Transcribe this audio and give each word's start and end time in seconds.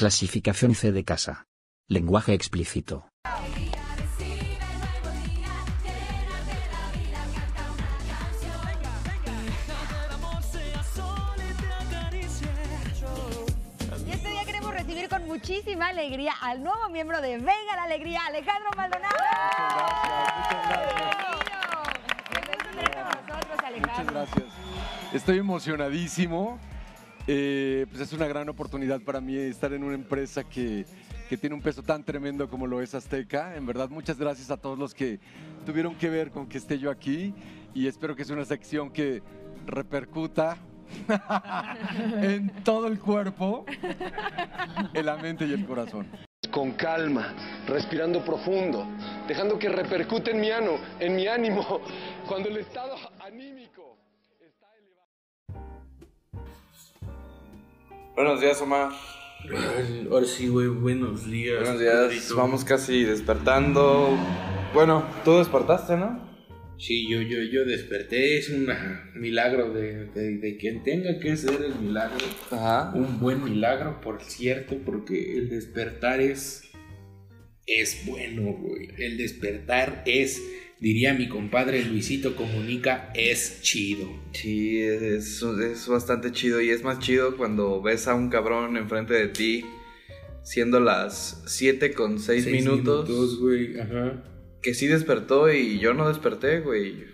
Clasificación 0.00 0.74
C 0.74 0.92
de 0.92 1.04
casa. 1.04 1.46
Lenguaje 1.86 2.32
explícito. 2.32 3.10
Y 14.06 14.10
este 14.10 14.28
día 14.30 14.42
queremos 14.46 14.72
recibir 14.72 15.10
con 15.10 15.26
muchísima 15.26 15.88
alegría 15.88 16.32
al 16.40 16.62
nuevo 16.62 16.88
miembro 16.88 17.20
de 17.20 17.36
Venga 17.36 17.76
la 17.76 17.82
Alegría, 17.82 18.24
Alejandro 18.24 18.70
Maldonado. 18.74 19.16
Nosotros, 23.28 23.58
Alejandro. 23.62 23.90
Muchas 23.90 24.06
gracias. 24.14 24.46
Estoy 25.12 25.36
emocionadísimo. 25.36 26.58
Eh, 27.32 27.86
pues 27.88 28.02
es 28.02 28.12
una 28.12 28.26
gran 28.26 28.48
oportunidad 28.48 29.00
para 29.02 29.20
mí 29.20 29.36
estar 29.36 29.72
en 29.72 29.84
una 29.84 29.94
empresa 29.94 30.42
que, 30.42 30.84
que 31.28 31.36
tiene 31.36 31.54
un 31.54 31.62
peso 31.62 31.80
tan 31.80 32.02
tremendo 32.02 32.50
como 32.50 32.66
lo 32.66 32.82
es 32.82 32.92
Azteca. 32.92 33.54
En 33.54 33.66
verdad, 33.66 33.88
muchas 33.88 34.18
gracias 34.18 34.50
a 34.50 34.56
todos 34.56 34.76
los 34.76 34.94
que 34.94 35.20
tuvieron 35.64 35.94
que 35.94 36.10
ver 36.10 36.32
con 36.32 36.48
que 36.48 36.58
esté 36.58 36.80
yo 36.80 36.90
aquí 36.90 37.32
y 37.72 37.86
espero 37.86 38.16
que 38.16 38.24
sea 38.24 38.34
una 38.34 38.44
sección 38.44 38.90
que 38.90 39.22
repercuta 39.64 40.56
en 42.20 42.50
todo 42.64 42.88
el 42.88 42.98
cuerpo, 42.98 43.64
en 44.92 45.06
la 45.06 45.16
mente 45.16 45.46
y 45.46 45.52
el 45.52 45.64
corazón. 45.66 46.08
con 46.50 46.72
calma, 46.72 47.32
respirando 47.68 48.24
profundo, 48.24 48.84
dejando 49.28 49.56
que 49.56 49.68
repercute 49.68 50.32
en 50.32 50.40
mi 50.40 50.50
ano, 50.50 50.80
en 50.98 51.14
mi 51.14 51.28
ánimo, 51.28 51.80
cuando 52.26 52.48
el 52.48 52.56
estado 52.56 52.96
anímico 53.20 53.79
Buenos 58.22 58.42
días, 58.42 58.60
Omar. 58.60 58.90
Ahora 60.10 60.26
sí, 60.26 60.48
güey, 60.48 60.68
buenos 60.68 61.30
días. 61.30 61.58
Buenos 61.58 61.80
días. 61.80 62.08
Pedrito. 62.08 62.36
Vamos 62.36 62.66
casi 62.66 63.02
despertando. 63.04 64.14
Bueno, 64.74 65.06
tú 65.24 65.38
despertaste, 65.38 65.96
¿no? 65.96 66.20
Sí, 66.76 67.08
yo, 67.08 67.22
yo, 67.22 67.40
yo 67.40 67.64
desperté, 67.64 68.36
es 68.36 68.50
un 68.50 68.68
milagro 69.14 69.72
de, 69.72 70.04
de, 70.08 70.36
de 70.36 70.56
quien 70.58 70.82
tenga 70.82 71.18
que 71.18 71.34
ser 71.34 71.62
el 71.62 71.74
milagro. 71.76 72.18
Ajá. 72.50 72.92
Un 72.94 73.20
buen 73.20 73.42
milagro, 73.42 74.02
por 74.02 74.22
cierto, 74.22 74.76
porque 74.84 75.38
el 75.38 75.48
despertar 75.48 76.20
es. 76.20 76.70
Es 77.66 78.04
bueno, 78.04 78.52
güey. 78.52 78.90
El 78.98 79.16
despertar 79.16 80.02
es, 80.04 80.42
diría 80.80 81.14
mi 81.14 81.28
compadre 81.28 81.84
Luisito 81.84 82.34
Comunica, 82.36 83.12
es 83.14 83.60
chido. 83.62 84.08
Sí, 84.32 84.80
es, 84.80 85.42
es 85.42 85.88
bastante 85.88 86.32
chido 86.32 86.60
y 86.60 86.70
es 86.70 86.82
más 86.82 86.98
chido 86.98 87.36
cuando 87.36 87.80
ves 87.82 88.08
a 88.08 88.14
un 88.14 88.30
cabrón 88.30 88.76
enfrente 88.76 89.14
de 89.14 89.28
ti 89.28 89.64
siendo 90.42 90.80
las 90.80 91.42
7 91.46 91.92
con 91.92 92.18
6 92.18 92.44
Seis 92.44 92.46
minutos, 92.64 93.38
güey. 93.38 93.78
Ajá. 93.78 94.24
que 94.62 94.74
sí 94.74 94.86
despertó 94.86 95.52
y 95.52 95.78
yo 95.78 95.94
no 95.94 96.08
desperté, 96.08 96.60
güey. 96.60 97.04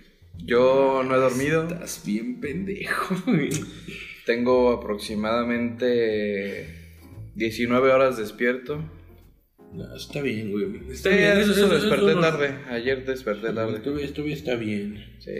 Yo 0.44 1.02
no 1.04 1.14
he 1.14 1.18
dormido. 1.18 1.64
Estás 1.64 2.02
bien 2.06 2.40
pendejo, 2.40 3.16
güey. 3.26 3.50
Tengo 4.26 4.70
aproximadamente 4.72 6.66
19 7.34 7.90
horas 7.90 8.16
despierto. 8.16 8.82
No, 9.72 9.94
está 9.96 10.22
bien, 10.22 10.50
güey. 10.52 10.64
Está 10.90 11.10
Sí, 11.10 11.16
bien, 11.16 11.32
eso, 11.38 11.52
eso- 11.52 11.66
eso- 11.66 11.74
desperté 11.74 12.06
eso 12.06 12.14
no- 12.14 12.20
tarde. 12.20 12.54
Ayer 12.70 13.04
desperté 13.04 13.52
tarde. 13.52 13.76
Esto, 13.76 13.98
esto 13.98 14.24
está 14.26 14.54
bien. 14.54 15.04
Sí. 15.18 15.30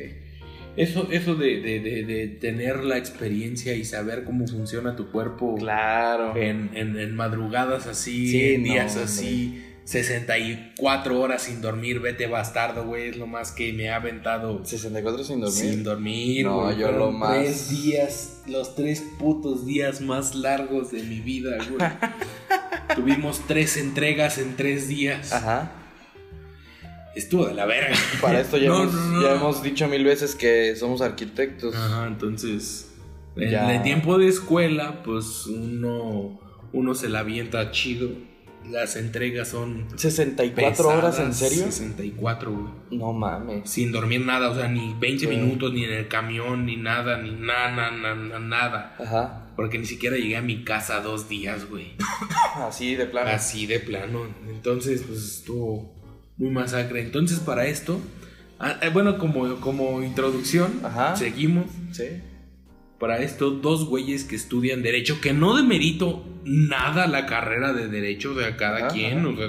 Eso, 0.76 1.08
eso 1.10 1.34
de, 1.36 1.60
de- 1.62 1.80
de- 1.80 2.04
de 2.04 2.28
tener 2.28 2.84
la 2.84 2.98
experiencia 2.98 3.74
y 3.74 3.84
saber 3.86 4.24
cómo 4.24 4.46
funciona 4.46 4.94
tu 4.94 5.10
cuerpo 5.10 5.54
Claro. 5.56 6.36
en, 6.36 6.70
en- 6.74 6.98
en 6.98 7.14
madrugadas 7.16 7.86
así, 7.86 8.28
Sí, 8.28 8.54
en 8.54 8.62
no, 8.62 8.72
días 8.74 8.90
hombre. 8.90 9.04
así, 9.04 9.62
64 9.84 11.18
horas 11.20 11.42
sin 11.44 11.62
dormir, 11.62 12.00
vete 12.00 12.26
bastardo, 12.26 12.84
güey, 12.84 13.08
es 13.08 13.16
lo 13.16 13.26
más 13.26 13.52
que 13.52 13.72
me 13.72 13.88
ha 13.88 13.96
aventado 13.96 14.62
64 14.64 15.24
sin 15.24 15.40
dormir. 15.40 15.58
sin 15.58 15.82
dormir. 15.84 16.44
No, 16.44 16.62
güey. 16.64 16.78
yo 16.78 16.92
lo 16.92 17.10
más- 17.12 17.38
Tres 17.38 17.70
días, 17.70 18.42
los 18.46 18.74
tres 18.74 19.02
putos 19.18 19.64
días 19.64 20.00
más 20.02 20.34
largos 20.34 20.90
de 20.92 21.02
mi 21.04 21.20
vida, 21.20 21.56
güey. 21.70 21.78
Tuvimos 22.94 23.40
tres 23.46 23.76
entregas 23.76 24.38
en 24.38 24.56
tres 24.56 24.88
días. 24.88 25.32
Ajá. 25.32 25.72
Estuvo 27.14 27.46
de 27.46 27.54
la 27.54 27.64
verga. 27.66 27.96
Para 28.20 28.40
esto 28.40 28.58
ya, 28.58 28.68
No, 28.68 28.82
hemos, 28.82 28.94
no, 28.94 29.00
no. 29.06 29.22
ya 29.22 29.34
hemos 29.36 29.62
dicho 29.62 29.88
mil 29.88 30.04
veces 30.04 30.34
que 30.34 30.76
somos 30.76 31.00
arquitectos. 31.00 31.74
Ajá, 31.74 32.06
entonces, 32.06 32.92
en 33.36 33.50
Ya. 33.50 33.74
el 33.74 33.82
tiempo 33.82 34.18
de 34.18 34.28
escuela, 34.28 35.02
pues 35.02 35.46
uno, 35.46 36.38
uno 36.72 36.94
se 36.94 37.08
la 37.08 37.20
avienta 37.20 37.70
chido. 37.70 38.10
Las 38.70 38.96
entregas 38.96 39.46
son 39.48 39.86
64 39.96 40.88
horas, 40.88 41.18
¿en 41.20 41.28
pesadas, 41.28 41.36
serio? 41.38 41.64
64, 41.66 42.50
güey. 42.52 42.98
No 42.98 43.12
mames. 43.12 43.70
Sin 43.70 43.92
dormir 43.92 44.26
nada, 44.26 44.50
o 44.50 44.54
sea, 44.56 44.66
ni 44.68 44.92
20 44.98 45.20
Sí. 45.20 45.26
minutos, 45.28 45.72
ni 45.72 45.84
en 45.84 45.92
el 45.92 46.08
camión, 46.08 46.66
ni 46.66 46.76
nada, 46.76 47.16
ni 47.22 47.30
nada, 47.30 47.92
nada, 47.92 48.14
nada, 48.16 48.38
nada. 48.40 48.96
Ajá. 48.98 49.45
Porque 49.56 49.78
ni 49.78 49.86
siquiera 49.86 50.16
llegué 50.16 50.36
a 50.36 50.42
mi 50.42 50.64
casa 50.64 51.00
dos 51.00 51.28
días, 51.28 51.68
güey. 51.68 51.94
Así 52.56 52.94
de 52.94 53.06
plano. 53.06 53.30
Así 53.30 53.66
de 53.66 53.80
plano. 53.80 54.26
Entonces, 54.48 55.02
pues 55.06 55.24
estuvo 55.24 55.94
muy 56.36 56.50
masacre. 56.50 57.00
Entonces, 57.00 57.40
para 57.40 57.66
esto, 57.66 58.00
ah, 58.58 58.78
eh, 58.82 58.90
bueno, 58.90 59.18
como, 59.18 59.56
como 59.60 60.02
introducción, 60.02 60.80
Ajá. 60.84 61.16
seguimos. 61.16 61.66
Sí. 61.92 62.04
Para 62.98 63.22
esto, 63.22 63.50
dos 63.50 63.86
güeyes 63.86 64.24
que 64.24 64.36
estudian 64.36 64.82
Derecho, 64.82 65.20
que 65.20 65.32
no 65.32 65.56
demerito 65.56 66.24
nada 66.44 67.06
la 67.06 67.26
carrera 67.26 67.72
de 67.72 67.88
Derecho 67.88 68.34
de 68.34 68.56
cada 68.56 68.78
Ajá, 68.78 68.88
quien, 68.88 69.24
o 69.24 69.36
sea, 69.36 69.48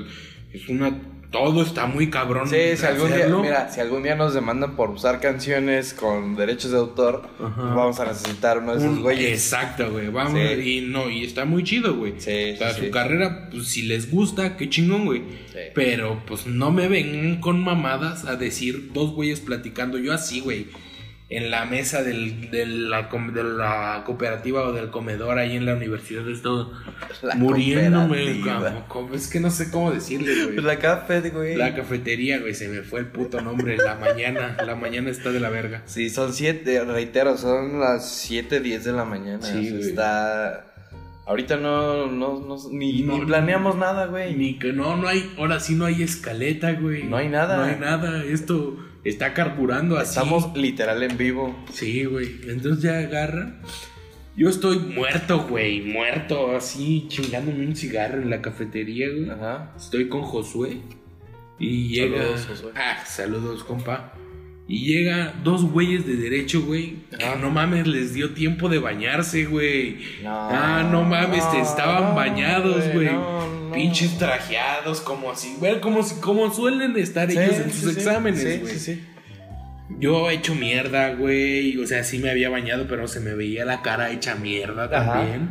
es 0.54 0.68
una... 0.70 1.02
Todo 1.32 1.62
está 1.62 1.88
muy 1.88 2.10
cabrón. 2.10 2.48
Sí, 2.48 2.56
si 2.78 2.86
algún 2.86 3.14
día, 3.14 3.28
mira, 3.28 3.70
si 3.70 3.82
algún 3.82 4.02
día 4.04 4.16
nos 4.16 4.34
demandan 4.34 4.78
por 4.78 4.90
usar 4.92 5.20
canciones 5.20 5.94
con 5.94 6.38
derechos 6.38 6.72
de 6.72 6.78
autor, 6.78 7.28
pues 7.38 7.52
vamos 7.58 8.00
a 8.00 8.06
necesitar 8.06 8.60
uno 8.60 8.72
de 8.72 8.78
esos 8.80 8.98
Un- 8.98 9.02
güeyes. 9.04 9.32
Exacto, 9.34 9.92
güey. 9.92 10.08
Vamos, 10.08 10.40
Sí. 10.40 10.78
y 10.78 10.82
no, 10.82 11.10
y 11.10 11.26
está 11.26 11.44
muy 11.44 11.64
chido, 11.66 11.96
güey. 11.98 12.14
Sí, 12.18 12.52
o 12.54 12.58
sea, 12.58 12.74
sí, 12.74 12.86
su 12.86 12.92
carrera, 12.92 13.50
pues 13.52 13.68
si 13.68 13.82
les 13.82 14.10
gusta, 14.10 14.56
qué 14.56 14.70
chingón, 14.70 15.04
güey. 15.06 15.24
Pero 15.76 16.22
pues 16.26 16.48
no 16.48 16.72
me 16.72 16.88
vengan 16.88 17.42
con 17.42 17.62
mamadas 17.62 18.24
a 18.26 18.38
decir 18.38 18.92
dos 18.94 19.12
güeyes 19.12 19.42
platicando. 19.42 19.98
Yo 19.98 20.14
así, 20.14 20.40
güey. 20.40 20.68
En 21.30 21.52
la 21.52 21.66
mesa 21.66 22.04
del, 22.04 22.50
de, 22.52 22.66
la, 22.66 23.10
de 23.34 23.44
la 23.44 24.04
cooperativa 24.06 24.62
o 24.62 24.72
del 24.72 24.90
comedor 24.92 25.38
ahí 25.40 25.58
en 25.58 25.66
la 25.66 25.74
universidad 25.76 26.24
de 26.24 26.38
La 27.22 27.36
muriéndome. 27.36 28.44
como- 28.88 29.14
es 29.14 29.28
que 29.28 29.42
no 29.42 29.52
sé 29.52 29.70
cómo 29.70 29.92
decirle, 29.92 30.46
güey. 30.46 30.62
La 30.62 30.80
café, 30.80 31.20
güey. 31.30 31.58
La 31.58 31.76
cafetería, 31.76 32.40
güey, 32.40 32.54
se 32.54 32.70
me 32.70 32.82
fue 32.82 33.02
el 33.02 33.08
puto 33.08 33.42
nombre. 33.42 33.76
La 33.76 33.96
mañana, 33.96 34.56
la 34.66 34.76
mañana 34.76 35.10
está 35.10 35.32
de 35.32 35.42
la 35.42 35.50
verga. 35.50 35.82
Sí, 35.86 36.10
son 36.10 36.32
siete, 36.34 36.82
reitero, 36.86 37.38
son 37.38 37.80
las 37.82 38.10
7, 38.10 38.62
10 38.62 38.86
de 38.86 38.94
la 38.94 39.04
mañana. 39.04 39.42
Sí, 39.42 39.70
güey. 39.70 39.82
está... 39.82 40.64
Ahorita 41.26 41.58
no, 41.58 42.08
no, 42.10 42.40
no 42.40 42.56
ni, 42.72 43.02
No, 43.02 43.18
ni 43.18 43.26
planeamos 43.26 43.76
nada, 43.76 44.06
güey. 44.06 44.34
Ni 44.34 44.58
que 44.60 44.72
no, 44.72 44.96
no 44.96 45.10
hay, 45.10 45.30
ahora 45.38 45.60
sí 45.60 45.76
no 45.76 45.84
hay 45.84 46.02
escaleta, 46.02 46.72
güey. 46.72 47.04
No 47.04 47.18
hay 47.18 47.28
nada. 47.28 47.58
No 47.58 47.64
hay 47.64 47.78
nada. 47.78 48.24
Esto 48.24 48.78
está 49.10 49.34
carburando 49.34 49.98
así. 49.98 50.20
Estamos 50.20 50.56
literal 50.56 51.04
en 51.04 51.18
vivo. 51.18 51.56
Sí, 51.72 52.06
güey. 52.06 52.42
Entonces 52.48 52.84
ya 52.84 53.00
agarra. 53.00 53.56
Yo 54.36 54.50
estoy 54.50 54.78
muerto, 54.80 55.48
güey. 55.48 55.82
Muerto, 55.82 56.56
así 56.56 57.06
chingándome 57.08 57.66
un 57.66 57.76
cigarro 57.76 58.22
en 58.22 58.30
la 58.30 58.42
cafetería, 58.42 59.08
güey. 59.10 59.30
Ajá. 59.30 59.74
Estoy 59.76 60.10
con 60.10 60.22
Josué. 60.22 60.82
Y 61.60 61.90
llega. 61.90 62.18
Saludos, 62.18 62.46
Josué. 62.48 62.72
Ah, 62.76 63.04
saludos, 63.06 63.64
compa. 63.64 64.14
Y 64.70 64.86
llega 64.86 65.34
dos 65.44 65.64
güeyes 65.64 66.06
de 66.06 66.18
derecho, 66.18 66.62
güey. 66.62 66.98
Ajá. 67.18 67.36
no 67.36 67.50
mames, 67.50 67.88
les 67.88 68.14
dio 68.14 68.34
tiempo 68.34 68.68
de 68.68 68.80
bañarse, 68.80 69.46
güey. 69.46 70.00
No, 70.24 70.30
ah, 70.30 70.88
no 70.92 71.04
mames, 71.04 71.50
te 71.52 71.62
estaban 71.62 72.10
no, 72.10 72.16
bañados, 72.16 72.84
güey. 72.94 73.10
Pinches 73.74 74.18
trajeados, 74.18 75.00
como 75.00 75.32
así, 75.32 75.56
güey. 75.58 75.80
Como, 75.80 76.04
si, 76.04 76.20
como 76.20 76.54
suelen 76.54 76.98
estar 76.98 77.32
Sí, 77.32 77.38
ellos 77.38 77.56
en 77.56 77.72
sí, 77.72 77.80
sus 77.80 77.94
sí. 77.94 78.00
exámenes, 78.00 78.62
güey. 78.62 78.74
sí, 78.74 78.80
sí. 78.80 79.04
Yo 80.00 80.30
he 80.30 80.34
hecho 80.34 80.54
mierda, 80.54 81.14
güey. 81.14 81.78
O 81.78 81.88
sea, 81.88 82.04
sí 82.04 82.20
me 82.20 82.30
había 82.30 82.50
bañado, 82.50 82.88
pero 82.90 83.08
se 83.08 83.22
me 83.22 83.34
veía 83.36 83.64
la 83.64 83.82
cara 83.82 84.12
hecha 84.12 84.36
mierda 84.36 84.90
también. 84.90 85.50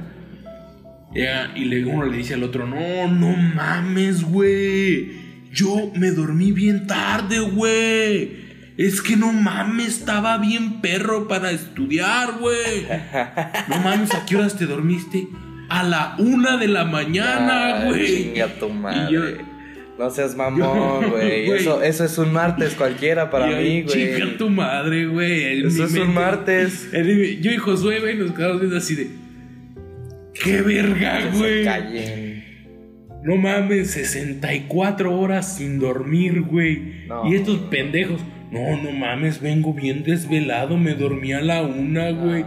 Y 1.55 1.64
luego 1.64 1.93
uno 1.93 2.06
le 2.06 2.19
dice 2.19 2.35
al 2.35 2.43
otro, 2.43 2.67
no, 2.67 3.08
no 3.08 3.35
mames, 3.35 4.23
güey. 4.23 5.25
Yo 5.52 5.90
me 5.94 6.11
dormí 6.11 6.52
bien 6.52 6.87
tarde, 6.87 7.38
güey. 7.38 8.45
Es 8.76 9.00
que 9.00 9.17
no 9.17 9.32
mames, 9.32 10.00
estaba 10.00 10.37
bien 10.38 10.81
perro 10.82 11.28
para 11.28 11.50
estudiar, 11.50 12.38
güey. 12.40 12.87
No 13.69 13.78
mames, 13.81 14.14
¿a 14.14 14.25
qué 14.26 14.37
horas 14.37 14.56
te 14.56 14.67
dormiste? 14.67 15.26
A 15.69 15.82
la 15.82 16.14
una 16.19 16.56
de 16.58 16.69
la 16.69 16.84
mañana, 16.84 17.78
Ay, 17.82 17.88
güey. 17.88 18.06
Chinga 18.06 18.46
tu 18.58 18.69
madre. 18.69 19.12
Yo- 19.12 19.23
No 19.99 20.11
seas 20.11 20.37
mamón, 20.37 21.11
güey. 21.11 21.50
Eso, 21.50 21.82
eso 21.82 22.05
es 22.05 22.19
un 22.19 22.32
martes 22.32 22.75
cualquiera 22.75 23.31
para 23.31 23.50
yo, 23.50 23.56
mí, 23.56 23.82
güey. 23.82 23.94
Chinga 24.17 24.37
tu 24.37 24.50
madre, 24.50 25.06
güey. 25.06 25.67
Eso 25.67 25.84
es 25.84 25.94
un 25.94 26.12
martes. 26.12 26.87
Yo 26.93 27.50
y 27.52 27.56
Josué, 27.56 28.00
güey, 28.00 28.17
nos 28.17 28.32
quedamos 28.32 28.61
viendo 28.61 28.76
así 28.76 28.94
de. 28.94 29.08
qué 30.34 30.61
verga, 30.61 31.31
güey. 31.32 31.64
No 33.25 33.37
mames, 33.37 33.90
64 33.93 35.19
horas 35.19 35.56
sin 35.56 35.78
dormir, 35.81 36.43
güey. 36.43 37.06
No. 37.08 37.26
Y 37.28 37.34
estos 37.34 37.58
pendejos, 37.70 38.20
no, 38.50 38.76
no 38.82 38.90
mames, 38.93 39.40
vengo 39.40 39.72
bien 39.75 40.02
desvelado, 40.04 40.76
me 40.76 40.94
dormí 40.94 41.32
a 41.32 41.40
la 41.40 41.62
una, 41.62 42.10
güey. 42.10 42.44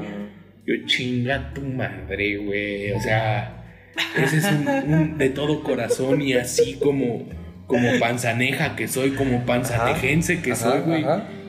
Yo 0.65 0.75
chinga 0.85 1.53
tu 1.53 1.61
madre, 1.61 2.37
güey. 2.37 2.91
O 2.91 2.99
sea, 3.01 3.63
ese 4.21 4.37
es 4.37 4.45
un, 4.45 4.67
un 4.93 5.17
de 5.17 5.29
todo 5.29 5.63
corazón 5.63 6.21
y 6.21 6.33
así 6.33 6.75
como, 6.75 7.27
como 7.67 7.99
panzaneja 7.99 8.75
que 8.75 8.87
soy, 8.87 9.11
como 9.11 9.45
panzanejense 9.45 10.41
que 10.41 10.51
Ajá, 10.53 10.71
soy, 10.71 10.79
güey. 10.81 11.05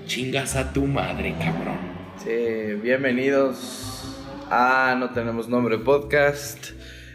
Chingas 0.06 0.56
a 0.56 0.72
tu 0.72 0.86
madre, 0.86 1.34
cabrón. 1.38 1.78
Sí, 2.24 2.74
bienvenidos 2.82 4.16
a 4.50 4.96
No 4.98 5.10
Tenemos 5.10 5.48
Nombre 5.48 5.78
Podcast, 5.78 6.70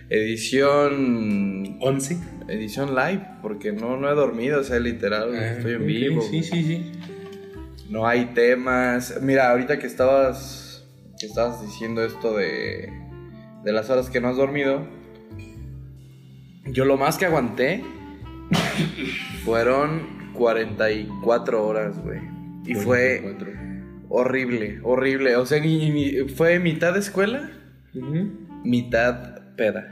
edición 0.09 1.77
11. 1.81 2.17
edición 2.47 2.95
live, 2.95 3.21
porque 3.41 3.71
no, 3.71 3.97
no 3.97 4.09
he 4.09 4.15
dormido, 4.15 4.61
o 4.61 4.63
sea, 4.63 4.79
literal, 4.79 5.33
estoy 5.35 5.73
en 5.73 5.81
Ah, 5.81 5.85
vivo. 5.85 6.21
Sí, 6.21 6.43
sí, 6.43 6.63
sí. 6.63 6.91
No 7.89 8.07
hay 8.07 8.25
temas. 8.33 9.19
Mira, 9.21 9.51
ahorita 9.51 9.77
que 9.79 9.87
estabas, 9.87 10.85
que 11.19 11.25
estabas 11.27 11.61
diciendo 11.61 12.03
esto 12.03 12.35
de, 12.35 12.89
de 13.63 13.71
las 13.71 13.89
horas 13.89 14.09
que 14.09 14.19
no 14.21 14.29
has 14.29 14.37
dormido, 14.37 14.87
yo 16.65 16.85
lo 16.85 16.97
más 16.97 17.17
que 17.17 17.25
aguanté 17.25 17.83
fueron 19.45 20.31
44 20.33 21.65
horas, 21.67 21.97
güey. 22.03 22.19
Y 22.65 22.73
fue 22.75 23.19
44. 23.21 24.05
horrible, 24.09 24.79
horrible. 24.83 25.35
O 25.35 25.45
sea, 25.45 25.59
ni- 25.61 25.89
ni- 25.91 26.27
fue 26.29 26.59
mitad 26.59 26.95
escuela, 26.97 27.51
mitad 28.63 29.41
peda. 29.55 29.91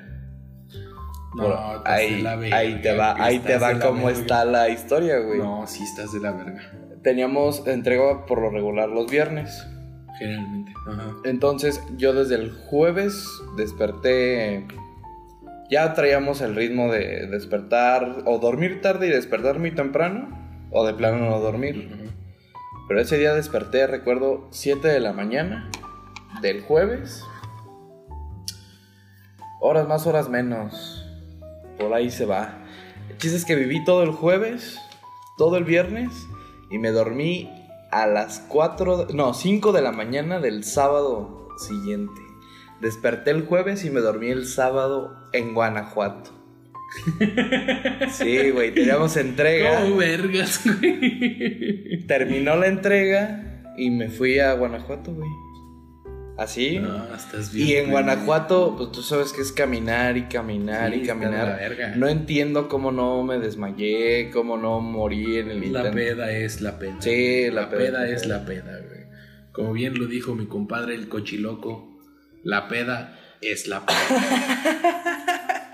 No, 1.35 1.43
Por- 1.43 1.87
ahí, 1.87 2.17
de 2.17 2.21
la 2.21 2.35
verga, 2.35 2.57
ahí 2.57 2.81
te 2.81 2.95
va, 2.95 3.15
ahí 3.23 3.39
te 3.39 3.57
va 3.57 3.79
cómo 3.79 4.09
está 4.09 4.45
la 4.45 4.69
historia, 4.69 5.19
güey. 5.19 5.39
No, 5.39 5.65
sí 5.67 5.83
estás 5.83 6.11
de 6.13 6.19
la 6.19 6.31
verga. 6.31 6.61
Teníamos 7.03 7.67
entrega 7.67 8.25
por 8.25 8.41
lo 8.41 8.49
regular 8.49 8.89
los 8.89 9.09
viernes. 9.09 9.67
Generalmente. 10.17 10.73
Ajá. 10.87 11.15
Entonces 11.25 11.81
yo 11.97 12.13
desde 12.13 12.35
el 12.35 12.51
jueves 12.51 13.27
desperté, 13.57 14.65
ya 15.69 15.93
traíamos 15.93 16.41
el 16.41 16.55
ritmo 16.55 16.91
de 16.91 17.27
despertar 17.27 18.23
o 18.25 18.39
dormir 18.39 18.81
tarde 18.81 19.07
y 19.07 19.09
despertar 19.09 19.59
muy 19.59 19.71
temprano 19.71 20.29
o 20.71 20.85
de 20.85 20.93
plano 20.93 21.29
no 21.29 21.39
dormir. 21.39 22.11
Pero 22.87 22.99
ese 22.99 23.17
día 23.17 23.33
desperté, 23.33 23.87
recuerdo, 23.87 24.47
7 24.51 24.87
de 24.87 24.99
la 24.99 25.13
mañana 25.13 25.69
del 26.41 26.61
jueves. 26.61 27.23
Horas 29.61 29.87
más, 29.87 30.05
horas 30.05 30.29
menos. 30.29 31.05
Por 31.79 31.93
ahí 31.93 32.09
se 32.11 32.25
va. 32.25 32.59
El 33.09 33.17
chiste 33.17 33.37
es 33.37 33.45
que 33.45 33.55
viví 33.55 33.83
todo 33.83 34.03
el 34.03 34.11
jueves, 34.11 34.77
todo 35.37 35.57
el 35.57 35.63
viernes 35.63 36.11
y 36.73 36.79
me 36.79 36.89
dormí 36.89 37.49
a 37.91 38.07
las 38.07 38.39
4, 38.47 39.09
no, 39.13 39.35
5 39.35 39.71
de 39.71 39.81
la 39.83 39.91
mañana 39.91 40.39
del 40.39 40.63
sábado 40.63 41.49
siguiente. 41.59 42.19
Desperté 42.81 43.29
el 43.29 43.45
jueves 43.45 43.85
y 43.85 43.91
me 43.91 44.01
dormí 44.01 44.29
el 44.29 44.47
sábado 44.47 45.15
en 45.31 45.53
Guanajuato. 45.53 46.31
Sí, 48.11 48.51
güey, 48.51 48.73
teníamos 48.73 49.17
entrega. 49.17 49.81
¿Cómo 49.81 49.97
vergas, 49.97 50.61
güey? 50.63 52.05
Terminó 52.05 52.55
la 52.55 52.67
entrega 52.67 53.73
y 53.77 53.89
me 53.89 54.09
fui 54.09 54.39
a 54.39 54.53
Guanajuato, 54.53 55.13
güey. 55.13 55.29
Así. 56.37 56.79
No, 56.79 57.13
estás 57.15 57.51
bien. 57.53 57.67
y 57.67 57.73
en. 57.75 57.91
Guanajuato, 57.91 58.75
pues 58.75 58.91
tú 58.91 59.03
sabes 59.03 59.31
que 59.33 59.41
es 59.41 59.51
caminar 59.51 60.17
y 60.17 60.23
caminar 60.23 60.91
Sí, 60.91 61.01
y 61.01 61.05
caminar. 61.05 61.57
verga. 61.57 61.93
No 61.95 62.07
entiendo 62.07 62.67
cómo 62.67 62.91
no 62.91 63.21
me 63.23 63.37
desmayé, 63.37 64.31
cómo 64.31 64.57
no 64.57 64.79
morí 64.79 65.37
en 65.37 65.51
el 65.51 65.71
La 65.71 65.91
peda 65.91 66.31
es 66.31 66.61
la 66.61 66.79
peda. 66.79 66.97
Sí, 67.01 67.49
la 67.51 67.61
la 67.61 67.69
peda 67.69 68.07
es 68.07 68.25
la 68.25 68.45
peda, 68.45 68.79
güey. 68.79 69.03
Como 69.51 69.73
bien 69.73 69.97
lo 69.99 70.07
dijo 70.07 70.33
mi 70.33 70.47
compadre 70.47 70.95
el 70.95 71.07
cochiloco, 71.07 71.99
la 72.43 72.67
peda 72.67 73.19
es 73.41 73.67
la 73.67 73.85
peda. 73.85 75.03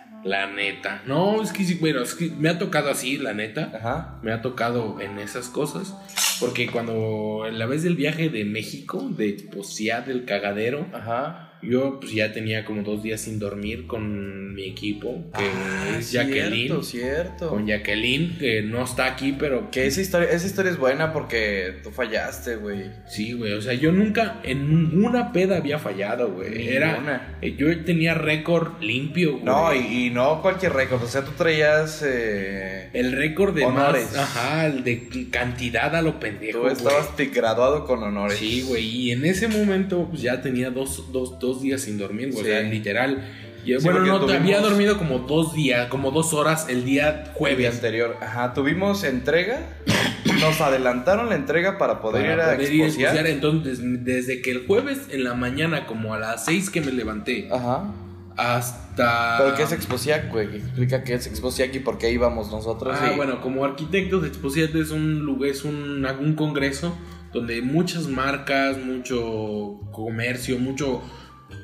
la 0.25 0.47
neta. 0.47 1.01
No, 1.05 1.41
es 1.41 1.53
que 1.53 1.63
sí, 1.63 1.75
bueno, 1.75 2.01
es 2.01 2.15
que 2.15 2.29
me 2.37 2.49
ha 2.49 2.59
tocado 2.59 2.89
así, 2.91 3.17
la 3.17 3.33
neta. 3.33 3.71
Ajá. 3.73 4.19
Me 4.21 4.33
ha 4.33 4.41
tocado 4.41 4.99
en 4.99 5.19
esas 5.19 5.47
cosas. 5.47 5.93
Porque 6.39 6.67
cuando 6.67 7.47
la 7.51 7.65
vez 7.65 7.83
del 7.83 7.95
viaje 7.95 8.29
de 8.29 8.45
México, 8.45 9.09
de 9.09 9.33
Posiá 9.51 10.01
del 10.01 10.25
Cagadero, 10.25 10.85
Ajá. 10.93 11.48
Yo 11.61 11.99
pues 11.99 12.13
ya 12.13 12.31
tenía 12.31 12.65
como 12.65 12.83
dos 12.83 13.03
días 13.03 13.21
sin 13.21 13.39
dormir 13.39 13.85
con 13.87 14.53
mi 14.53 14.65
equipo, 14.65 15.23
que 15.37 15.43
Ah, 15.43 15.95
es 15.99 16.11
Jacqueline. 16.11 16.67
Cierto, 16.67 16.83
cierto. 16.83 17.49
Con 17.49 17.67
Jacqueline, 17.67 18.37
que 18.37 18.61
no 18.61 18.83
está 18.83 19.05
aquí, 19.05 19.35
pero 19.37 19.69
Que 19.71 19.87
esa 19.87 20.01
historia, 20.01 20.29
esa 20.31 20.45
historia 20.47 20.71
es 20.71 20.77
buena 20.77 21.11
porque 21.13 21.75
tú 21.83 21.91
fallaste, 21.91 22.55
güey. 22.55 22.85
Sí, 23.07 23.33
güey, 23.33 23.53
o 23.53 23.61
sea, 23.61 23.73
yo 23.73 23.91
nunca 23.91 24.39
en 24.43 24.69
ninguna 24.69 25.31
peda 25.31 25.57
había 25.57 25.79
fallado, 25.79 26.31
güey. 26.31 26.69
Era, 26.69 27.37
eh, 27.41 27.55
yo 27.57 27.83
tenía 27.83 28.13
récord 28.13 28.81
limpio, 28.81 29.33
güey. 29.33 29.43
No, 29.43 29.73
y, 29.73 30.07
y 30.07 30.09
no 30.09 30.41
cualquier 30.41 30.73
récord. 30.73 31.03
O 31.03 31.07
sea, 31.07 31.23
tú 31.23 31.31
traías. 31.37 32.03
eh, 32.05 32.89
el 32.93 33.11
récord 33.11 33.53
de 33.55 33.65
Honores. 33.65 34.11
más, 34.11 34.15
ajá, 34.17 34.65
el 34.67 34.83
de 34.83 35.07
cantidad 35.29 35.95
a 35.95 36.01
lo 36.01 36.19
pendejo, 36.19 36.61
tú 36.61 36.67
estabas 36.67 37.09
graduado 37.33 37.85
con 37.85 38.01
honores. 38.03 38.37
Sí, 38.37 38.63
güey, 38.67 38.85
y 38.85 39.11
en 39.11 39.25
ese 39.25 39.47
momento 39.47 40.07
pues, 40.09 40.21
ya 40.21 40.41
tenía 40.41 40.69
dos, 40.69 41.11
dos, 41.11 41.37
dos 41.39 41.48
días 41.61 41.81
sin 41.81 41.97
dormir, 41.97 42.31
güey, 42.31 42.43
o 42.43 42.45
sea, 42.45 42.61
literal. 42.61 43.23
Sí, 43.65 43.73
bueno, 43.83 43.99
no, 43.99 44.19
tuvimos- 44.21 44.35
había 44.39 44.61
dormido 44.61 44.97
como 44.97 45.19
dos 45.19 45.53
días, 45.53 45.87
como 45.89 46.11
dos 46.11 46.33
horas 46.33 46.67
el 46.69 46.85
día 46.85 47.09
El 47.09 47.15
día 47.23 47.31
jueves. 47.35 47.75
anterior. 47.75 48.15
Ajá, 48.21 48.53
tuvimos 48.53 49.03
entrega. 49.03 49.59
Nos 50.41 50.61
adelantaron 50.61 51.27
la 51.29 51.35
entrega 51.35 51.77
para 51.77 51.99
poder 52.01 52.25
ir 52.25 52.31
a 52.39 52.55
poder 52.55 52.73
ir 52.73 52.83
a 52.83 52.85
exposiar. 52.87 53.27
Entonces, 53.27 53.79
desde 53.83 54.41
que 54.41 54.51
el 54.51 54.65
jueves 54.65 55.07
en 55.11 55.23
la 55.25 55.33
mañana, 55.33 55.85
como 55.87 56.13
a 56.13 56.19
las 56.19 56.45
seis 56.45 56.69
que 56.69 56.79
me 56.81 56.91
levanté, 56.93 57.49
Ajá. 57.51 57.91
hasta... 58.37 59.37
¿Pero 59.39 59.55
qué 59.55 59.63
es 59.63 59.71
Exposiac, 59.73 60.31
güey? 60.31 60.47
Explica 60.55 61.03
qué 61.03 61.13
es 61.15 61.27
Exposiac 61.27 61.73
y 61.75 61.79
por 61.79 61.97
qué 61.97 62.11
íbamos 62.11 62.51
nosotros. 62.51 62.97
Ah, 62.99 63.11
y- 63.13 63.17
bueno, 63.17 63.41
como 63.41 63.65
arquitectos, 63.65 64.25
Exposiat 64.25 64.73
es 64.75 64.91
un 64.91 65.19
lugar, 65.19 65.49
es 65.49 65.63
un, 65.65 66.05
un 66.19 66.33
congreso 66.35 66.97
donde 67.33 67.61
muchas 67.61 68.07
marcas, 68.07 68.77
mucho 68.77 69.79
comercio, 69.91 70.57
mucho 70.59 71.01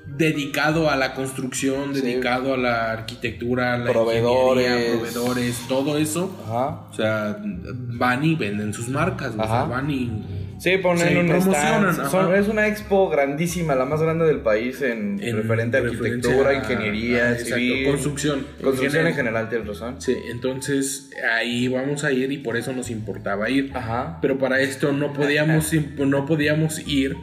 dedicado 0.08 0.90
a 0.90 0.96
la 0.96 1.14
construcción, 1.14 1.94
Sí. 1.96 2.02
dedicado 2.02 2.54
a 2.54 2.58
la 2.58 2.92
arquitectura, 2.92 3.74
a 3.74 3.78
la 3.78 3.92
Proveedores. 3.92 4.66
ingeniería, 4.68 4.98
proveedores, 5.00 5.60
todo 5.68 5.98
eso. 5.98 6.36
Ajá. 6.46 6.68
O 6.90 6.94
sea, 6.94 7.38
van 7.42 8.24
y 8.24 8.36
venden 8.36 8.74
sus 8.74 8.88
marcas, 8.90 9.30
o 9.32 9.36
sea, 9.36 9.44
Ajá. 9.44 9.64
van 9.66 9.90
y 9.92 10.12
Sí, 10.58 10.78
ponen 10.78 11.18
un 11.18 11.28
promocionan. 11.28 12.10
Son- 12.10 12.34
es 12.34 12.48
una 12.48 12.68
expo 12.68 13.10
grandísima, 13.10 13.76
la 13.76 13.84
más 13.84 14.02
grande 14.02 14.26
del 14.26 14.40
país 14.40 14.82
en, 14.82 15.20
en 15.22 15.36
referente 15.36 15.76
a 15.78 15.82
arquitectura, 15.82 16.52
a- 16.52 16.54
ingeniería, 16.54 17.26
ah, 17.26 17.32
exacto, 17.34 17.56
construcción. 17.86 18.40
construcción 18.62 18.86
en 19.08 19.14
general. 19.14 19.14
general, 19.16 19.50
tienes 19.50 19.68
razón. 19.68 20.02
Sí, 20.02 20.16
entonces 20.32 21.10
ahí 21.38 21.68
vamos 21.68 22.06
a 22.06 22.14
ir 22.14 22.32
y 22.32 22.38
por 22.38 22.56
eso 22.56 22.72
nos 22.72 22.90
importaba 22.90 23.50
ir. 23.50 23.72
Ajá. 23.76 24.18
Pero 24.22 24.38
para 24.40 24.62
esto 24.62 24.94
no 24.94 25.12
podíamos, 25.12 25.72
no 25.98 26.26
podíamos 26.26 26.80
ir 26.88 27.18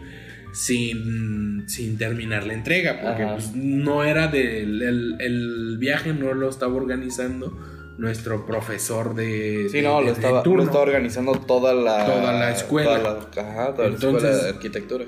sin, 0.52 1.68
sin 1.68 1.98
terminar 1.98 2.46
la 2.46 2.54
entrega, 2.54 3.00
porque 3.02 3.24
pues, 3.26 3.54
no 3.54 4.04
era 4.04 4.28
del 4.28 4.82
el, 4.82 5.16
el 5.20 5.76
viaje, 5.78 6.12
no 6.12 6.34
lo 6.34 6.48
estaba 6.48 6.74
organizando 6.74 7.58
nuestro 7.98 8.46
profesor 8.46 9.14
de, 9.14 9.66
Sí, 9.70 9.78
de- 9.78 9.82
no, 9.82 9.98
de- 10.00 10.06
lo 10.06 10.12
estaba, 10.12 10.42
turno. 10.42 10.58
lo 10.58 10.64
estaba 10.64 10.82
organizando 10.84 11.32
toda 11.32 11.74
la... 11.74 12.04
Toda 12.06 12.32
la 12.32 12.50
escuela. 12.50 12.98
toda 12.98 13.28
la- 13.34 13.42
ajá, 13.50 13.74
toda 13.74 13.88
la 13.88 13.94
Entonces- 13.94 14.24
escuela 14.30 14.42
de 14.44 14.48
arquitectura. 14.50 15.04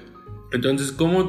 Entonces, 0.52 0.92
¿cómo 0.92 1.24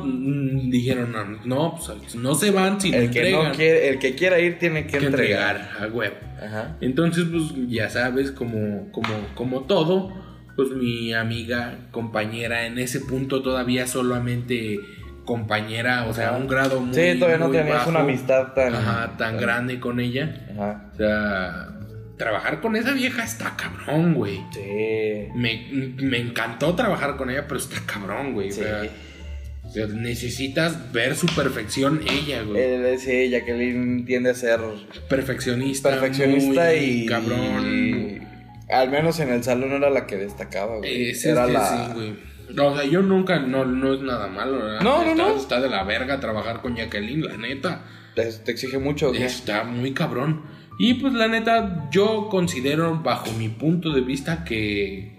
dijeron? 0.70 1.12
No, 1.12 1.26
no, 1.46 1.80
pues, 1.84 2.14
no 2.16 2.36
se 2.36 2.52
van 2.52 2.80
sin 2.80 2.94
El 2.94 3.10
que, 3.10 3.20
entregan. 3.20 3.48
no 3.50 3.52
quiere, 3.56 3.90
el 3.90 3.98
que 4.00 4.14
quiera 4.14 4.40
ir 4.40 4.60
tiene 4.60 4.86
que, 4.86 5.00
que 5.00 5.06
entregar. 5.08 5.56
entregar 5.56 5.84
a 5.90 5.92
huevo. 5.92 6.16
Ajá. 6.46 6.78
Entonces, 6.82 7.26
pues 7.32 7.46
ya 7.68 7.90
sabes, 7.90 8.30
como, 8.32 8.92
como, 8.92 9.08
como 9.34 9.62
todo, 9.62 10.12
pues 10.56 10.70
mi 10.72 11.14
amiga, 11.14 11.78
compañera, 11.92 12.66
en 12.66 12.80
ese 12.80 13.02
punto 13.02 13.42
todavía 13.42 13.88
solamente 13.88 14.80
compañera, 15.26 16.06
o 16.06 16.14
sea, 16.14 16.34
un 16.34 16.48
grado 16.48 16.80
muy 16.80 16.94
Sí, 16.96 17.18
todavía 17.20 17.40
no 17.40 17.50
tenías 17.52 17.78
bajo. 17.78 17.90
una 17.90 18.02
amistad 18.02 18.54
tan... 18.54 18.76
Ajá, 18.76 19.18
tan 19.18 19.38
grande 19.38 19.80
con 19.80 20.00
ella. 20.00 20.46
Ajá. 20.54 20.90
O 20.94 20.98
sea, 20.98 21.68
trabajar 22.18 22.62
con 22.62 22.76
esa 22.76 22.94
vieja 22.94 23.24
está 23.24 23.56
cabrón, 23.58 24.14
güey. 24.14 24.40
Sí. 24.54 25.28
Me, 25.36 25.68
me 25.98 26.20
encantó 26.20 26.76
trabajar 26.76 27.18
con 27.18 27.30
ella, 27.32 27.46
pero 27.48 27.60
está 27.60 27.78
cabrón, 27.86 28.34
güey. 28.34 28.52
Sí. 28.52 28.62
O 28.62 28.64
sea, 28.64 28.84
o 29.64 29.70
sea, 29.72 29.88
necesitas 29.88 30.94
ver 30.94 31.16
su 31.16 31.26
perfección 31.26 32.02
ella, 32.08 32.44
güey. 32.44 32.62
Él, 32.62 33.00
sí, 33.00 33.30
Jacqueline 33.32 34.06
tiende 34.06 34.30
a 34.30 34.36
ser 34.36 34.60
perfeccionista. 35.10 35.90
perfeccionista 35.90 36.66
muy 36.68 36.76
y... 36.76 37.06
Cabrón. 37.08 37.66
y- 37.68 38.22
al 38.70 38.90
menos 38.90 39.20
en 39.20 39.32
el 39.32 39.44
salón 39.44 39.72
era 39.72 39.90
la 39.90 40.08
que 40.08 40.18
destacaba, 40.18 40.78
güey. 40.78 41.10
Era 41.10 41.12
es 41.12 41.22
que 41.24 41.54
la... 41.54 41.66
sí, 41.88 41.94
güey. 41.94 42.16
No, 42.54 42.68
o 42.68 42.76
sea, 42.78 42.86
yo 42.86 43.02
nunca, 43.02 43.40
no, 43.40 43.66
no 43.66 43.94
es 43.94 44.02
nada 44.02 44.28
malo. 44.28 44.58
¿verdad? 44.60 44.82
No, 44.82 45.04
no, 45.04 45.12
está, 45.12 45.16
no. 45.24 45.36
Está 45.36 45.62
de 45.62 45.70
la 45.70 45.84
verga 45.84 46.20
trabajar 46.20 46.62
con 46.62 46.76
Jacqueline, 46.76 47.24
la 47.24 47.38
neta. 47.38 47.86
Te, 48.16 48.32
te 48.32 48.52
exige 48.52 48.78
mucho. 48.78 49.12
¿qué? 49.12 49.26
Está 49.26 49.64
muy 49.64 49.94
cabrón. 49.94 50.44
Y 50.78 50.96
pues 50.96 51.14
la 51.14 51.28
neta, 51.28 51.90
yo 51.92 52.28
considero 52.30 53.00
bajo 53.02 53.32
mi 53.34 53.50
punto 53.50 53.92
de 53.92 54.02
vista 54.02 54.44
que... 54.44 55.16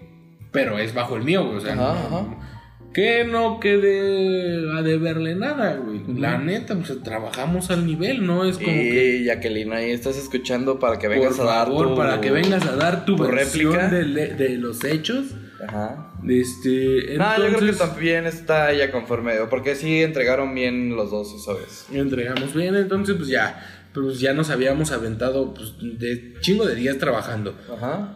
Pero 0.51 0.79
es 0.79 0.93
bajo 0.93 1.15
el 1.17 1.23
mío, 1.23 1.43
güey. 1.45 1.57
O 1.57 1.61
sea, 1.61 1.73
Ajá, 1.73 2.07
no- 2.09 2.17
ajá. 2.17 2.56
Que 2.97 3.25
no 3.25 3.59
quede 3.59 4.75
a 4.75 4.81
deberle 4.81 5.35
nada, 5.35 5.75
güey. 5.75 6.01
La 6.19 6.39
neta, 6.39 6.73
pues 6.73 7.03
trabajamos 7.03 7.69
al 7.69 7.85
nivel, 7.85 8.25
¿no? 8.25 8.43
Es 8.43 8.57
como 8.57 8.71
que... 8.71 9.17
Y 9.17 9.25
Jacqueline, 9.25 9.71
ahí 9.71 9.91
estás 9.91 10.17
escuchando 10.17 10.79
para 10.79 10.97
que 10.97 11.05
Por 11.05 11.17
vengas 11.17 11.39
a 11.39 11.43
dar 11.43 11.67
tu... 11.67 11.95
para 11.95 12.19
que 12.19 12.31
vengas 12.31 12.65
a 12.65 12.75
dar 12.75 13.05
tu, 13.05 13.15
tu 13.15 13.27
versión 13.27 13.75
réplica. 13.91 14.35
de, 14.35 14.57
los 14.57 14.83
hechos. 14.83 15.27
Ajá. 15.67 16.11
Este, 16.27 17.17
No, 17.19 17.29
yo 17.29 17.35
creo 17.35 17.59
que 17.59 17.65
entonces, 17.65 17.77
también 17.77 18.25
está 18.25 18.73
ya 18.73 18.91
conforme, 18.91 19.35
porque 19.47 19.75
sí 19.75 20.01
entregaron 20.01 20.55
bien 20.55 20.95
los 20.95 21.11
dos 21.11 21.35
esa 21.35 21.53
vez. 21.53 21.85
entregamos 21.91 22.55
bien, 22.55 22.75
entonces 22.75 23.15
pues 23.15 23.29
ya, 23.29 23.63
pues 23.93 24.19
ya 24.19 24.33
nos 24.33 24.49
habíamos 24.49 24.91
aventado 24.91 25.53
pues, 25.53 25.75
de 25.99 26.33
chingo 26.39 26.65
de 26.65 26.73
días 26.73 26.97
trabajando. 26.97 27.55
Ajá. 27.71 28.15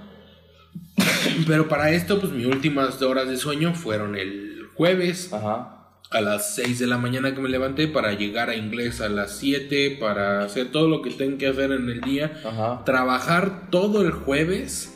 Pero 1.45 1.67
para 1.67 1.91
esto, 1.91 2.19
pues 2.19 2.33
mis 2.33 2.47
últimas 2.47 3.00
horas 3.03 3.29
de 3.29 3.38
sueño 3.38 3.75
fueron 3.75 4.15
el 4.15 4.50
jueves 4.81 5.31
Ajá. 5.31 5.77
a 6.09 6.21
las 6.21 6.55
6 6.55 6.79
de 6.79 6.88
la 6.88 6.97
mañana 6.97 7.35
que 7.35 7.39
me 7.39 7.50
levanté 7.50 7.88
para 7.88 8.13
llegar 8.13 8.50
a 8.50 8.55
inglés 8.55 9.00
a 9.00 9.09
las 9.09 9.38
7, 9.38 9.97
para 10.00 10.43
hacer 10.43 10.71
todo 10.71 10.88
lo 10.89 11.03
que 11.03 11.11
tengo 11.11 11.38
que 11.38 11.47
hacer 11.47 11.71
en 11.71 11.88
el 11.88 12.01
día. 12.01 12.31
Ajá. 12.43 12.81
Trabajar 12.83 13.69
todo 13.69 14.01
el 14.01 14.11
jueves, 14.11 14.91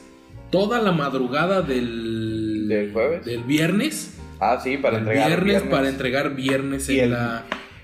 toda 0.50 0.82
la 0.82 0.92
madrugada 0.92 1.62
del, 1.62 2.68
¿Del 2.68 2.92
jueves? 2.94 3.24
Del 3.26 3.44
viernes. 3.44 4.18
Ah, 4.40 4.60
sí, 4.64 4.78
para 4.78 4.98
el 4.98 5.04
entregar 5.04 5.44
viernes, 5.44 5.70
para 5.72 5.88
entregar 5.90 6.36
viernes 6.36 6.90
en 6.90 7.00
el- 7.04 7.12
la... 7.12 7.44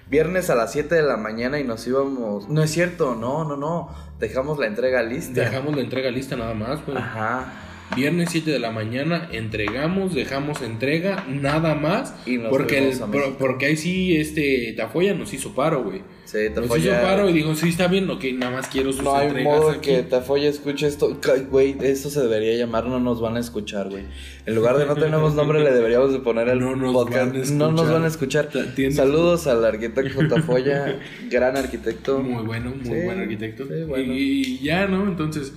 Viernes 0.10 0.50
a 0.50 0.56
las 0.56 0.72
7 0.74 0.96
de 0.96 1.04
la 1.04 1.16
mañana 1.18 1.60
y 1.60 1.64
nos 1.64 1.86
íbamos... 1.88 2.50
No 2.50 2.64
es 2.64 2.72
cierto, 2.72 3.16
no, 3.16 3.46
no, 3.46 3.56
no. 3.56 3.96
Dejamos 4.20 4.58
la 4.60 4.66
entrega 4.66 5.04
lista. 5.04 5.40
Dejamos 5.42 5.74
la 5.76 5.82
entrega 5.84 6.10
lista 6.10 6.36
nada 6.36 6.54
más, 6.56 6.84
güey. 6.86 6.98
Ajá. 6.98 7.46
Viernes 7.96 8.30
7 8.32 8.50
de 8.52 8.60
la 8.60 8.72
mañana 8.72 9.28
entregamos, 9.32 10.16
dejamos 10.16 10.62
entrega, 10.62 11.26
nada 11.28 11.76
más. 11.76 12.16
Y 12.26 12.38
nos 12.38 12.50
porque, 12.50 12.90
el- 12.90 12.98
por- 13.00 13.38
porque 13.38 13.66
ahí 13.66 13.76
sí, 13.78 14.16
este, 14.16 14.74
Tafoya 14.78 15.14
nos 15.14 15.34
hizo 15.34 15.54
paro, 15.54 15.84
güey. 15.84 16.02
Sí, 16.24 16.38
Nos 16.56 16.78
hizo 16.78 16.92
paro 17.02 17.30
y 17.30 17.34
dijo, 17.34 17.54
sí, 17.56 17.68
está 17.70 17.88
bien, 17.88 18.10
ok, 18.10 18.24
nada 18.36 18.54
más 18.54 18.68
quiero 18.68 18.94
sus 18.94 19.04
No 19.04 19.16
hay 19.18 19.28
entregas 19.28 19.58
modo 19.60 19.70
aquí. 19.72 19.82
que 19.82 20.04
Tafoya 20.04 20.48
escuche 20.50 20.88
esto. 20.88 21.20
Güey, 21.50 21.76
esto 21.82 22.10
se 22.10 22.22
debería 22.22 22.56
llamar 22.56 22.86
No 22.86 23.02
nos 23.02 23.20
van 23.20 23.36
a 23.36 23.42
escuchar, 23.42 23.90
güey. 23.90 24.04
En 24.46 24.56
lugar 24.56 24.78
de 24.78 24.86
no 24.86 24.96
tenemos 24.96 25.36
nombre, 25.36 25.60
le 25.62 25.72
deberíamos 25.74 26.14
de 26.14 26.20
poner 26.20 26.48
el 26.48 26.60
No 26.62 26.76
nos 26.78 26.94
podcast. 26.94 27.34
van 27.34 27.44
a 27.44 27.50
no 27.58 27.72
nos 27.74 27.92
van 27.92 28.04
a 28.06 28.08
escuchar. 28.08 28.50
Saludos 28.94 29.48
al 29.48 29.66
arquitecto 29.66 30.26
Tafoya, 30.30 30.98
gran 31.30 31.58
arquitecto. 31.58 32.20
Muy 32.20 32.46
bueno, 32.46 32.70
muy 32.74 32.86
Sí, 32.86 33.04
buen 33.06 33.20
arquitecto. 33.20 33.66
sí, 33.68 33.84
bueno. 33.86 34.14
Y 34.14 34.60
ya, 34.60 34.88
¿no? 34.88 35.04
Entonces, 35.10 35.52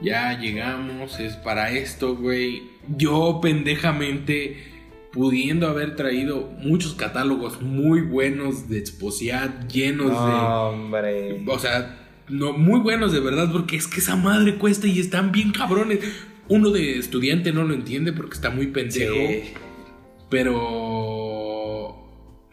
ya 0.00 0.38
llegamos, 0.38 1.18
es 1.20 1.34
para 1.36 1.70
esto, 1.70 2.16
güey. 2.16 2.62
Yo 2.96 3.40
pendejamente, 3.42 4.64
pudiendo 5.12 5.68
haber 5.68 5.96
traído 5.96 6.50
muchos 6.58 6.94
catálogos 6.94 7.62
muy 7.62 8.00
buenos 8.02 8.68
de 8.68 8.78
Exposiat, 8.78 9.66
llenos 9.70 10.10
No, 10.10 10.68
hombre. 10.70 11.12
de... 11.12 11.44
O 11.46 11.58
sea, 11.58 11.98
no, 12.28 12.52
muy 12.52 12.80
buenos 12.80 13.12
de 13.12 13.20
verdad, 13.20 13.50
porque 13.52 13.76
es 13.76 13.86
que 13.86 14.00
esa 14.00 14.16
madre 14.16 14.56
cuesta 14.56 14.86
y 14.86 14.98
están 14.98 15.32
bien 15.32 15.52
cabrones. 15.52 16.00
Uno 16.48 16.70
de 16.70 16.98
estudiante 16.98 17.52
no 17.52 17.64
lo 17.64 17.74
entiende 17.74 18.12
porque 18.12 18.34
está 18.34 18.50
muy 18.50 18.66
pendejo. 18.68 19.14
Sí. 19.14 19.54
Pero 20.28 21.13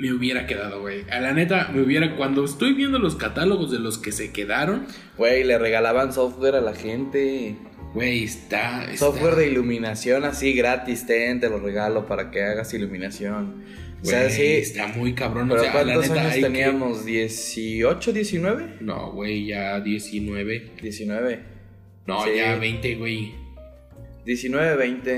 me 0.01 0.11
hubiera 0.13 0.47
quedado, 0.47 0.81
güey. 0.81 1.03
A 1.11 1.19
la 1.19 1.31
neta, 1.33 1.69
me 1.73 1.81
hubiera. 1.81 2.15
Cuando 2.15 2.43
estoy 2.43 2.73
viendo 2.73 2.97
los 2.99 3.15
catálogos 3.15 3.69
de 3.71 3.79
los 3.79 3.97
que 3.97 4.11
se 4.11 4.31
quedaron, 4.31 4.85
Güey, 5.17 5.43
le 5.43 5.57
regalaban 5.59 6.11
software 6.11 6.55
a 6.55 6.61
la 6.61 6.73
gente. 6.73 7.55
güey, 7.93 8.23
está. 8.23 8.85
está- 8.85 8.97
Software 8.97 9.35
de 9.35 9.47
iluminación 9.47 10.23
así 10.23 10.53
gratis, 10.53 11.05
ten, 11.05 11.39
te 11.39 11.49
lo 11.49 11.59
regalo 11.59 12.05
para 12.07 12.31
que 12.31 12.41
hagas 12.41 12.73
iluminación. 12.73 13.63
O 14.01 14.05
sea, 14.05 14.21
güey, 14.23 14.31
sí. 14.31 14.43
Está 14.43 14.87
muy 14.87 15.13
cabrón. 15.13 15.47
Pero 15.49 15.61
o 15.61 15.63
sea, 15.63 15.73
la 15.83 15.93
¿cuántos 15.93 16.09
neta, 16.09 16.21
años 16.21 16.33
hay 16.33 16.41
que- 16.41 16.47
teníamos? 16.47 17.05
¿18, 17.05 18.11
19? 18.13 18.77
No, 18.79 19.11
güey, 19.11 19.45
ya 19.45 19.79
19. 19.81 20.71
19. 20.81 21.39
No, 22.07 22.23
Sí. 22.23 22.29
ya 22.37 22.55
20, 22.55 22.95
güey. 22.95 23.33
19, 24.25 24.75
20. 24.77 25.11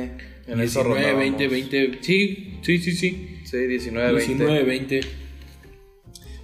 En 0.48 0.60
eso 0.60 0.84
19, 0.84 0.84
rondábamos. 0.84 1.20
20, 1.20 1.48
20. 1.48 1.98
Sí, 2.02 2.58
sí, 2.62 2.78
sí, 2.80 2.92
sí. 2.92 3.33
Sí, 3.54 3.68
19, 3.68 4.14
20. 4.14 4.34
19, 4.34 4.64
20. 4.64 5.02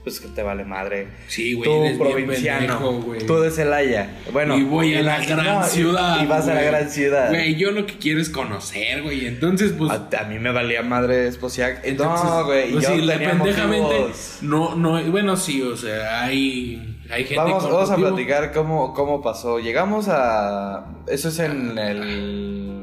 Pues 0.04 0.20
que 0.20 0.28
te 0.28 0.44
vale 0.44 0.64
madre. 0.64 1.08
Sí, 1.28 1.56
güey. 1.56 1.68
Tú, 1.68 1.84
eres 1.84 1.98
bien 1.98 2.12
provinciano. 2.12 2.60
pendejo, 2.60 3.02
güey. 3.02 3.26
Tú 3.26 3.40
de 3.40 3.50
Celaya. 3.50 4.12
Bueno. 4.32 4.56
y 4.56 4.64
voy 4.64 4.94
a 4.94 5.02
la 5.02 5.26
gran 5.26 5.62
no, 5.62 5.64
ciudad. 5.64 6.22
Y 6.22 6.28
vas 6.28 6.48
a 6.48 6.54
la 6.54 6.62
gran 6.62 6.88
ciudad. 6.88 7.30
Güey, 7.30 7.56
yo 7.56 7.72
lo 7.72 7.88
que 7.88 7.98
quiero 7.98 8.22
es 8.22 8.30
conocer, 8.30 9.02
güey. 9.02 9.26
Entonces, 9.26 9.74
pues. 9.76 9.90
A, 9.90 10.08
a 10.20 10.24
mí 10.26 10.38
me 10.38 10.52
valía 10.52 10.84
madre 10.84 11.28
Esposiac. 11.28 11.82
Entonces, 11.84 12.30
no, 12.30 12.46
güey. 12.46 12.74
pues 12.74 12.84
yo 12.84 12.94
sí, 12.94 13.08
tenía 13.08 13.32
pendejamente. 13.32 13.82
motivos. 13.82 14.38
No, 14.44 14.76
no, 14.76 15.04
bueno, 15.06 15.36
sí, 15.36 15.64
o 15.64 15.76
sea, 15.76 16.26
hay, 16.26 17.00
hay 17.10 17.24
gente 17.24 17.38
Vamos, 17.38 17.64
con 17.64 17.74
vamos 17.74 17.90
a 17.90 17.96
platicar 17.96 18.52
cómo, 18.54 18.94
cómo 18.94 19.24
pasó. 19.24 19.58
Llegamos 19.58 20.06
a. 20.10 20.86
Eso 21.08 21.30
es 21.30 21.40
en 21.40 21.76
el. 21.76 22.79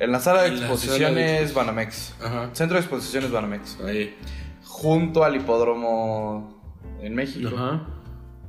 En 0.00 0.12
la 0.12 0.18
sala 0.18 0.42
de 0.42 0.48
En 0.48 0.56
exposiciones 0.56 1.54
Banamex. 1.54 2.14
Ajá. 2.24 2.50
Centro 2.54 2.76
de 2.76 2.80
exposiciones 2.80 3.30
Banamex. 3.30 3.78
Ahí. 3.86 4.16
Junto 4.64 5.22
al 5.24 5.36
hipódromo 5.36 6.60
en 7.02 7.14
México. 7.14 7.50
Ajá. 7.54 7.86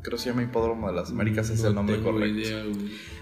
Creo 0.01 0.17
que 0.17 0.23
se 0.23 0.29
llama 0.29 0.41
Hipódromo 0.41 0.87
de 0.87 0.95
las 0.95 1.11
Américas, 1.11 1.49
es 1.51 1.61
No 1.61 1.67
el 1.67 1.75
nombre 1.75 1.97
tengo 1.97 2.13
correcto. 2.13 2.39
idea. 2.39 2.63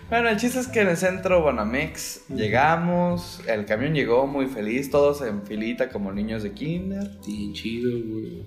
Bueno, 0.09 0.29
el 0.29 0.38
chiste 0.38 0.59
es 0.59 0.67
que 0.67 0.81
en 0.81 0.88
el 0.88 0.98
centro 0.98 1.43
Banamex 1.43 2.29
llegamos, 2.29 3.41
el 3.48 3.65
camión 3.65 3.93
llegó 3.93 4.27
muy 4.27 4.45
feliz, 4.45 4.89
todos 4.89 5.21
en 5.21 5.43
filita 5.43 5.89
como 5.89 6.13
niños 6.13 6.41
de 6.41 6.53
kinder. 6.53 7.12
Bien 7.27 7.53
chido, 7.53 7.91
güey. 7.91 8.45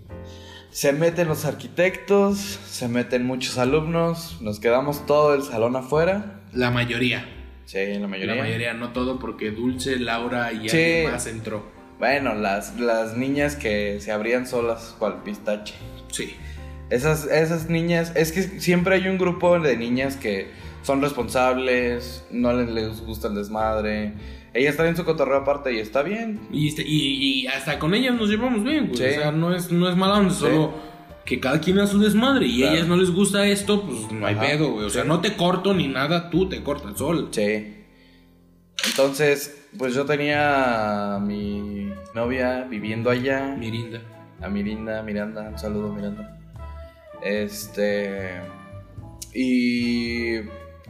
Se 0.70 0.94
meten 0.94 1.28
los 1.28 1.44
arquitectos, 1.44 2.38
se 2.38 2.88
meten 2.88 3.26
muchos 3.26 3.58
alumnos, 3.58 4.38
nos 4.40 4.60
quedamos 4.60 5.04
todo 5.04 5.34
el 5.34 5.42
salón 5.42 5.76
afuera. 5.76 6.40
La 6.54 6.70
mayoría. 6.70 7.26
Sí, 7.72 7.94
la 7.98 8.06
mayoría. 8.06 8.34
La 8.34 8.42
mayoría, 8.42 8.74
no 8.74 8.92
todo, 8.92 9.18
porque 9.18 9.50
Dulce, 9.50 9.98
Laura 9.98 10.52
y 10.52 10.68
Sí. 10.68 10.76
alguien 10.76 11.10
más 11.12 11.26
entró. 11.26 11.64
Bueno, 11.98 12.34
las, 12.34 12.78
las 12.78 13.16
niñas 13.16 13.56
que 13.56 13.98
se 14.00 14.12
abrían 14.12 14.46
solas 14.46 14.94
cual 14.98 15.22
pistache. 15.22 15.74
Sí. 16.10 16.34
Esas, 16.90 17.24
esas 17.26 17.70
niñas, 17.70 18.12
es 18.14 18.32
que 18.32 18.42
siempre 18.60 18.96
hay 18.96 19.08
un 19.08 19.16
grupo 19.16 19.58
de 19.58 19.76
niñas 19.78 20.16
que 20.16 20.48
son 20.82 21.00
responsables, 21.00 22.26
no 22.30 22.52
les, 22.52 22.68
les 22.68 23.00
gusta 23.00 23.28
el 23.28 23.34
desmadre. 23.36 24.12
Ellas 24.52 24.76
traen 24.76 24.94
su 24.94 25.04
cotorreo 25.06 25.38
aparte 25.38 25.72
y 25.72 25.78
está 25.78 26.02
bien. 26.02 26.40
Y, 26.52 26.68
este- 26.68 26.82
y, 26.86 27.44
y 27.44 27.46
hasta 27.46 27.78
con 27.78 27.94
ellas 27.94 28.14
nos 28.14 28.28
llevamos 28.28 28.62
bien, 28.64 28.88
güey. 28.88 28.98
Sí. 28.98 29.04
O 29.16 29.20
sea, 29.22 29.32
no 29.32 29.54
es, 29.54 29.70
no 29.72 29.88
es 29.88 29.96
mala 29.96 30.14
onda, 30.18 30.34
solo 30.34 30.74
que 31.24 31.40
cada 31.40 31.60
quien 31.60 31.78
a 31.78 31.86
su 31.86 31.98
desmadre. 31.98 32.46
Y 32.46 32.62
a 32.64 32.72
ellas 32.72 32.86
no 32.88 32.96
les 32.96 33.10
gusta 33.10 33.46
esto, 33.46 33.82
pues 33.82 34.10
no 34.12 34.26
hay 34.26 34.34
Ajá. 34.34 34.46
pedo, 34.46 34.72
güey. 34.72 34.86
O 34.86 34.90
sea, 34.90 35.04
no 35.04 35.20
te 35.20 35.36
corto 35.36 35.74
ni 35.74 35.88
nada, 35.88 36.30
tú 36.30 36.48
te 36.48 36.62
cortas 36.62 36.98
sol. 36.98 37.28
Sí. 37.30 37.76
Entonces, 38.86 39.68
pues 39.78 39.94
yo 39.94 40.04
tenía 40.04 41.16
a 41.16 41.20
mi 41.20 41.92
novia 42.14 42.66
viviendo 42.68 43.10
allá. 43.10 43.54
Mirinda. 43.58 44.00
A 44.40 44.48
Mirinda, 44.48 45.02
Miranda, 45.02 45.42
un 45.42 45.58
saludo 45.58 45.92
Miranda. 45.92 46.38
Este. 47.22 48.40
Y 49.34 50.38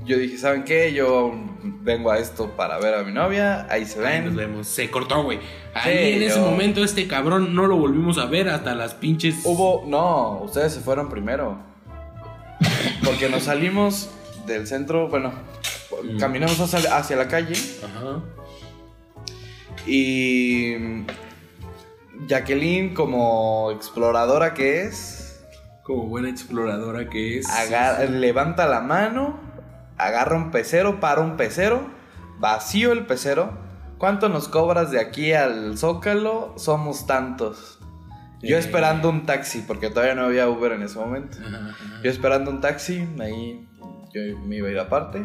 yo 0.04 0.18
dije, 0.18 0.38
¿saben 0.38 0.64
qué? 0.64 0.92
Yo 0.92 1.32
vengo 1.62 2.10
a 2.10 2.18
esto 2.18 2.50
para 2.56 2.78
ver 2.78 2.94
a 2.94 3.02
mi 3.04 3.12
novia. 3.12 3.66
Ahí 3.70 3.84
se 3.86 4.04
Ahí 4.06 4.20
nos 4.20 4.34
ven. 4.34 4.50
vemos. 4.52 4.66
Se 4.66 4.90
cortó, 4.90 5.22
güey. 5.22 5.38
Ahí 5.74 5.92
Sí, 5.92 6.12
en 6.16 6.22
ese 6.22 6.40
momento 6.40 6.82
este 6.84 7.06
cabrón 7.08 7.54
no 7.54 7.66
lo 7.66 7.76
volvimos 7.76 8.18
a 8.18 8.26
ver 8.26 8.48
hasta 8.48 8.74
las 8.74 8.94
pinches... 8.94 9.40
Hubo. 9.44 9.84
No, 9.86 10.40
ustedes 10.42 10.72
se 10.74 10.80
fueron 10.80 11.08
primero. 11.08 11.58
Porque 13.04 13.28
nos 13.28 13.44
salimos 13.44 14.10
del 14.46 14.66
centro. 14.66 15.08
Bueno, 15.08 15.32
Mm. 16.02 16.18
caminamos 16.18 16.58
hacia, 16.58 16.96
hacia 16.96 17.16
la 17.16 17.28
calle. 17.28 17.52
Ajá. 17.84 18.22
Y 19.86 20.74
Jacqueline, 22.26 22.94
como 22.94 23.70
exploradora 23.72 24.54
que 24.54 24.82
es, 24.82 25.44
Como 25.82 26.06
buena 26.06 26.30
exploradora 26.30 27.08
que 27.10 27.38
es. 27.38 27.48
agar- 27.50 28.08
levanta 28.10 28.66
la 28.66 28.80
mano, 28.80 29.38
agarra 29.98 30.36
un 30.36 30.50
pecero, 30.50 31.00
para 31.00 31.20
un 31.20 31.36
pecero, 31.36 31.82
vacío 32.38 32.92
el 32.92 33.06
pecero. 33.06 33.50
¿Cuánto 33.98 34.28
nos 34.28 34.48
cobras 34.48 34.90
de 34.90 35.00
aquí 35.00 35.32
al 35.32 35.78
Zócalo? 35.78 36.54
Somos 36.56 37.06
tantos. 37.06 37.78
Yo 38.42 38.56
Eh. 38.56 38.58
esperando 38.58 39.08
un 39.08 39.24
taxi, 39.24 39.60
porque 39.60 39.88
todavía 39.90 40.16
no 40.16 40.22
había 40.24 40.48
Uber 40.48 40.72
en 40.72 40.82
ese 40.82 40.98
momento. 40.98 41.38
Yo 42.02 42.10
esperando 42.10 42.50
un 42.50 42.60
taxi, 42.60 43.08
ahí 43.20 43.68
yo 44.12 44.38
me 44.44 44.56
iba 44.56 44.66
a 44.68 44.70
ir 44.72 44.78
aparte. 44.80 45.24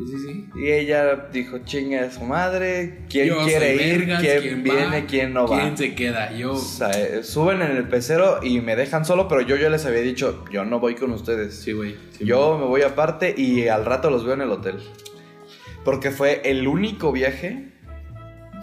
Sí, 0.00 0.16
sí, 0.16 0.18
sí. 0.18 0.46
Y 0.54 0.70
ella 0.70 1.28
dijo, 1.30 1.58
chinga 1.58 2.02
de 2.02 2.10
su 2.10 2.22
madre, 2.22 3.00
¿quién 3.10 3.28
Yo 3.28 3.44
quiere 3.44 3.74
ir? 3.74 4.06
vergas, 4.06 4.22
¿Quién, 4.22 4.62
viene? 4.62 5.04
¿Quién 5.04 5.34
no 5.34 5.46
va? 5.46 5.60
¿Quién 5.60 5.76
se 5.76 5.94
queda? 5.94 6.32
Yo. 6.32 6.52
O 6.52 6.56
sea, 6.56 6.90
eh, 6.90 7.22
suben 7.22 7.60
en 7.60 7.76
el 7.76 7.86
pecero 7.86 8.40
y 8.42 8.60
me 8.60 8.76
dejan 8.76 9.04
solo, 9.04 9.28
pero 9.28 9.42
yo 9.42 9.56
ya 9.56 9.68
les 9.68 9.84
había 9.84 10.00
dicho, 10.00 10.44
yo 10.50 10.64
no 10.64 10.80
voy 10.80 10.94
con 10.94 11.12
ustedes. 11.12 11.54
Sí, 11.54 11.72
güey. 11.72 11.96
sí, 12.16 12.24
yo 12.24 12.56
me 12.58 12.64
voy 12.64 12.82
aparte 12.82 13.34
y 13.36 13.68
al 13.68 13.84
rato 13.84 14.10
los 14.10 14.24
veo 14.24 14.34
en 14.34 14.40
el 14.40 14.50
hotel. 14.50 14.76
Porque 15.84 16.10
fue 16.10 16.40
el 16.44 16.66
único 16.66 17.12
viaje 17.12 17.68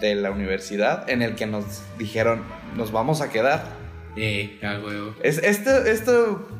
de 0.00 0.14
la 0.16 0.30
universidad 0.32 1.08
en 1.08 1.22
el 1.22 1.36
que 1.36 1.46
nos 1.46 1.82
dijeron, 1.98 2.42
nos 2.76 2.90
vamos 2.90 3.20
a 3.20 3.30
quedar. 3.30 3.77
Eh, 4.20 4.58
ah, 4.62 4.78
güey. 4.82 4.96
Es, 5.22 5.38
este, 5.38 5.90
este, 5.90 6.12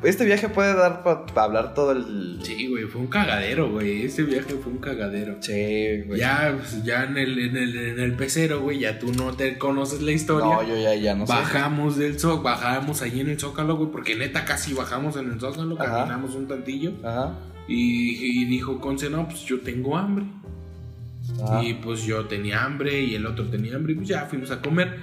este 0.04 0.24
viaje 0.24 0.48
puede 0.48 0.74
dar 0.74 1.02
para 1.02 1.24
hablar 1.42 1.74
todo 1.74 1.92
el... 1.92 2.38
Sí, 2.42 2.68
güey, 2.68 2.84
fue 2.84 3.00
un 3.00 3.08
cagadero, 3.08 3.70
güey. 3.70 4.04
Ese 4.04 4.22
viaje 4.22 4.54
fue 4.62 4.72
un 4.72 4.78
cagadero. 4.78 5.36
Sí, 5.40 6.02
güey. 6.06 6.20
Ya, 6.20 6.54
pues, 6.56 6.84
ya 6.84 7.04
en 7.04 7.18
el, 7.18 7.38
en, 7.38 7.56
el, 7.56 7.76
en 7.76 8.00
el 8.00 8.12
pecero, 8.14 8.60
güey, 8.60 8.78
ya 8.78 8.98
tú 8.98 9.12
no 9.12 9.32
te 9.34 9.58
conoces 9.58 10.00
la 10.02 10.12
historia. 10.12 10.46
No, 10.46 10.62
yo 10.62 10.80
ya, 10.80 10.94
ya 10.94 11.14
no 11.14 11.26
sé. 11.26 11.32
Bajamos 11.32 11.96
del 11.96 12.18
zócalo, 12.18 12.42
bajamos 12.42 13.02
ahí 13.02 13.20
en 13.20 13.30
el 13.30 13.40
zócalo, 13.40 13.76
güey, 13.76 13.90
porque 13.90 14.14
neta 14.14 14.44
casi 14.44 14.72
bajamos 14.74 15.16
en 15.16 15.32
el 15.32 15.40
zócalo, 15.40 15.74
Ajá. 15.80 15.98
caminamos 15.98 16.34
un 16.36 16.46
tantillo. 16.46 16.92
Ajá. 17.02 17.34
Y, 17.66 18.40
y 18.40 18.44
dijo 18.44 18.80
Conce, 18.80 19.10
no, 19.10 19.28
pues 19.28 19.40
yo 19.44 19.60
tengo 19.60 19.96
hambre. 19.96 20.24
Y 21.62 21.74
pues 21.74 22.04
yo 22.04 22.24
tenía 22.24 22.64
hambre 22.64 23.02
y 23.02 23.14
el 23.14 23.26
otro 23.26 23.44
tenía 23.48 23.76
hambre 23.76 23.92
y 23.92 23.96
pues 23.96 24.08
ya 24.08 24.24
fuimos 24.24 24.50
a 24.50 24.60
comer. 24.62 24.96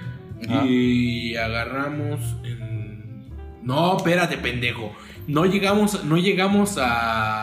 Ajá. 0.48 0.64
Y 0.66 1.36
agarramos 1.36 2.20
en... 2.44 3.26
No, 3.62 3.96
espérate, 3.96 4.36
pendejo. 4.38 4.92
No 5.26 5.44
llegamos, 5.44 6.04
no 6.04 6.16
llegamos 6.18 6.78
a, 6.78 6.86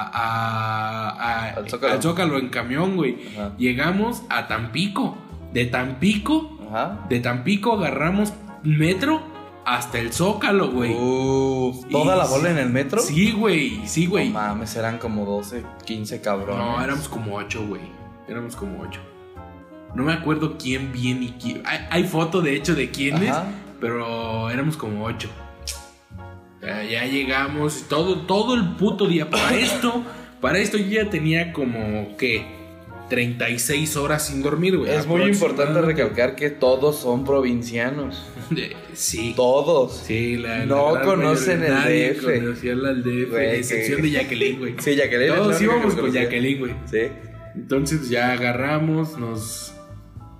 a- 0.03 1.09
a- 1.09 1.50
Al 1.55 2.01
Zócalo. 2.01 2.38
en 2.38 2.50
camión, 2.50 2.95
güey. 2.95 3.17
Ajá. 3.33 3.53
Llegamos 3.57 4.23
a 4.29 4.47
Tampico. 4.47 5.17
De 5.51 5.65
Tampico, 5.65 6.57
Ajá. 6.69 7.05
de 7.09 7.19
Tampico 7.19 7.73
agarramos 7.73 8.33
metro 8.63 9.21
hasta 9.65 10.00
el 10.00 10.12
Zócalo, 10.13 10.71
güey. 10.71 10.93
Uf, 10.93 11.85
¿Toda 11.91 12.15
Y 12.15 12.19
la 12.19 12.25
bola 12.25 12.50
en 12.51 12.57
el 12.57 12.69
metro? 12.69 13.00
Sí, 13.01 13.31
güey, 13.33 13.81
sí, 13.85 14.05
güey. 14.07 14.29
No 14.29 14.33
mames, 14.39 14.75
eran 14.75 14.97
como 14.97 15.25
12, 15.25 15.63
15 15.85 16.21
cabrones. 16.21 16.57
No, 16.57 16.81
éramos 16.83 17.07
como 17.09 17.35
ocho, 17.35 17.65
güey. 17.67 17.81
Éramos 18.27 18.55
como 18.55 18.81
ocho. 18.81 19.01
No 19.95 20.03
me 20.03 20.13
acuerdo 20.13 20.57
quién 20.57 20.91
viene 20.91 21.25
y 21.25 21.29
quién. 21.41 21.62
Hay, 21.65 21.79
hay 21.89 22.03
foto, 22.05 22.41
de 22.41 22.55
hecho, 22.55 22.73
de 22.75 22.89
quiénes, 22.89 23.29
Ajá. 23.29 23.45
pero 23.79 24.50
éramos 24.50 24.75
como 24.77 25.05
ocho. 25.05 25.29
Ya, 26.62 26.83
ya 26.83 27.05
llegamos, 27.05 27.85
todo, 27.89 28.21
todo 28.21 28.55
el 28.55 28.75
puto 28.75 29.07
día. 29.07 29.29
Para 29.29 29.55
esto, 29.57 30.03
para 30.41 30.59
esto 30.59 30.77
yo 30.77 31.03
ya 31.03 31.09
tenía 31.09 31.51
como, 31.53 32.15
¿qué? 32.17 32.63
36 33.09 33.95
horas 33.97 34.25
sin 34.27 34.41
dormir, 34.41 34.77
güey. 34.77 34.89
Es 34.91 35.05
muy 35.05 35.21
importante 35.23 35.79
recalcar 35.81 36.35
que 36.35 36.50
todos 36.50 36.97
son 37.00 37.23
provincianos. 37.23 38.25
Sí. 38.93 39.33
Todos. 39.35 40.03
Sí, 40.05 40.38
la, 40.38 40.65
No 40.67 40.93
la 40.93 41.01
conocen 41.01 41.63
el 41.63 42.13
DF. 42.13 42.23
Conocía 42.23 42.75
la 42.75 42.93
DF, 42.93 43.29
Güey, 43.31 43.55
excepción 43.57 43.97
que- 43.97 44.03
de 44.03 44.12
Jacqueline, 44.12 44.59
güey. 44.59 44.75
Sí, 44.79 44.95
Jacqueline. 44.95 45.33
Todos 45.35 45.59
íbamos 45.62 45.95
que 45.95 46.01
con. 46.01 46.12
Jacqueline, 46.12 46.59
güey. 46.59 46.73
Sí. 46.85 47.00
Entonces 47.55 48.09
ya 48.09 48.33
agarramos, 48.33 49.17
nos, 49.17 49.72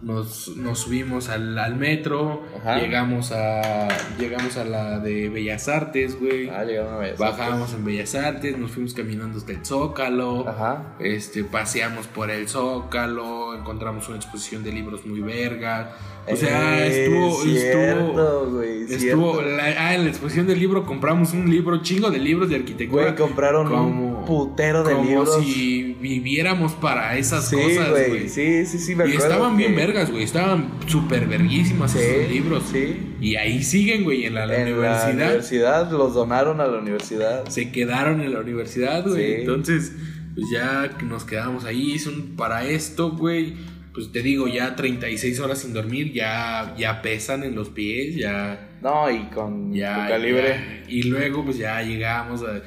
nos, 0.03 0.50
nos 0.57 0.79
subimos 0.79 1.29
al, 1.29 1.57
al 1.57 1.75
metro, 1.75 2.43
Ajá. 2.60 2.79
llegamos 2.79 3.31
a 3.31 3.88
llegamos 4.19 4.57
a 4.57 4.65
la 4.65 5.00
de 5.00 5.29
Bellas 5.29 5.67
Artes, 5.69 6.19
güey. 6.19 6.50
Ah, 6.50 6.63
llegaron 6.65 6.93
a 6.93 6.98
ver. 6.98 7.15
Bajamos 7.17 7.74
en 7.74 7.86
Bellas 7.86 8.13
Artes, 8.15 8.57
nos 8.57 8.72
fuimos 8.72 8.93
caminando 8.93 9.38
hasta 9.38 9.51
el 9.53 9.65
Zócalo. 9.65 10.48
Ajá. 10.48 10.95
Este, 11.00 11.43
paseamos 11.43 12.07
por 12.07 12.29
el 12.31 12.48
Zócalo, 12.50 13.55
encontramos 13.57 14.07
una 14.10 14.17
exposición 14.17 14.63
de 14.63 14.72
libros 14.74 15.05
muy 15.05 15.22
verga. 15.22 15.95
O 16.25 16.36
sea, 16.38 16.86
Eh, 16.88 17.03
estuvo, 17.03 17.27
estuvo, 17.31 17.43
cierto, 17.43 18.50
güey, 18.51 18.81
estuvo, 18.83 19.33
cierto. 19.33 19.41
la- 19.57 19.65
ah, 19.77 19.93
en 19.95 20.03
la 20.05 20.10
exposición 20.10 20.48
del 20.48 20.57
libro 20.57 20.86
compramos 20.86 21.33
un 21.33 21.50
libro, 21.50 21.81
chingo 21.81 22.10
de 22.12 22.19
libros 22.19 22.50
de 22.50 22.55
arquitectura. 22.55 23.03
Güey, 23.12 23.15
compraron 23.15 23.67
como- 23.67 24.19
un 24.19 24.25
putero 24.25 24.86
de 24.86 24.93
como 24.93 25.03
libros. 25.10 25.43
si 25.43 25.98
viviéramos 26.00 26.72
para 26.75 27.17
esas 27.17 27.50
sí, 27.50 27.57
cosas, 27.57 27.89
güey. 27.89 28.29
Sí, 28.29 28.65
sí, 28.65 28.79
sí, 28.79 28.95
me 28.95 29.03
Y 29.05 29.16
acuerdo 29.16 29.33
estaban 29.33 29.57
bien 29.57 29.72
que- 29.72 29.75
vergas, 29.94 30.12
güey. 30.12 30.24
Estaban 30.24 30.72
súper 30.88 31.27
verguísimas 31.27 31.92
Sí, 31.92 32.00
esos 32.00 32.32
libros. 32.32 32.64
sí. 32.72 33.14
Y 33.22 33.36
ahí 33.36 33.64
siguen, 33.64 34.03
güey, 34.03 34.25
en 34.25 34.36
la, 34.36 34.46
la 34.46 34.56
En 34.56 34.74
universidad. 34.74 35.08
la 35.08 35.25
universidad 35.25 35.92
los 35.92 36.14
donaron 36.14 36.60
a 36.62 36.68
la 36.68 36.79
universidad. 36.79 37.46
Se 37.50 37.72
quedaron 37.72 38.22
en 38.22 38.34
la 38.34 38.40
universidad, 38.40 39.06
güey. 39.08 39.16
Sí. 39.16 39.34
Entonces, 39.42 39.94
pues 40.36 40.48
ya 40.51 40.90
nos 41.03 41.24
quedamos 41.25 41.66
ahí. 41.66 42.00
Son 42.00 42.36
para 42.36 42.66
esto, 42.68 43.12
güey. 43.12 43.53
Pues 43.94 44.12
te 44.12 44.24
digo, 44.24 44.48
ya 44.48 44.75
36 44.75 45.40
horas 45.40 45.60
sin 45.60 45.72
dormir, 45.74 46.12
ya, 46.14 46.74
ya 46.77 47.03
pesan 47.03 47.44
en 47.44 47.53
los 47.53 47.70
pies, 47.70 48.16
ya. 48.16 48.70
No, 48.82 49.10
y 49.12 49.25
con 49.25 49.72
Ya, 49.72 50.06
tu 50.08 50.10
calibre. 50.14 50.50
ya. 50.50 50.84
Y 50.92 51.03
luego, 51.03 51.46
pues 51.46 51.58
ya 51.60 51.79
llegamos 51.84 52.42
a- 52.42 52.62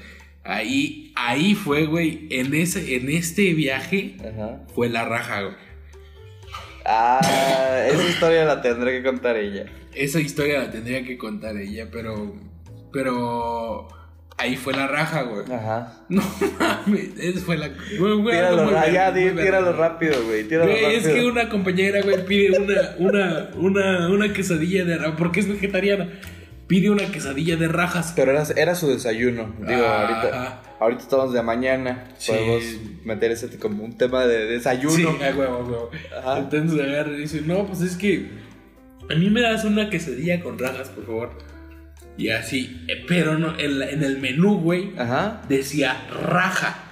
ahí. 0.44 1.12
Ahí 1.16 1.54
fue, 1.56 1.86
güey. 1.86 2.28
En, 2.30 2.54
ese, 2.54 2.94
en 2.94 3.08
este 3.10 3.54
viaje 3.54 4.16
Ajá. 4.20 4.62
fue 4.74 4.88
la 4.88 5.04
raja, 5.04 5.42
güey. 5.42 5.54
Ah, 6.88 7.84
esa 7.90 8.02
historia 8.08 8.44
la 8.44 8.62
tendré 8.62 8.92
que 8.92 9.02
contar 9.08 9.36
ella. 9.36 9.66
Esa 9.94 10.20
historia 10.20 10.60
la 10.60 10.70
tendría 10.70 11.04
que 11.04 11.18
contar 11.18 11.56
ella, 11.56 11.88
pero. 11.90 12.34
Pero. 12.92 13.88
Ahí 14.38 14.54
fue 14.56 14.74
la 14.74 14.86
raja, 14.86 15.22
güey. 15.22 15.50
Ajá. 15.50 16.04
No 16.10 16.22
mames, 16.58 17.18
esa 17.18 17.40
fue 17.40 17.56
la. 17.56 17.68
güey, 17.98 18.12
güey, 18.20 18.36
Tíralo, 18.36 18.70
ra- 18.70 18.88
ya, 18.90 19.10
muy 19.10 19.20
di- 19.22 19.30
tíralo 19.30 19.72
rápido, 19.72 20.22
güey. 20.26 20.44
Tíralo 20.44 20.70
Güey, 20.72 20.82
rápido. 20.84 21.00
es 21.00 21.08
que 21.08 21.24
una 21.24 21.48
compañera, 21.48 22.02
güey, 22.02 22.24
pide 22.26 22.58
una, 22.58 22.74
una, 22.98 23.50
una, 23.56 24.08
una 24.10 24.32
quesadilla 24.34 24.84
de 24.84 24.98
rajas. 24.98 25.14
Porque 25.16 25.40
es 25.40 25.48
vegetariana. 25.48 26.08
Pide 26.66 26.90
una 26.90 27.06
quesadilla 27.06 27.56
de 27.56 27.68
rajas. 27.68 28.12
Pero 28.16 28.32
era, 28.32 28.44
era 28.56 28.74
su 28.74 28.88
desayuno. 28.88 29.54
Digo, 29.60 29.84
ahorita, 29.86 30.62
ahorita 30.80 31.02
estamos 31.02 31.32
de 31.32 31.42
mañana. 31.42 32.04
Sí. 32.18 32.32
Podemos 32.32 32.62
meter 33.04 33.30
ese 33.30 33.56
como 33.58 33.84
un 33.84 33.96
tema 33.96 34.26
de 34.26 34.46
desayuno. 34.46 34.94
Sí, 34.96 35.22
a 35.22 35.34
huevo, 35.36 35.42
a 35.56 35.58
huevo. 35.64 35.90
Ajá. 36.18 36.38
Entonces 36.38 36.80
agarra 36.80 37.12
y 37.12 37.18
dice, 37.18 37.42
no, 37.42 37.66
pues 37.66 37.82
es 37.82 37.96
que 37.96 38.28
a 39.08 39.14
mí 39.14 39.30
me 39.30 39.40
das 39.42 39.64
una 39.64 39.88
quesadilla 39.90 40.40
con 40.42 40.58
rajas, 40.58 40.88
por 40.88 41.06
favor. 41.06 41.38
Y 42.18 42.30
así, 42.30 42.84
eh, 42.88 43.04
pero 43.06 43.38
no, 43.38 43.56
en, 43.58 43.78
la- 43.78 43.90
en 43.90 44.02
el 44.02 44.18
menú, 44.18 44.58
güey, 44.58 44.90
Ajá. 44.98 45.42
decía 45.48 45.96
raja. 46.22 46.82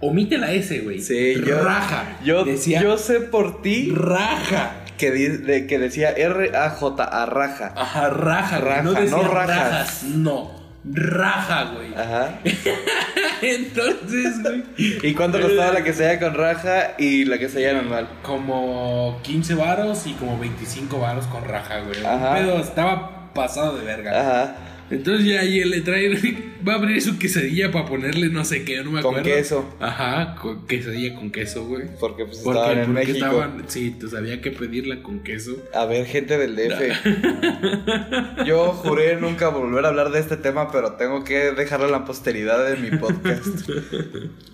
Omite 0.00 0.36
la 0.38 0.50
S, 0.52 0.80
güey. 0.80 0.98
Sí. 1.00 1.34
Raja. 1.34 2.18
Yo, 2.24 2.44
decía 2.44 2.82
yo 2.82 2.98
sé 2.98 3.20
por 3.20 3.62
ti 3.62 3.92
raja. 3.94 4.81
Que, 5.02 5.10
di- 5.10 5.26
de- 5.38 5.66
que 5.66 5.80
decía 5.80 6.10
R-A-J-A, 6.10 7.26
raja. 7.26 7.72
Ajá, 7.76 8.08
raja. 8.08 8.58
Raja, 8.60 8.82
no 8.82 8.92
decía 8.92 9.16
no 9.16 9.22
rajas. 9.24 9.48
rajas. 9.58 10.02
No, 10.04 10.50
raja, 10.84 11.72
güey. 11.74 11.92
Ajá. 11.92 12.38
Entonces, 13.42 14.42
güey. 14.42 14.62
¿Y 14.76 15.14
cuánto 15.14 15.40
costaba 15.40 15.72
la 15.72 15.82
quesadilla 15.82 16.20
con 16.20 16.34
raja 16.34 16.92
y 16.98 17.24
la 17.24 17.38
quesadilla 17.38 17.72
normal? 17.74 18.08
Como 18.22 19.18
15 19.24 19.54
varos 19.54 20.06
y 20.06 20.12
como 20.12 20.38
25 20.38 21.00
varos 21.00 21.26
con 21.26 21.44
raja, 21.44 21.80
güey. 21.80 22.04
Ajá. 22.04 22.34
Pero 22.36 22.58
estaba 22.58 23.32
pasado 23.34 23.76
de 23.78 23.84
verga. 23.84 24.20
Ajá. 24.20 24.54
Entonces 24.92 25.26
ya 25.26 25.40
ahí 25.40 25.64
le 25.64 25.80
trae, 25.80 26.10
va 26.68 26.74
a 26.74 26.76
abrir 26.76 27.00
su 27.02 27.18
quesadilla 27.18 27.72
para 27.72 27.86
ponerle 27.86 28.28
no 28.28 28.44
sé 28.44 28.64
qué, 28.64 28.76
no 28.84 28.90
me 28.92 29.00
Con 29.02 29.16
acuerdo. 29.16 29.36
queso. 29.36 29.76
Ajá, 29.80 30.34
con 30.36 30.66
quesadilla 30.66 31.14
con 31.14 31.30
queso, 31.32 31.64
güey. 31.66 31.84
Porque 31.98 32.26
pues 32.26 32.38
Porque, 32.38 32.60
estaban 32.60 32.78
en 32.78 32.84
porque 32.92 33.00
México. 33.06 33.26
estaban, 33.26 33.64
sí, 33.68 33.96
pues 33.98 34.14
había 34.14 34.40
que 34.40 34.50
pedirla 34.50 35.02
con 35.02 35.20
queso. 35.24 35.56
A 35.74 35.86
ver, 35.86 36.06
gente 36.06 36.36
del 36.38 36.54
DF. 36.56 38.44
Yo 38.46 38.72
juré 38.72 39.16
nunca 39.16 39.48
volver 39.48 39.84
a 39.84 39.88
hablar 39.88 40.10
de 40.10 40.20
este 40.20 40.36
tema, 40.36 40.70
pero 40.70 40.92
tengo 40.94 41.24
que 41.24 41.52
dejarlo 41.52 41.86
en 41.86 41.92
la 41.92 42.04
posteridad 42.04 42.64
de 42.68 42.76
mi 42.76 42.96
podcast. 42.98 43.68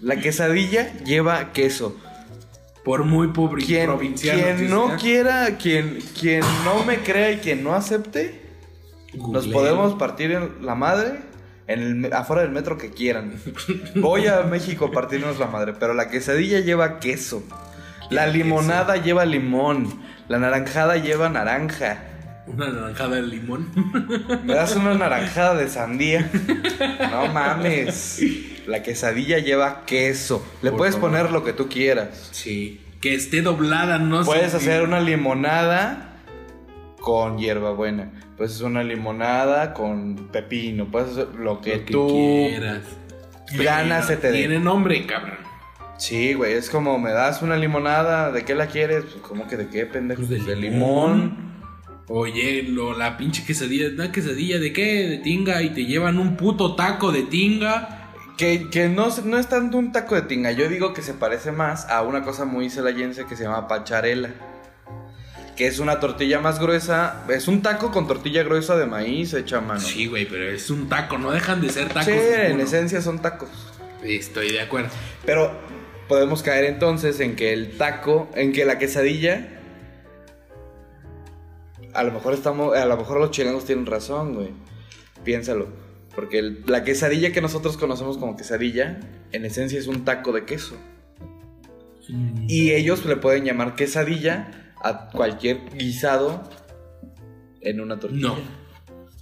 La 0.02 0.16
quesadilla 0.20 0.96
lleva 1.04 1.52
queso. 1.52 1.96
Por 2.84 3.04
muy 3.04 3.28
pobre 3.28 3.62
Quien, 3.64 3.86
provinciano. 3.86 4.40
quien 4.56 4.70
no 4.70 4.86
sea. 4.88 4.96
quiera, 4.96 5.58
quien, 5.58 5.98
quien 6.18 6.40
no 6.64 6.84
me 6.84 6.98
crea 6.98 7.32
y 7.32 7.36
quien 7.38 7.62
no 7.62 7.74
acepte, 7.74 8.40
nos 9.14 9.46
podemos 9.48 9.94
partir 9.94 10.32
en 10.32 10.64
la 10.64 10.74
madre 10.74 11.20
en 11.66 12.06
el 12.06 12.12
afuera 12.12 12.42
del 12.42 12.50
metro 12.50 12.78
que 12.78 12.90
quieran. 12.90 13.34
Voy 13.94 14.26
a 14.26 14.42
México 14.42 14.86
a 14.86 14.90
partirnos 14.90 15.38
la 15.38 15.46
madre, 15.46 15.74
pero 15.78 15.94
la 15.94 16.08
quesadilla 16.08 16.60
lleva 16.60 16.98
queso. 16.98 17.42
La 18.10 18.26
limonada 18.26 18.96
lleva 18.96 19.24
limón. 19.26 20.00
La 20.28 20.38
naranjada 20.38 20.96
lleva 20.96 21.28
naranja. 21.28 22.04
Una 22.46 22.70
naranjada 22.70 23.16
de 23.16 23.22
limón. 23.22 23.68
Me 24.44 24.54
das 24.54 24.74
una 24.76 24.94
naranjada 24.94 25.54
de 25.56 25.68
sandía. 25.68 26.30
No 27.10 27.26
mames. 27.26 28.22
La 28.66 28.82
quesadilla 28.82 29.38
lleva 29.38 29.84
queso. 29.84 30.42
Le 30.62 30.70
Por 30.70 30.78
puedes 30.78 30.94
favor. 30.94 31.10
poner 31.10 31.30
lo 31.30 31.44
que 31.44 31.52
tú 31.52 31.68
quieras. 31.68 32.30
Sí. 32.32 32.80
Que 33.02 33.14
esté 33.14 33.42
doblada, 33.42 33.98
no 33.98 34.22
sé. 34.22 34.26
Puedes 34.26 34.54
hacer 34.54 34.82
una 34.82 35.00
limonada 35.00 36.16
con 37.00 37.38
hierbabuena. 37.38 38.10
Puedes 38.38 38.54
hacer 38.54 38.66
una 38.66 38.82
limonada 38.84 39.74
con 39.74 40.28
pepino. 40.32 40.86
Puedes 40.86 41.10
hacer 41.10 41.34
lo 41.34 41.60
que, 41.60 41.76
lo 41.76 41.84
que 41.84 41.92
tú 41.92 42.06
quieras. 42.48 42.82
ganas 43.58 44.06
se 44.06 44.16
te. 44.16 44.32
Tiene 44.32 44.58
nombre, 44.60 45.04
cabrón. 45.06 45.36
Sí, 45.98 46.32
güey, 46.34 46.52
es 46.52 46.70
como 46.70 46.96
me 47.00 47.10
das 47.10 47.42
una 47.42 47.56
limonada, 47.56 48.30
¿de 48.30 48.44
qué 48.44 48.54
la 48.54 48.68
quieres? 48.68 49.02
Pues, 49.02 49.16
¿cómo 49.16 49.48
que 49.48 49.56
de 49.56 49.68
qué, 49.68 49.84
pendejo? 49.84 50.22
Pues 50.24 50.46
de 50.46 50.54
limón. 50.54 51.48
Oye, 52.06 52.62
lo, 52.62 52.96
la 52.96 53.16
pinche 53.18 53.44
quesadilla, 53.44 53.88
¿una 53.92 54.12
quesadilla 54.12 54.58
de 54.60 54.72
qué? 54.72 55.08
De 55.08 55.18
tinga 55.18 55.60
y 55.62 55.70
te 55.70 55.84
llevan 55.84 56.18
un 56.18 56.36
puto 56.36 56.74
taco 56.76 57.10
de 57.12 57.24
tinga. 57.24 57.94
Que, 58.38 58.70
que 58.70 58.88
no, 58.88 59.10
se- 59.10 59.22
no 59.22 59.36
es 59.36 59.48
tanto 59.48 59.76
un 59.78 59.90
taco 59.90 60.14
de 60.14 60.22
tinga, 60.22 60.52
yo 60.52 60.68
digo 60.68 60.94
que 60.94 61.02
se 61.02 61.12
parece 61.12 61.50
más 61.50 61.88
a 61.90 62.02
una 62.02 62.22
cosa 62.22 62.44
muy 62.44 62.70
celayense 62.70 63.26
que 63.26 63.34
se 63.34 63.42
llama 63.42 63.66
pacharela. 63.66 64.30
Que 65.58 65.66
es 65.66 65.80
una 65.80 65.98
tortilla 65.98 66.38
más 66.38 66.60
gruesa, 66.60 67.24
es 67.28 67.48
un 67.48 67.62
taco 67.62 67.90
con 67.90 68.06
tortilla 68.06 68.44
gruesa 68.44 68.76
de 68.76 68.86
maíz 68.86 69.34
hecha 69.34 69.58
a 69.58 69.60
mano. 69.60 69.80
Sí, 69.80 70.06
güey, 70.06 70.24
pero 70.24 70.44
es 70.48 70.70
un 70.70 70.88
taco, 70.88 71.18
no 71.18 71.32
dejan 71.32 71.60
de 71.60 71.68
ser 71.70 71.88
tacos. 71.88 72.04
Sí, 72.04 72.12
en 72.12 72.60
esencia 72.60 73.02
son 73.02 73.18
tacos. 73.20 73.48
Estoy 74.04 74.52
de 74.52 74.60
acuerdo. 74.60 74.88
Pero 75.26 75.50
podemos 76.06 76.44
caer 76.44 76.64
entonces 76.66 77.18
en 77.18 77.34
que 77.34 77.52
el 77.52 77.76
taco, 77.76 78.30
en 78.36 78.52
que 78.52 78.64
la 78.64 78.78
quesadilla. 78.78 79.48
A 81.92 82.04
lo 82.04 82.12
mejor 82.12 82.34
estamos, 82.34 82.76
a 82.76 82.86
lo 82.86 82.96
mejor 82.96 83.18
los 83.18 83.32
chilenos 83.32 83.64
tienen 83.64 83.86
razón, 83.86 84.34
güey. 84.34 84.50
Piénsalo. 85.24 85.66
Porque 86.14 86.38
el- 86.38 86.62
la 86.66 86.84
quesadilla 86.84 87.32
que 87.32 87.40
nosotros 87.40 87.76
conocemos 87.76 88.16
como 88.18 88.36
quesadilla, 88.36 89.00
en 89.32 89.44
esencia 89.44 89.76
es 89.78 89.88
un 89.88 90.04
taco 90.04 90.30
de 90.30 90.44
queso. 90.44 90.76
Y 92.46 92.70
ellos 92.72 93.04
le 93.04 93.16
pueden 93.16 93.44
llamar 93.44 93.74
quesadilla 93.74 94.67
a 94.82 95.08
cualquier 95.10 95.68
guisado 95.74 96.42
en 97.60 97.80
una 97.80 97.98
tortilla. 97.98 98.28
No. 98.28 98.36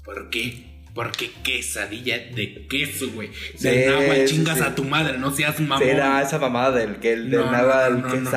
¿Por 0.04 0.30
qué? 0.30 0.64
Porque 0.94 1.30
quesadilla 1.42 2.16
de 2.16 2.66
queso, 2.70 3.10
güey. 3.12 3.28
Sí, 3.56 3.68
De 3.68 3.86
nada 3.86 4.24
chingas 4.24 4.56
sí. 4.58 4.64
a 4.64 4.74
tu 4.74 4.82
madre, 4.84 5.18
no 5.18 5.30
seas 5.30 5.60
mamón. 5.60 5.78
Será 5.84 6.22
esa 6.22 6.38
mamada 6.38 6.70
del 6.72 6.96
que 6.96 7.12
el 7.12 7.30
del 7.30 7.40
No, 7.40 7.52
nada, 7.52 7.90
no, 7.90 7.96
el 7.96 8.02
no, 8.02 8.08
que 8.08 8.16
no. 8.20 8.30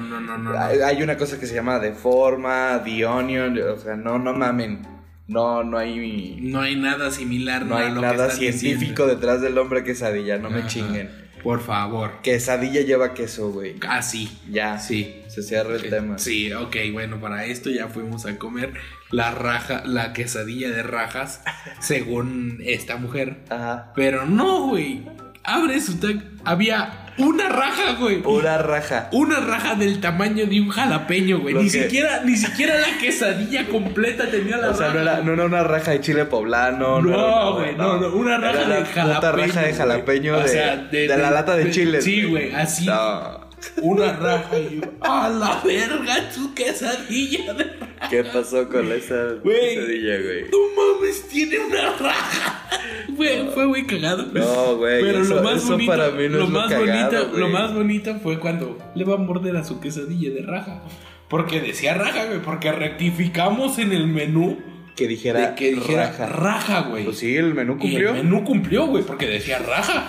no, 0.00 0.20
no, 0.20 0.38
no. 0.38 0.52
No. 0.52 0.58
Hay 0.58 1.02
una 1.02 1.18
cosa 1.18 1.38
que 1.38 1.46
se 1.46 1.54
llama 1.54 1.78
de 1.78 1.92
forma, 1.92 2.80
the 2.84 3.04
onion, 3.04 3.58
o 3.60 3.76
sea, 3.76 3.96
no, 3.96 4.18
no 4.18 4.32
mamen. 4.32 4.80
No, 5.28 5.62
no 5.62 5.76
hay, 5.78 6.38
No 6.40 6.60
hay 6.62 6.76
nada 6.76 7.10
similar. 7.10 7.66
no 7.66 7.76
hay 7.76 7.92
lo 7.92 8.00
nada 8.00 8.30
científico 8.30 8.78
diciendo. 8.78 9.06
detrás 9.06 9.40
del 9.42 9.58
hombre 9.58 9.84
quesadilla, 9.84 10.38
no 10.38 10.48
me 10.48 10.66
chinguen. 10.66 11.10
Por 11.42 11.60
favor. 11.60 12.20
Quesadilla 12.22 12.80
lleva 12.80 13.12
queso, 13.14 13.50
güey. 13.50 13.76
Ah, 13.86 14.00
sí. 14.02 14.28
Ya, 14.50 14.78
Sí. 14.78 15.16
Se 15.30 15.42
cierra 15.42 15.76
el 15.76 15.88
tema. 15.88 16.18
Sí, 16.18 16.52
ok, 16.52 16.76
bueno, 16.92 17.20
para 17.20 17.44
esto 17.46 17.70
ya 17.70 17.88
fuimos 17.88 18.26
a 18.26 18.36
comer 18.38 18.74
la 19.10 19.30
raja, 19.30 19.82
la 19.86 20.12
quesadilla 20.12 20.70
de 20.70 20.82
rajas, 20.82 21.42
según 21.80 22.58
esta 22.64 22.96
mujer. 22.96 23.38
Ajá. 23.48 23.92
Pero 23.94 24.26
no, 24.26 24.68
güey. 24.68 25.02
Abre 25.42 25.80
su 25.80 25.98
tag. 25.98 26.16
Había 26.44 27.06
una 27.16 27.48
raja, 27.48 27.94
güey. 27.98 28.20
Pura 28.20 28.58
raja. 28.58 29.08
Una 29.10 29.40
raja 29.40 29.74
del 29.74 29.98
tamaño 29.98 30.44
de 30.44 30.60
un 30.60 30.68
jalapeño, 30.68 31.38
güey. 31.40 31.54
Ni 31.54 31.64
que- 31.70 31.84
siquiera, 31.84 32.22
ni 32.24 32.36
siquiera 32.36 32.78
la 32.78 32.98
quesadilla 32.98 33.66
completa 33.66 34.30
tenía 34.30 34.58
la 34.58 34.68
O 34.70 34.74
sea, 34.74 34.88
raja. 34.88 34.94
no 34.96 35.00
era, 35.02 35.22
no 35.22 35.32
era 35.32 35.44
una 35.46 35.64
raja 35.64 35.92
de 35.92 36.00
chile 36.02 36.26
poblano. 36.26 37.00
No, 37.00 37.08
era- 37.10 37.50
güey, 37.58 37.76
no, 37.76 37.98
no, 38.00 38.14
una 38.16 38.36
raja 38.36 38.68
de 38.68 38.84
jalapeño. 38.84 39.32
raja 39.46 39.62
de 39.62 39.72
jalapeño 39.72 40.36
O 40.36 40.40
de, 40.42 40.48
sea, 40.48 40.76
de 40.76 41.08
la 41.08 41.30
lata 41.30 41.56
de 41.56 41.70
chile. 41.70 42.02
Sí, 42.02 42.24
güey, 42.24 42.52
así. 42.54 42.84
No. 42.84 43.48
Una 43.82 44.12
raja 44.16 44.58
y 44.58 44.76
yo, 44.80 44.90
a 45.00 45.28
la 45.28 45.60
verga, 45.64 46.30
tu 46.34 46.54
quesadilla 46.54 47.52
de 47.54 47.66
¿Qué 48.08 48.24
pasó 48.24 48.68
con 48.68 48.90
esa 48.92 49.34
quesadilla, 49.42 50.16
güey? 50.22 50.44
No 50.50 50.58
mames, 50.76 51.28
tiene 51.28 51.58
una 51.58 51.92
raja. 51.96 52.68
Güey, 53.08 53.48
fue 53.52 53.66
muy 53.66 53.86
cagado. 53.86 54.26
No, 54.32 54.76
güey, 54.76 55.02
Pero 55.02 55.22
eso- 55.22 55.34
lo 55.36 55.42
más 55.42 55.56
eso 55.62 55.72
bonito, 55.72 55.92
para 55.92 56.10
mí 56.10 56.28
no 56.28 56.38
lo 56.38 56.44
es 56.44 56.50
más 56.50 56.70
cagado, 56.72 57.18
bonito, 57.26 57.38
lo 57.38 57.48
más 57.48 57.74
bonito 57.74 58.14
fue 58.22 58.38
cuando 58.40 58.78
le 58.94 59.04
va 59.04 59.14
a 59.14 59.18
morder 59.18 59.56
a 59.56 59.64
su 59.64 59.80
quesadilla 59.80 60.30
de 60.30 60.42
raja. 60.42 60.82
Porque 61.28 61.60
decía 61.60 61.94
raja, 61.94 62.24
güey, 62.26 62.40
porque 62.40 62.72
rectificamos 62.72 63.78
en 63.78 63.92
el 63.92 64.06
menú 64.08 64.58
Que 64.96 65.06
dijera, 65.06 65.50
de 65.50 65.54
que 65.54 65.72
dijera 65.74 66.06
raja. 66.06 66.26
raja, 66.26 66.80
güey. 66.88 67.04
Pues 67.04 67.18
sí, 67.18 67.36
el 67.36 67.54
menú 67.54 67.74
Y 67.74 67.78
cumplió. 67.78 68.10
el 68.10 68.24
menú 68.24 68.44
cumplió, 68.44 68.86
güey, 68.86 69.04
porque 69.04 69.26
decía 69.28 69.58
raja. 69.58 70.06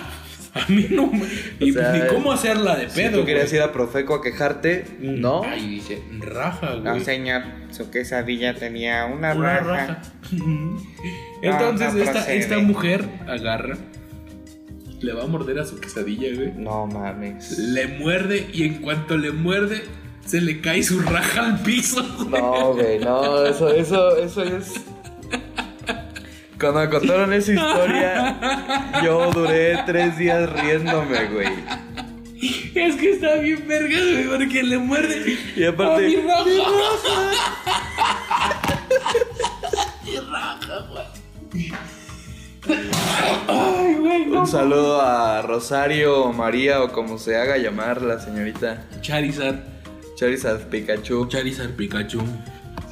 A 0.54 0.66
mí 0.68 0.86
no. 0.90 1.10
Y 1.60 1.72
sea, 1.72 1.92
ni 1.92 2.06
cómo 2.08 2.30
hacerla 2.32 2.76
de 2.76 2.90
Si 2.90 2.96
pedo, 3.00 3.20
tú 3.20 3.24
querías 3.26 3.46
güey. 3.50 3.56
ir 3.56 3.62
a 3.62 3.72
Profeco 3.72 4.14
a 4.16 4.22
quejarte, 4.22 4.84
no. 5.00 5.42
Ahí 5.44 5.66
dice 5.76 6.02
raja, 6.20 6.72
güey. 6.74 6.82
No, 6.82 7.00
señor, 7.00 7.42
su 7.70 7.90
quesadilla 7.90 8.54
tenía 8.54 9.06
una, 9.06 9.34
Una 9.34 9.58
raja. 9.60 9.86
raja. 9.86 10.02
Entonces 11.42 11.94
no 11.94 12.02
esta, 12.02 12.32
esta 12.32 12.58
mujer 12.58 13.04
agarra, 13.26 13.76
le 15.00 15.12
va 15.14 15.24
a 15.24 15.26
morder 15.26 15.58
a 15.58 15.64
su 15.64 15.80
quesadilla, 15.80 16.28
güey. 16.34 16.52
No 16.52 16.86
mames. 16.86 17.58
Le 17.58 17.86
muerde 17.88 18.46
y 18.52 18.64
en 18.64 18.74
cuanto 18.82 19.16
le 19.16 19.32
muerde, 19.32 19.82
se 20.24 20.40
le 20.40 20.60
cae 20.60 20.82
su 20.82 21.00
raja 21.00 21.46
al 21.46 21.62
piso. 21.62 22.04
güey. 22.28 22.42
No, 22.42 22.74
güey, 22.74 22.98
no, 23.00 23.44
eso, 23.46 23.68
eso, 23.72 24.16
eso 24.18 24.42
es. 24.44 24.74
Cuando 26.62 26.80
me 26.80 26.88
contaron 26.90 27.32
esa 27.32 27.52
historia, 27.52 29.00
yo 29.04 29.30
duré 29.32 29.78
tres 29.84 30.16
días 30.16 30.48
riéndome, 30.52 31.24
güey. 31.26 31.48
Es 32.74 32.94
que 32.96 33.10
está 33.10 33.34
bien 33.36 33.66
verga, 33.66 33.96
güey, 33.98 34.24
porque 34.28 34.62
le 34.62 34.78
muerde. 34.78 35.36
Y 35.56 35.64
aparte- 35.64 36.06
¡A 36.06 36.08
mi 36.08 36.16
raja! 36.16 37.32
Mi 40.04 40.16
raja, 40.18 40.86
güey. 40.88 41.72
Ay, 43.48 43.94
güey, 43.96 44.26
no. 44.26 44.40
Un 44.40 44.46
saludo 44.46 45.00
a 45.02 45.42
Rosario 45.42 46.32
María 46.32 46.82
o 46.82 46.92
como 46.92 47.18
se 47.18 47.36
haga 47.36 47.56
llamar 47.58 48.02
la 48.02 48.20
señorita 48.20 48.84
Charizard. 49.00 49.56
Charizard 50.16 50.68
Pikachu. 50.68 51.26
Charizard 51.26 51.70
Pikachu. 51.70 52.22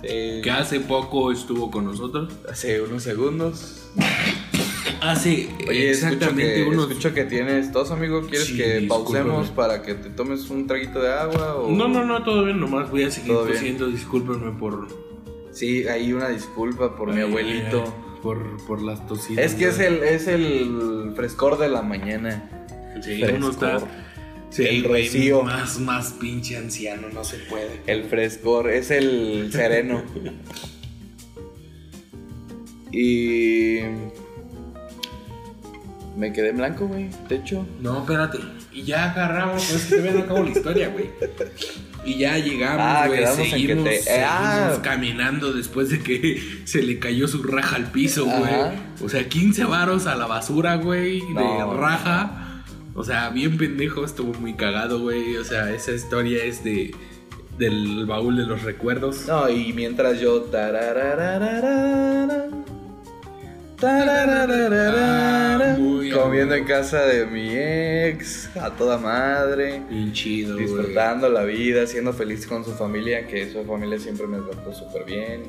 Sí, 0.02 0.40
Que 0.42 0.50
hace 0.50 0.80
poco 0.80 1.30
estuvo 1.32 1.70
con 1.70 1.84
nosotros. 1.84 2.32
hace 2.50 2.80
unos 2.80 3.02
segundos. 3.02 3.90
Hace 5.02 5.48
Oye, 5.68 5.90
exactamente 5.90 6.60
escucho 6.60 6.64
que, 6.70 6.76
unos. 6.76 6.90
escucho 6.90 7.14
que 7.14 7.24
tienes 7.24 7.72
tos, 7.72 7.90
amigo. 7.90 8.20
¿Quieres 8.22 8.48
Sí, 8.48 8.56
que 8.56 8.86
pausemos 8.88 9.48
para 9.50 9.82
que 9.82 9.94
te 9.94 10.10
tomes 10.10 10.48
un 10.50 10.66
traguito 10.66 11.00
de 11.00 11.12
agua? 11.12 11.56
O... 11.56 11.70
No, 11.70 11.88
no, 11.88 12.04
no, 12.04 12.22
todo 12.22 12.44
bien, 12.44 12.60
nomás 12.60 12.90
voy 12.90 13.04
a 13.04 13.10
seguir 13.10 13.32
tosiendo, 13.32 13.86
discúlpenme 13.88 14.52
por. 14.58 14.88
Sí, 15.52 15.86
hay 15.88 16.12
una 16.12 16.28
disculpa 16.28 16.96
por 16.96 17.08
mi 17.12 17.16
Ay, 17.16 17.22
abuelito. 17.22 17.82
ay, 17.82 17.92
ay, 17.94 18.20
por, 18.22 18.56
por 18.66 18.82
las 18.82 19.06
tosidas. 19.06 19.44
Es 19.44 19.54
que 19.54 19.68
es 19.68 19.78
el, 19.80 20.02
es 20.02 20.26
el 20.28 21.12
frescor 21.16 21.58
de 21.58 21.68
la 21.70 21.80
mañana. 21.82 22.48
Sí, 23.02 23.22
uno 23.34 23.50
está. 23.50 23.78
Sí, 24.50 24.64
el 24.66 24.86
güey, 24.86 25.04
rocío. 25.06 25.42
Más, 25.42 25.78
más 25.78 26.12
pinche 26.20 26.56
anciano, 26.56 27.08
no 27.12 27.22
se 27.24 27.38
puede. 27.38 27.80
El 27.86 28.04
frescor, 28.04 28.68
es 28.70 28.90
el 28.90 29.50
sereno. 29.52 30.02
y. 32.92 33.78
Me 36.16 36.32
quedé 36.32 36.50
en 36.50 36.56
blanco, 36.58 36.86
güey. 36.86 37.08
De 37.28 37.36
hecho. 37.36 37.66
No, 37.80 38.00
espérate. 38.00 38.38
Y 38.72 38.82
ya 38.82 39.10
agarramos, 39.12 39.70
es 39.70 39.84
que 39.84 39.90
todavía 39.96 40.12
no 40.12 40.18
acabo 40.20 40.42
la 40.44 40.50
historia, 40.50 40.88
güey. 40.88 41.10
Y 42.04 42.18
ya 42.18 42.38
llegamos, 42.38 42.78
Ah, 42.80 43.04
güey. 43.08 43.22
en 43.22 43.36
que 43.36 43.50
seguimos, 43.50 43.84
te- 43.84 44.00
seguimos 44.02 44.28
Ah. 44.28 44.80
caminando 44.82 45.52
después 45.52 45.88
de 45.90 46.00
que 46.02 46.42
se 46.64 46.82
le 46.82 46.98
cayó 46.98 47.26
su 47.28 47.42
raja 47.42 47.76
al 47.76 47.90
piso, 47.90 48.24
güey. 48.26 48.42
Ajá. 48.52 48.72
O 49.02 49.08
sea, 49.08 49.28
15 49.28 49.64
varos 49.64 50.06
a 50.06 50.14
la 50.16 50.26
basura, 50.26 50.76
güey, 50.76 51.20
de 51.20 51.64
raja. 51.76 52.49
O 52.94 53.05
sea, 53.05 53.31
bien 53.31 53.57
pendejo, 53.57 54.05
estuvo 54.05 54.35
muy 54.35 54.55
cagado, 54.55 55.00
güey. 55.00 55.37
O 55.37 55.44
sea, 55.44 55.72
esa 55.72 55.92
historia 55.92 56.44
es 56.44 56.64
de 56.64 56.94
del 57.61 58.07
baúl 58.07 58.37
de 58.38 58.46
los 58.46 58.62
recuerdos. 58.62 59.26
No, 59.29 59.48
y 59.48 59.72
mientras 59.72 60.18
yo. 60.18 60.46
Ah, 63.83 65.76
muy 65.79 66.11
comiendo 66.11 66.55
en 66.55 66.64
casa 66.64 67.03
de 67.03 67.24
mi 67.26 67.50
ex, 67.55 68.55
a 68.57 68.70
toda 68.70 68.98
madre. 68.98 69.83
Bien 69.88 70.12
chido. 70.12 70.57
Disfrutando 70.57 71.29
la 71.29 71.44
vida, 71.44 71.87
siendo 71.87 72.12
feliz 72.12 72.46
con 72.46 72.64
su 72.64 72.72
familia, 72.72 73.26
que 73.26 73.50
su 73.50 73.64
familia 73.64 73.98
siempre 73.98 74.26
me 74.26 74.38
trató 74.38 74.72
súper 74.72 75.05
bien. 75.05 75.42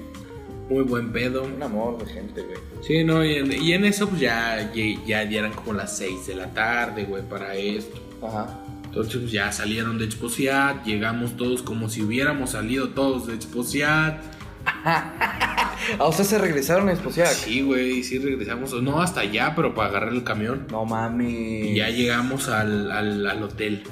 Muy 0.72 0.84
buen 0.84 1.12
pedo. 1.12 1.44
Un 1.44 1.62
amor 1.62 1.98
de 1.98 2.14
gente, 2.14 2.42
güey. 2.44 2.58
Sí, 2.82 3.04
no, 3.04 3.26
y 3.26 3.36
en, 3.36 3.52
y 3.52 3.74
en 3.74 3.84
eso 3.84 4.08
pues 4.08 4.22
ya, 4.22 4.72
ya, 4.74 5.24
ya 5.24 5.40
eran 5.40 5.52
como 5.52 5.74
las 5.74 5.98
6 5.98 6.28
de 6.28 6.36
la 6.36 6.48
tarde, 6.48 7.04
güey, 7.04 7.24
para 7.24 7.56
esto. 7.56 8.00
Ajá. 8.26 8.58
Entonces 8.86 9.18
pues, 9.18 9.32
ya 9.34 9.52
salieron 9.52 9.98
de 9.98 10.06
Exposiat, 10.06 10.86
llegamos 10.86 11.36
todos 11.36 11.62
como 11.62 11.90
si 11.90 12.02
hubiéramos 12.02 12.52
salido 12.52 12.90
todos 12.90 13.28
de 13.28 13.36
Exposiat. 13.36 14.22
Ah, 14.66 15.76
o 16.00 16.14
sea, 16.14 16.24
se 16.24 16.38
regresaron 16.38 16.88
a 16.88 16.94
Esposia. 16.94 17.26
Sí, 17.26 17.64
güey, 17.64 18.04
sí 18.04 18.20
regresamos, 18.20 18.74
no 18.82 19.02
hasta 19.02 19.22
allá, 19.22 19.54
pero 19.56 19.76
para 19.76 19.90
agarrar 19.90 20.14
el 20.14 20.24
camión. 20.24 20.68
No 20.72 20.86
mames. 20.86 21.66
Y 21.66 21.76
ya 21.76 21.90
llegamos 21.90 22.48
al, 22.48 22.92
al, 22.92 23.28
al 23.28 23.44
hotel. 23.44 23.84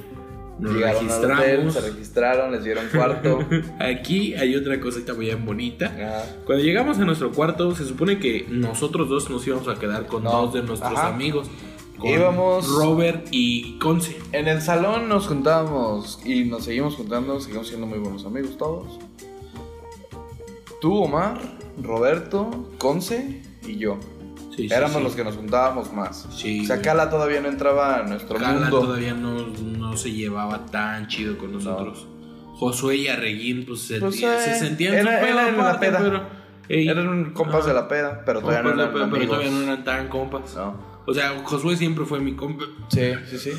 Nos 0.59 0.73
Llegaron 0.73 1.09
al 1.09 1.23
hotel, 1.23 1.37
registramos. 1.37 1.73
se 1.73 1.81
registraron, 1.81 2.51
les 2.51 2.63
dieron 2.63 2.85
cuarto. 2.93 3.39
Aquí 3.79 4.33
hay 4.35 4.55
otra 4.55 4.79
cosita 4.81 5.13
bien 5.13 5.45
bonita. 5.45 5.85
Ajá. 5.87 6.25
Cuando 6.45 6.63
llegamos 6.63 6.97
a 6.99 7.05
nuestro 7.05 7.31
cuarto, 7.31 7.73
se 7.75 7.85
supone 7.85 8.19
que 8.19 8.45
nosotros 8.49 9.07
dos 9.07 9.29
nos 9.29 9.45
íbamos 9.47 9.67
a 9.69 9.75
quedar 9.75 10.05
con 10.07 10.23
No. 10.23 10.31
dos 10.31 10.53
de 10.53 10.61
nuestros 10.63 10.91
Ajá. 10.97 11.07
amigos. 11.07 11.49
con 11.97 12.09
Íbamos- 12.09 12.65
Robert 12.77 13.27
y 13.31 13.77
Conce. 13.79 14.17
En 14.31 14.47
el 14.47 14.61
salón 14.61 15.09
nos 15.09 15.27
juntábamos 15.27 16.21
y 16.25 16.45
nos 16.45 16.63
seguimos 16.63 16.95
juntando, 16.95 17.41
seguimos 17.41 17.67
siendo 17.67 17.87
muy 17.87 17.99
buenos 17.99 18.25
amigos 18.25 18.57
todos. 18.57 18.99
Tú, 20.79 20.95
Omar, 21.03 21.39
Roberto, 21.81 22.69
Conce 22.77 23.41
y 23.67 23.77
yo. 23.77 23.97
Sí, 24.67 24.73
Éramos 24.73 24.97
sí. 24.97 25.03
los 25.03 25.15
que 25.15 25.23
nos 25.23 25.35
juntábamos 25.35 25.93
más. 25.93 26.27
Sí, 26.35 26.61
o 26.61 26.65
sea. 26.65 26.81
Cala 26.81 27.09
todavía 27.09 27.41
no 27.41 27.47
entraba 27.49 27.97
a 27.99 28.03
nuestro 28.03 28.37
Carla 28.37 28.61
mundo. 28.69 28.79
todavía 28.81 29.13
no, 29.13 29.47
no 29.47 29.95
se 29.97 30.11
llevaba 30.11 30.65
tan 30.65 31.07
chido 31.07 31.37
con 31.37 31.51
nosotros. 31.53 32.07
Josué 32.55 32.97
y 32.97 33.07
Arreguín, 33.07 33.65
pues 33.65 33.81
se, 33.81 33.99
Pues, 33.99 34.19
se 34.19 34.25
eh, 34.25 34.55
sentían 34.59 34.93
era- 34.93 35.21
era 35.27 35.47
en 35.49 35.57
la 35.57 35.79
peda. 35.79 35.99
pero. 35.99 36.23
ey, 36.67 36.87
Eran 36.89 37.31
compas 37.33 37.65
de 37.65 37.73
la 37.73 37.87
peda, 37.87 38.23
pero 38.25 38.41
todavía 38.41 38.61
no 38.63 38.69
eran 38.81 38.93
peda, 38.93 39.09
pero 39.11 39.25
todavía 39.27 39.49
no 39.51 39.61
eran 39.63 39.83
tan 39.83 40.07
compas. 40.09 40.55
No. 40.55 40.89
O 41.07 41.13
sea, 41.13 41.39
Josué 41.43 41.77
siempre 41.77 42.05
fue 42.05 42.19
mi 42.19 42.35
compa. 42.35 42.65
Sí, 42.89 43.13
sí, 43.29 43.37
sí. 43.39 43.51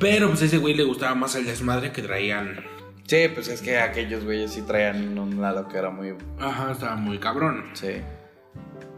Pero 0.00 0.28
pues 0.28 0.42
a 0.42 0.44
ese 0.46 0.58
güey 0.58 0.74
le 0.74 0.84
gustaba 0.84 1.14
más 1.14 1.34
el 1.34 1.44
desmadre 1.44 1.92
que 1.92 2.02
traían. 2.02 2.60
Sí, 3.06 3.26
pues 3.34 3.48
es 3.48 3.62
que 3.62 3.78
aquellos 3.78 4.24
güeyes 4.24 4.52
sí 4.52 4.62
traían 4.62 5.18
un 5.18 5.40
lado 5.40 5.66
que 5.68 5.76
era 5.78 5.90
muy... 5.90 6.14
Ajá, 6.38 6.72
estaba 6.72 6.96
muy 6.96 7.18
cabrón. 7.18 7.64
Sí. 7.72 7.88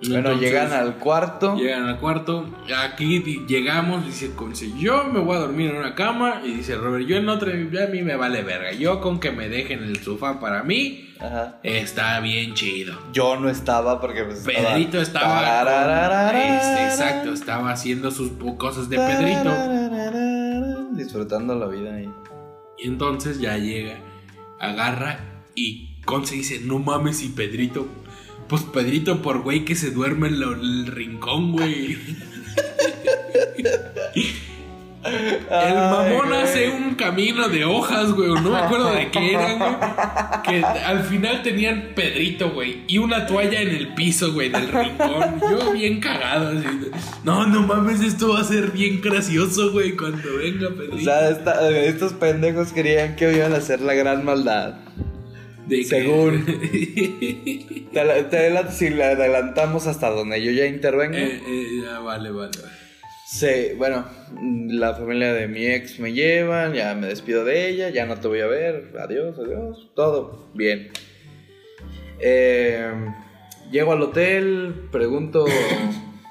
Bueno, 0.03 0.17
Entonces, 0.31 0.41
llegan 0.41 0.73
al 0.73 0.95
cuarto. 0.97 1.57
Llegan 1.57 1.85
al 1.87 1.99
cuarto. 1.99 2.47
Aquí 2.89 3.21
llegamos, 3.47 4.07
dice 4.07 4.33
Conce, 4.35 4.73
yo 4.79 5.05
me 5.05 5.21
voy 5.21 5.37
a 5.37 5.41
dormir 5.41 5.71
en 5.71 5.77
una 5.77 5.95
cama. 5.95 6.41
Y 6.45 6.53
dice 6.55 6.75
Robert, 6.77 7.07
yo 7.07 7.17
en 7.17 7.29
otra, 7.29 7.53
a 7.53 7.87
mí 7.89 8.03
me 8.03 8.17
vale 8.17 8.43
verga. 8.43 8.73
Yo 8.73 9.01
con 9.01 9.21
que 9.21 9.31
me 9.31 9.49
dejen 9.49 9.83
el 9.83 10.03
sofá 10.03 10.41
para 10.41 10.63
mí, 10.63 11.11
Ajá. 11.21 11.59
está 11.63 12.19
bien 12.21 12.55
chido. 12.55 12.99
Yo 13.13 13.37
no 13.37 13.51
estaba 13.51 14.01
porque 14.01 14.25
pues. 14.25 14.41
Pedrito 14.41 15.01
estaba. 15.01 15.65
con- 15.65 16.37
este, 16.37 16.85
exacto, 16.87 17.33
estaba 17.33 17.71
haciendo 17.71 18.11
sus 18.11 18.31
cosas 18.57 18.89
de 18.89 18.97
Pedrito. 18.97 19.51
Disfrutando 20.93 21.55
la 21.55 21.67
vida 21.67 21.95
ahí. 21.95 22.11
Y 22.79 22.89
entonces 22.89 23.39
ya 23.41 23.59
llega, 23.59 23.97
agarra 24.59 25.21
y 25.55 25.89
Conce 26.07 26.35
dice, 26.35 26.61
no 26.65 26.79
mames, 26.79 27.23
y 27.23 27.29
Pedrito. 27.29 27.87
Pues 28.51 28.63
Pedrito 28.65 29.23
por 29.23 29.43
güey 29.43 29.65
que 29.65 29.75
se 29.77 29.91
duerme 29.93 30.29
en 30.29 30.41
lo- 30.41 30.53
el 30.55 30.87
rincón, 30.89 31.53
güey. 31.53 31.97
El 35.03 35.75
mamón 35.75 36.33
Ay, 36.33 36.43
hace 36.43 36.69
un 36.69 36.95
camino 36.95 37.49
de 37.49 37.65
hojas, 37.65 38.13
güey. 38.13 38.29
No 38.35 38.51
me 38.51 38.59
acuerdo 38.59 38.93
de 38.93 39.11
qué 39.11 39.33
eran, 39.33 39.59
güey. 39.59 39.71
Que 40.45 40.65
al 40.65 41.05
final 41.05 41.43
tenían 41.43 41.91
Pedrito, 41.95 42.51
güey. 42.51 42.83
Y 42.87 42.99
una 42.99 43.25
toalla 43.27 43.63
en 43.63 43.69
el 43.69 43.95
piso, 43.95 44.33
güey, 44.33 44.51
del 44.51 44.69
rincón. 44.69 45.41
Yo 45.41 45.73
bien 45.73 46.01
cagado, 46.01 46.49
así. 46.59 46.67
No, 47.25 47.47
no 47.47 47.63
mames, 47.63 48.01
esto 48.03 48.31
va 48.35 48.41
a 48.41 48.45
ser 48.45 48.73
bien 48.73 49.01
gracioso, 49.01 49.73
güey, 49.73 49.97
cuando 49.97 50.37
venga 50.37 50.69
Pedrito. 50.71 50.97
O 50.97 51.01
sea, 51.01 51.31
esta- 51.31 51.71
estos 51.71 52.13
pendejos 52.13 52.73
querían 52.73 53.17
que 53.17 53.33
iban 53.35 53.55
a 53.55 53.57
hacer 53.59 53.81
la 53.81 53.95
gran 53.95 54.25
maldad. 54.25 54.75
De 55.71 55.77
que- 55.79 55.85
según. 55.85 56.45
Te, 58.31 58.73
si 58.73 58.91
le 58.91 59.05
adelantamos 59.05 59.87
hasta 59.87 60.11
donde 60.11 60.43
yo 60.43 60.51
ya 60.53 60.67
intervengo. 60.67 61.17
Eh, 61.17 61.41
eh, 61.47 61.67
ya, 61.85 62.01
vale, 62.01 62.31
vale. 62.31 62.51
vale. 62.61 62.75
Sí, 63.27 63.75
bueno, 63.79 64.05
la 64.69 64.95
familia 64.95 65.33
de 65.33 65.47
mi 65.47 65.65
ex 65.65 66.01
me 66.01 66.13
llevan, 66.13 66.75
ya 66.75 66.95
me 66.97 67.07
despido 67.07 67.45
de 67.45 67.69
ella, 67.69 67.89
ya 67.91 68.05
no 68.05 68.17
te 68.17 68.27
voy 68.27 68.41
a 68.41 68.47
ver, 68.49 68.93
adiós, 68.99 69.39
adiós, 69.39 69.89
todo 69.95 70.51
bien. 70.53 70.91
Eh, 72.19 72.93
llego 73.71 73.93
al 73.93 74.03
hotel, 74.03 74.89
pregunto, 74.91 75.47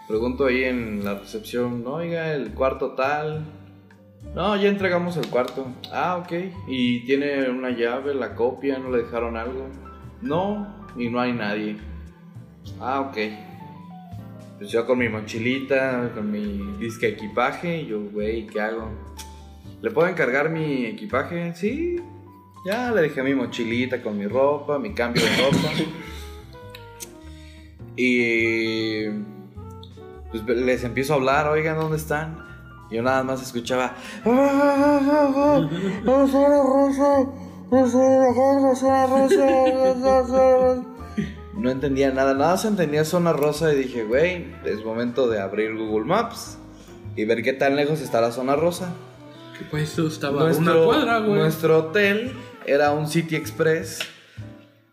pregunto 0.09 0.47
ahí 0.47 0.65
en 0.65 1.05
la 1.05 1.13
recepción, 1.19 1.87
oiga, 1.87 2.33
el 2.33 2.51
cuarto 2.53 2.91
tal. 2.95 3.45
No, 4.39 4.55
ya 4.55 4.69
entregamos 4.69 5.17
el 5.17 5.27
cuarto. 5.27 5.67
Ah, 5.91 6.15
ok. 6.15 6.31
Y 6.65 7.01
tiene 7.01 7.49
una 7.49 7.71
llave, 7.71 8.15
la 8.15 8.35
copia, 8.35 8.79
no 8.79 8.89
le 8.89 8.99
dejaron 8.99 9.35
algo. 9.35 9.67
No, 10.21 10.87
y 10.95 11.09
no 11.09 11.19
hay 11.19 11.33
nadie. 11.33 11.75
Ah, 12.79 13.01
ok. 13.01 13.17
Pues 14.57 14.71
yo 14.71 14.85
con 14.85 14.97
mi 14.97 15.09
mochilita, 15.09 16.13
con 16.15 16.31
mi 16.31 16.77
disque 16.79 17.09
equipaje, 17.09 17.85
yo, 17.85 17.99
güey, 17.99 18.47
¿qué 18.47 18.61
hago? 18.61 18.89
¿Le 19.81 19.91
puedo 19.91 20.07
encargar 20.07 20.49
mi 20.49 20.85
equipaje? 20.85 21.53
Sí. 21.53 21.97
Ya 22.65 22.91
le 22.91 23.01
dejé 23.01 23.21
mi 23.23 23.35
mochilita 23.35 24.01
con 24.01 24.17
mi 24.17 24.25
ropa, 24.25 24.79
mi 24.79 24.93
cambio 24.93 25.21
de 25.21 25.35
ropa. 25.35 25.67
y 27.97 29.03
pues 30.31 30.45
les 30.47 30.85
empiezo 30.85 31.11
a 31.11 31.17
hablar, 31.17 31.49
oigan, 31.49 31.75
¿dónde 31.75 31.97
están? 31.97 32.48
Yo 32.91 33.03
nada 33.03 33.23
más 33.23 33.41
escuchaba. 33.41 33.95
No 41.53 41.69
entendía 41.69 42.11
nada, 42.11 42.33
nada 42.33 42.57
se 42.57 42.67
entendía 42.67 43.05
zona 43.05 43.33
rosa 43.33 43.73
y 43.73 43.77
dije, 43.77 44.05
güey, 44.05 44.47
es 44.65 44.83
momento 44.83 45.27
de 45.27 45.39
abrir 45.39 45.75
Google 45.75 46.05
Maps 46.05 46.57
y 47.15 47.25
ver 47.25 47.43
qué 47.43 47.53
tan 47.53 47.75
lejos 47.75 48.01
está 48.01 48.21
la 48.21 48.31
zona 48.31 48.55
rosa. 48.55 48.93
Que 49.57 49.65
pues 49.65 49.97
estaba 49.99 50.49
a 50.49 50.53
una 50.53 50.73
cuadra, 50.73 51.19
güey. 51.19 51.39
nuestro 51.39 51.77
hotel 51.77 52.31
era 52.65 52.91
un 52.91 53.07
City 53.07 53.35
Express 53.35 53.99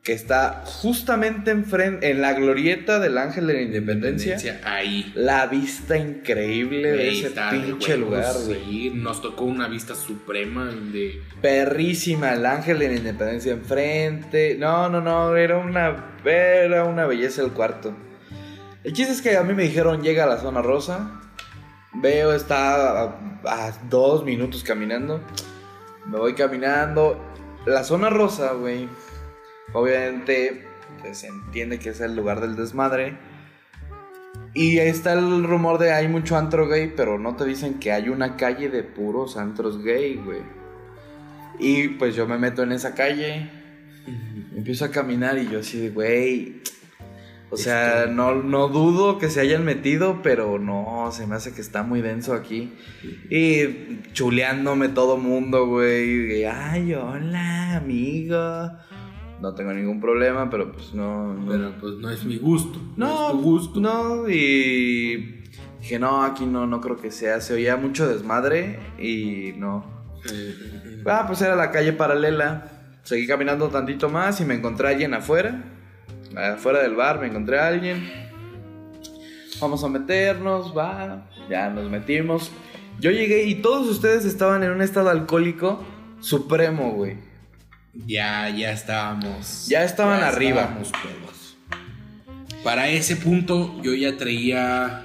que 0.06 0.12
está 0.12 0.62
justamente 0.64 1.50
enfrente, 1.50 2.08
en 2.08 2.20
la 2.20 2.32
glorieta 2.32 3.00
del 3.00 3.18
Ángel 3.18 3.48
de 3.48 3.54
la 3.54 3.62
Independencia. 3.62 4.60
Ahí. 4.62 5.10
La 5.16 5.48
vista 5.48 5.98
increíble 5.98 6.92
de 6.92 7.08
ese 7.08 7.26
está 7.26 7.50
pinche 7.50 7.96
lugar, 7.96 8.32
güey. 8.46 8.64
sí. 8.64 8.92
Nos 8.94 9.20
tocó 9.20 9.42
una 9.46 9.66
vista 9.66 9.96
suprema 9.96 10.66
de. 10.66 11.20
Perrísima, 11.42 12.34
el 12.34 12.46
ángel 12.46 12.78
de 12.78 12.86
la 12.86 12.94
independencia 12.94 13.52
enfrente. 13.52 14.54
No, 14.56 14.88
no, 14.88 15.00
no, 15.00 15.34
era 15.34 15.58
una, 15.58 16.14
era 16.24 16.84
una 16.84 17.04
belleza 17.06 17.42
el 17.42 17.50
cuarto. 17.50 17.92
El 18.84 18.92
chiste 18.92 19.12
es 19.12 19.20
que 19.20 19.36
a 19.36 19.42
mí 19.42 19.54
me 19.54 19.64
dijeron, 19.64 20.04
llega 20.04 20.22
a 20.22 20.28
la 20.28 20.38
zona 20.38 20.62
rosa. 20.62 21.20
Veo, 21.94 22.32
está 22.32 23.02
a, 23.02 23.18
a 23.44 23.72
dos 23.90 24.24
minutos 24.24 24.62
caminando. 24.62 25.20
Me 26.06 26.16
voy 26.16 26.34
caminando. 26.34 27.20
La 27.66 27.82
zona 27.82 28.08
rosa, 28.08 28.52
güey. 28.52 28.88
Obviamente, 29.72 30.66
pues 31.00 31.18
se 31.18 31.28
entiende 31.28 31.78
que 31.78 31.90
es 31.90 32.00
el 32.00 32.16
lugar 32.16 32.40
del 32.40 32.56
desmadre. 32.56 33.16
Y 34.54 34.78
ahí 34.78 34.88
está 34.88 35.12
el 35.12 35.44
rumor 35.44 35.78
de 35.78 35.92
hay 35.92 36.08
mucho 36.08 36.36
antro 36.36 36.66
gay, 36.66 36.92
pero 36.96 37.18
no 37.18 37.36
te 37.36 37.44
dicen 37.44 37.78
que 37.78 37.92
hay 37.92 38.08
una 38.08 38.36
calle 38.36 38.70
de 38.70 38.82
puros 38.82 39.36
antros 39.36 39.82
gay, 39.82 40.16
güey. 40.16 40.40
Y 41.58 41.88
pues 41.88 42.14
yo 42.14 42.26
me 42.26 42.38
meto 42.38 42.62
en 42.62 42.72
esa 42.72 42.94
calle, 42.94 43.50
empiezo 44.54 44.86
a 44.86 44.90
caminar 44.90 45.38
y 45.38 45.48
yo 45.48 45.60
así 45.60 45.78
de, 45.78 45.90
güey. 45.90 46.62
O 47.50 47.56
sea, 47.56 48.06
no, 48.06 48.34
no 48.34 48.68
dudo 48.68 49.18
que 49.18 49.30
se 49.30 49.40
hayan 49.40 49.64
metido, 49.64 50.20
pero 50.22 50.58
no, 50.58 51.10
se 51.12 51.26
me 51.26 51.36
hace 51.36 51.52
que 51.52 51.60
está 51.60 51.82
muy 51.84 52.02
denso 52.02 52.34
aquí. 52.34 52.72
Y 53.30 54.02
chuleándome 54.12 54.88
todo 54.88 55.16
mundo, 55.16 55.66
güey. 55.66 56.44
Ay, 56.44 56.92
hola, 56.94 57.76
amigo. 57.76 58.70
No 59.40 59.54
tengo 59.54 59.72
ningún 59.72 60.00
problema, 60.00 60.48
pero 60.48 60.72
pues 60.72 60.94
no. 60.94 61.34
no 61.34 61.50
Pero 61.50 61.72
pues 61.80 61.94
no 61.94 62.10
es 62.10 62.24
mi 62.24 62.38
gusto. 62.38 62.78
no, 62.96 63.26
es 63.26 63.32
tu 63.32 63.42
gusto. 63.42 63.80
no, 63.80 64.28
y 64.28 65.44
dije, 65.80 65.98
no, 65.98 66.22
aquí 66.22 66.46
no, 66.46 66.66
no 66.66 66.80
creo 66.80 66.96
que 66.96 67.10
sea. 67.10 67.40
Se 67.40 67.54
oía 67.54 67.76
mucho 67.76 68.08
desmadre 68.08 68.78
y 68.98 69.52
no. 69.56 69.84
Ah, 71.04 71.24
pues 71.26 71.42
era 71.42 71.54
la 71.54 71.70
calle 71.70 71.92
paralela. 71.92 72.72
Seguí 73.02 73.26
caminando 73.26 73.68
tantito 73.68 74.08
más 74.08 74.40
y 74.40 74.44
me 74.44 74.54
encontré 74.54 74.88
a 74.88 74.90
alguien 74.90 75.14
afuera. 75.14 75.62
Afuera 76.34 76.82
del 76.82 76.94
bar 76.94 77.20
me 77.20 77.28
encontré 77.28 77.58
a 77.58 77.68
alguien. 77.68 78.08
Vamos 79.60 79.84
a 79.84 79.88
meternos, 79.88 80.76
va. 80.76 81.28
Ya 81.48 81.70
nos 81.70 81.88
metimos. 81.90 82.50
Yo 82.98 83.10
llegué 83.10 83.44
y 83.44 83.56
todos 83.56 83.86
ustedes 83.88 84.24
estaban 84.24 84.62
en 84.62 84.70
un 84.70 84.82
estado 84.82 85.10
alcohólico 85.10 85.84
supremo, 86.20 86.92
güey. 86.92 87.18
Ya, 88.06 88.50
ya 88.50 88.72
estábamos. 88.72 89.66
Ya 89.68 89.84
estaban 89.84 90.22
arriba. 90.22 90.62
estábamos 90.62 90.92
pedos. 90.92 91.58
Para 92.62 92.88
ese 92.88 93.16
punto, 93.16 93.80
yo 93.82 93.94
ya 93.94 94.16
traía. 94.16 95.02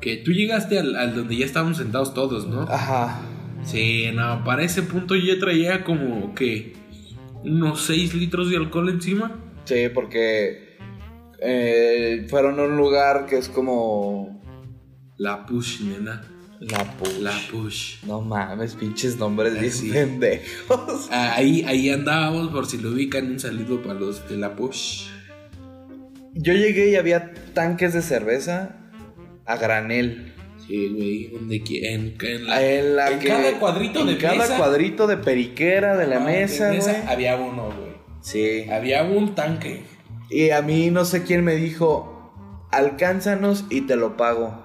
Que 0.00 0.18
tú 0.18 0.32
llegaste 0.32 0.78
al, 0.78 0.96
al 0.96 1.14
donde 1.14 1.36
ya 1.36 1.46
estábamos 1.46 1.78
sentados 1.78 2.12
todos, 2.12 2.46
¿no? 2.46 2.62
Ajá. 2.62 3.22
Sí, 3.64 4.10
no, 4.14 4.44
para 4.44 4.62
ese 4.62 4.82
punto 4.82 5.14
yo 5.16 5.34
ya 5.34 5.40
traía 5.40 5.84
como 5.84 6.34
que 6.34 6.74
unos 7.42 7.82
6 7.86 8.14
litros 8.14 8.50
de 8.50 8.56
alcohol 8.56 8.90
encima. 8.90 9.40
Sí, 9.64 9.88
porque 9.92 10.76
eh, 11.40 12.26
fueron 12.28 12.60
a 12.60 12.64
un 12.64 12.76
lugar 12.76 13.26
que 13.26 13.38
es 13.38 13.48
como 13.48 14.42
La 15.16 15.46
push, 15.46 15.80
nena. 15.82 16.22
La 16.70 16.84
push. 16.96 17.18
La 17.20 17.32
push. 17.50 17.94
No 18.06 18.20
mames, 18.20 18.74
pinches 18.74 19.16
nombres 19.18 19.58
bien 19.58 19.72
sí. 19.72 19.90
pendejos. 19.90 21.08
Ahí, 21.10 21.64
ahí 21.66 21.90
andábamos, 21.90 22.48
por 22.48 22.66
si 22.66 22.78
lo 22.78 22.90
ubican, 22.90 23.26
un 23.30 23.40
saludo 23.40 23.82
para 23.82 23.98
los 24.00 24.28
de 24.28 24.36
la 24.36 24.54
push. 24.56 25.06
Yo 26.34 26.52
llegué 26.52 26.90
y 26.90 26.96
había 26.96 27.32
tanques 27.54 27.92
de 27.94 28.02
cerveza 28.02 28.76
a 29.46 29.56
granel. 29.56 30.32
Sí, 30.66 30.88
güey, 30.88 31.26
donde 31.28 31.56
en, 31.56 32.16
en 32.20 32.46
la- 32.46 32.62
En, 32.64 32.96
la 32.96 33.10
en 33.10 33.18
que- 33.18 33.28
cada 33.28 33.52
cuadrito 33.60 34.00
en 34.00 34.06
de 34.06 34.18
cada 34.18 34.34
mesa. 34.36 34.56
cuadrito 34.56 35.06
de 35.06 35.18
periquera 35.18 35.96
de 35.96 36.06
la 36.06 36.16
Ah, 36.16 36.20
mesa, 36.20 36.66
de 36.68 36.76
mesa 36.76 36.92
güey. 36.92 37.06
había 37.12 37.36
uno, 37.36 37.64
güey. 37.66 37.94
Sí. 38.22 38.64
Había 38.70 39.02
un 39.04 39.34
tanque. 39.34 39.82
Y 40.30 40.50
a 40.50 40.62
mí 40.62 40.90
no 40.90 41.04
sé 41.04 41.22
quién 41.22 41.44
me 41.44 41.54
dijo, 41.54 42.32
alcánzanos 42.72 43.66
y 43.70 43.82
te 43.82 43.94
lo 43.96 44.16
pago. 44.16 44.64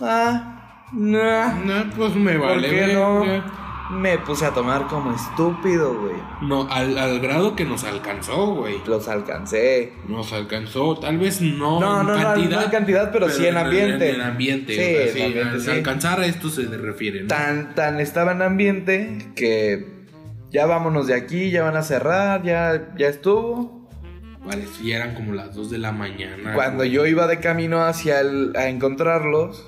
Ah, 0.00 0.55
no. 0.92 1.54
No, 1.64 1.90
pues 1.96 2.14
me 2.14 2.38
¿Por 2.38 2.48
vale. 2.48 2.68
qué 2.68 2.74
verga. 2.80 2.94
no? 2.94 3.66
Me 3.88 4.18
puse 4.18 4.44
a 4.44 4.50
tomar 4.50 4.88
como 4.88 5.14
estúpido, 5.14 5.94
güey. 6.00 6.16
No, 6.42 6.66
al, 6.68 6.98
al 6.98 7.20
grado 7.20 7.54
que 7.54 7.64
nos 7.64 7.84
alcanzó, 7.84 8.54
güey. 8.56 8.78
Los 8.84 9.06
alcancé. 9.06 9.92
Nos 10.08 10.32
alcanzó, 10.32 10.98
tal 10.98 11.18
vez 11.18 11.40
no, 11.40 11.78
No, 11.78 12.00
en 12.00 12.06
no, 12.08 12.16
no, 12.16 12.22
cantidad. 12.22 12.50
no 12.58 12.62
en 12.64 12.70
cantidad, 12.70 13.12
pero 13.12 13.28
sí 13.30 13.46
en 13.46 13.56
ambiente. 13.56 14.10
En, 14.12 14.20
ambiente, 14.22 14.72
Sí, 14.74 14.80
o 14.80 14.84
sea, 14.84 15.06
en 15.06 15.12
sí, 15.12 15.22
ambiente, 15.22 15.50
al- 15.54 15.60
sí. 15.60 15.70
Alcanzar 15.70 16.18
a 16.20 16.26
esto 16.26 16.48
se 16.50 16.62
refiere, 16.66 17.20
¿no? 17.22 17.28
Tan, 17.28 17.76
tan 17.76 18.00
estaba 18.00 18.32
en 18.32 18.42
ambiente 18.42 19.18
que 19.36 19.86
ya 20.50 20.66
vámonos 20.66 21.06
de 21.06 21.14
aquí, 21.14 21.50
ya 21.52 21.62
van 21.62 21.76
a 21.76 21.82
cerrar, 21.82 22.42
ya, 22.42 22.88
ya 22.98 23.06
estuvo. 23.06 23.88
Vale, 24.44 24.66
sí, 24.66 24.90
eran 24.90 25.14
como 25.14 25.32
las 25.32 25.54
2 25.54 25.70
de 25.70 25.78
la 25.78 25.92
mañana. 25.92 26.54
Cuando 26.54 26.78
güey. 26.78 26.90
yo 26.90 27.06
iba 27.06 27.28
de 27.28 27.38
camino 27.38 27.84
hacia 27.84 28.18
el, 28.20 28.52
a 28.56 28.66
encontrarlos, 28.68 29.64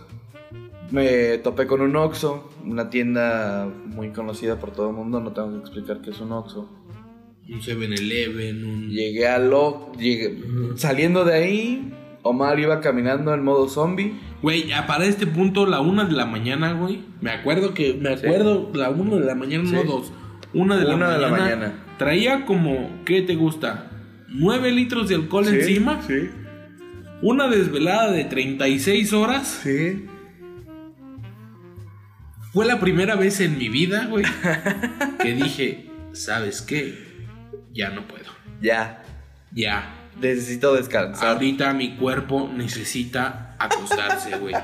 me 0.90 1.38
topé 1.38 1.66
con 1.66 1.80
un 1.80 1.94
Oxxo, 1.96 2.50
una 2.64 2.90
tienda 2.90 3.68
muy 3.86 4.10
conocida 4.10 4.56
por 4.58 4.72
todo 4.72 4.90
el 4.90 4.96
mundo, 4.96 5.20
no 5.20 5.32
tengo 5.32 5.52
que 5.52 5.58
explicar 5.58 6.00
qué 6.00 6.10
es 6.10 6.20
un 6.20 6.32
Oxxo. 6.32 6.68
Un 7.48 7.60
7-Eleven, 7.60 8.64
un. 8.64 8.88
Llegué 8.90 9.26
al 9.26 9.52
Oxxo, 9.52 9.92
llegué- 10.00 10.38
saliendo 10.76 11.24
de 11.24 11.34
ahí, 11.34 11.94
Omar 12.22 12.58
iba 12.60 12.80
caminando 12.80 13.32
en 13.32 13.42
modo 13.42 13.68
zombie. 13.68 14.12
Güey, 14.42 14.66
ya 14.68 14.86
para 14.86 15.04
este 15.06 15.26
punto, 15.26 15.66
la 15.66 15.80
1 15.80 16.06
de 16.06 16.12
la 16.12 16.26
mañana, 16.26 16.72
güey. 16.74 17.00
Me 17.20 17.30
acuerdo 17.30 17.72
que. 17.74 17.94
Me 17.94 18.10
acuerdo, 18.10 18.70
la 18.74 18.90
1 18.90 19.16
de 19.18 19.24
la 19.24 19.34
mañana, 19.34 19.70
no. 19.70 19.82
2. 19.84 20.12
Una 20.54 20.76
de, 20.78 20.84
la 20.84 20.94
Una 20.94 21.10
de 21.12 21.18
la 21.18 21.28
mañana, 21.30 21.56
mañana. 21.56 21.84
Traía 21.98 22.44
como, 22.44 22.90
¿qué 23.04 23.22
te 23.22 23.34
gusta? 23.34 23.90
9 24.28 24.70
litros 24.72 25.08
de 25.08 25.14
alcohol 25.16 25.46
encima. 25.48 26.00
Sí, 26.06 26.28
Una 27.22 27.48
desvelada 27.48 28.10
de 28.12 28.24
36 28.24 29.12
horas. 29.12 29.60
sí. 29.62 30.04
Fue 32.52 32.66
la 32.66 32.80
primera 32.80 33.14
vez 33.16 33.40
en 33.40 33.58
mi 33.58 33.68
vida, 33.68 34.06
güey, 34.06 34.24
que 35.22 35.32
dije, 35.34 35.90
¿sabes 36.12 36.62
qué? 36.62 37.26
Ya 37.72 37.90
no 37.90 38.06
puedo. 38.08 38.24
Ya, 38.60 39.02
Ya. 39.52 39.94
necesito 40.20 40.74
descansar. 40.74 41.28
Ahorita 41.28 41.72
mi 41.74 41.96
cuerpo 41.96 42.50
necesita 42.52 43.54
acostarse, 43.58 44.36
güey. 44.38 44.54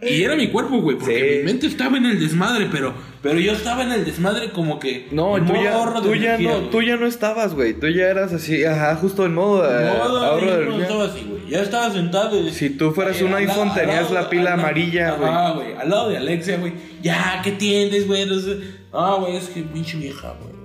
Y 0.00 0.22
era 0.22 0.36
mi 0.36 0.48
cuerpo, 0.48 0.80
güey, 0.80 0.96
porque 0.96 1.18
Sí. 1.32 1.38
mi 1.38 1.44
mente 1.44 1.66
estaba 1.66 1.96
en 1.96 2.06
el 2.06 2.20
desmadre, 2.20 2.68
pero, 2.70 2.94
pero 3.20 3.40
yo 3.40 3.50
estaba 3.52 3.82
en 3.82 3.90
el 3.90 4.04
desmadre 4.04 4.50
como 4.50 4.78
que. 4.78 5.08
No, 5.10 5.34
tú 5.38 5.42
modo 5.52 5.62
ya, 5.62 6.00
tú, 6.02 6.14
ya 6.14 6.34
energía, 6.36 6.50
no, 6.52 6.58
tú 6.68 6.82
ya 6.82 6.96
no 6.96 7.06
estabas, 7.06 7.54
güey. 7.54 7.74
Tú 7.74 7.88
ya 7.88 8.04
eras 8.08 8.32
así, 8.32 8.64
ajá, 8.64 8.94
justo 8.96 9.26
en 9.26 9.34
modo 9.34 9.64
eh, 9.68 9.84
No, 9.98 10.08
no, 10.08 10.16
ahorro 10.18 10.56
de 10.56 10.66
no 10.66 10.80
estaba 10.82 11.04
así, 11.06 11.26
güey. 11.28 11.50
Ya 11.50 11.62
estaba 11.62 11.90
sentado. 11.92 12.40
y- 12.40 12.52
Si 12.52 12.70
tú 12.70 12.92
fueras 12.92 13.20
un 13.22 13.34
iPhone, 13.34 13.74
tenías 13.74 14.10
la 14.12 14.30
pila 14.30 14.52
al 14.54 14.60
amarilla, 14.60 15.12
güey. 15.16 15.28
Ajá, 15.28 15.50
güey. 15.54 15.72
Al 15.74 15.90
lado 15.90 16.08
de 16.10 16.16
Alexia, 16.18 16.58
güey. 16.58 16.74
Ya, 17.02 17.40
¿qué 17.42 17.50
tienes, 17.52 18.06
güey? 18.06 18.24
No 18.26 18.38
sé. 18.38 18.56
Ah, 18.92 19.16
güey, 19.18 19.36
es 19.36 19.48
que 19.48 19.62
pinche 19.62 19.96
vieja, 19.98 20.32
güey. 20.40 20.58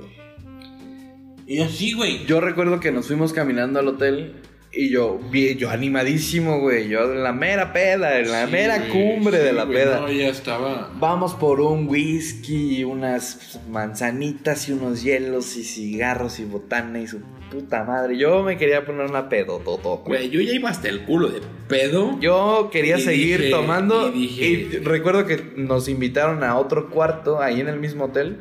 Y 1.48 1.60
así, 1.62 1.94
güey. 1.94 2.26
Yo 2.26 2.40
recuerdo 2.40 2.80
que 2.80 2.92
nos 2.92 3.08
fuimos 3.08 3.34
caminando 3.34 3.80
al 3.80 3.88
hotel 3.88 4.36
y 4.76 4.90
yo, 4.90 5.20
yo 5.32 5.70
animadísimo, 5.70 6.60
güey. 6.60 6.88
Yo 6.90 7.12
en 7.14 7.22
la 7.24 7.32
mera 7.34 7.72
peda, 7.74 8.20
en 8.20 8.32
la 8.32 8.46
Sí, 8.48 8.52
mera 8.52 8.78
güey, 8.80 8.90
cumbre 8.90 9.38
sí, 9.38 9.44
de 9.44 9.54
la 9.54 9.66
güey, 9.66 9.78
peda. 9.78 10.00
No, 10.00 10.12
ya 10.12 10.30
estaba. 10.30 10.92
Vamos 11.00 11.34
por 11.36 11.62
un 11.62 11.88
whisky, 11.88 12.84
unas 12.84 13.60
manzanitas 13.70 14.68
y 14.70 14.72
unos 14.72 15.04
hielos 15.04 15.56
y 15.58 15.64
cigarros 15.64 16.40
y 16.40 16.46
botana 16.46 17.00
y 17.00 17.08
su 17.08 17.22
puta 17.52 17.84
madre. 17.84 18.18
Yo 18.18 18.42
me 18.42 18.58
quería 18.58 18.84
poner 18.84 19.06
una 19.08 19.30
pedo, 19.30 19.60
todo, 19.60 19.98
Güey, 20.06 20.32
yo 20.32 20.42
ya 20.42 20.54
iba 20.54 20.70
hasta 20.72 20.90
el 20.90 21.04
culo 21.06 21.30
de 21.30 21.42
pedo. 21.68 22.20
Yo 22.20 22.70
quería 22.72 22.98
seguir 22.98 23.40
dije- 23.42 23.52
tomando 23.52 24.12
y 24.12 24.24
y, 24.24 24.56
dije- 24.66 24.80
recuerdo 24.84 25.28
que 25.28 25.54
nos 25.56 25.88
invitaron 25.88 26.44
a 26.44 26.58
otro 26.58 26.90
cuarto 26.90 27.40
ahí 27.42 27.62
en 27.62 27.68
el 27.68 27.80
mismo 27.80 28.06
hotel. 28.06 28.38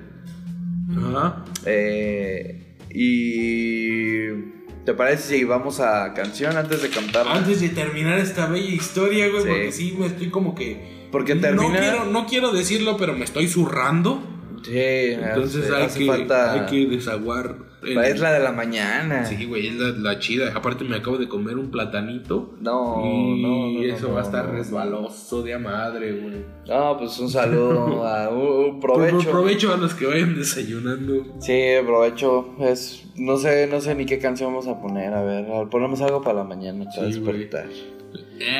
Ajá. 0.97 1.45
Eh, 1.67 2.77
y 2.95 4.29
¿te 4.85 4.95
parece 4.95 5.37
si 5.39 5.45
vamos 5.45 5.81
a 5.81 6.13
canción 6.15 6.57
antes 6.57 6.83
de 6.83 6.89
cantar? 6.91 7.27
Antes 7.29 7.61
de 7.61 7.69
terminar 7.71 8.19
esta 8.19 8.47
bella 8.47 8.71
historia, 8.71 9.29
güey, 9.29 9.43
Sí. 9.43 9.49
porque 9.49 9.73
sí 9.73 9.97
me 9.99 10.07
estoy 10.07 10.31
como 10.31 10.55
que. 10.55 11.09
Porque 11.13 11.35
No 11.35 11.41
termina. 11.43 11.79
quiero, 11.79 12.05
no 12.07 12.27
quiero 12.27 12.53
decirlo, 12.53 12.97
pero 12.97 13.13
me 13.15 13.25
estoy 13.25 13.47
zurrando. 13.49 14.23
Sí, 14.65 14.73
Entonces 14.75 15.65
hace- 15.65 15.75
hay, 15.77 15.83
hace 15.85 15.99
que, 16.01 16.07
falta. 16.07 16.53
hay 16.53 16.67
que 16.67 16.87
desaguar. 16.87 17.57
El- 17.83 17.99
Es 17.99 18.21
la 18.21 18.33
de 18.33 18.41
la 18.41 18.53
mañana. 18.53 19.25
Sí, 19.25 19.45
güey, 19.47 19.67
es 19.69 19.75
la, 19.77 19.89
la 19.91 20.19
chida. 20.19 20.53
Aparte, 20.55 20.85
me 20.85 20.97
acabo 20.97 21.19
de 21.19 21.29
comer 21.29 21.57
un 21.59 21.71
platanito. 21.71 22.55
No, 22.61 23.03
y 23.05 23.43
no, 23.43 23.73
no, 23.73 23.83
eso 23.83 24.09
no, 24.09 24.15
va 24.15 24.21
a 24.21 24.23
estar 24.25 24.51
resbaloso 24.51 25.43
de 25.43 25.55
a 25.55 25.59
madre, 25.59 26.13
güey. 26.21 26.45
No, 26.69 26.97
pues 26.99 27.19
un 27.19 27.29
saludo, 27.29 28.07
a 28.07 28.29
un, 28.29 28.75
un 28.75 28.81
Pro- 28.81 28.95
provecho. 28.95 29.31
provecho 29.31 29.73
a 29.75 29.77
los 29.77 29.95
que 29.95 30.07
vayan 30.07 30.35
desayunando. 30.37 31.25
Sí, 31.41 31.61
provecho. 31.85 32.55
Es, 32.61 33.05
no 33.17 33.37
sé, 33.37 33.67
no 33.67 33.81
sé 33.81 33.95
ni 33.95 34.07
qué 34.07 34.19
canción 34.19 34.51
vamos 34.51 34.69
a 34.69 34.81
poner. 34.81 35.13
A 35.13 35.23
ver, 35.23 35.69
ponemos 35.69 36.01
algo 36.01 36.23
para 36.23 36.39
la 36.39 36.45
mañana 36.45 36.85
para 36.85 37.11
Sí, 37.11 37.19
güey. 37.21 37.39
despertar. 37.39 37.67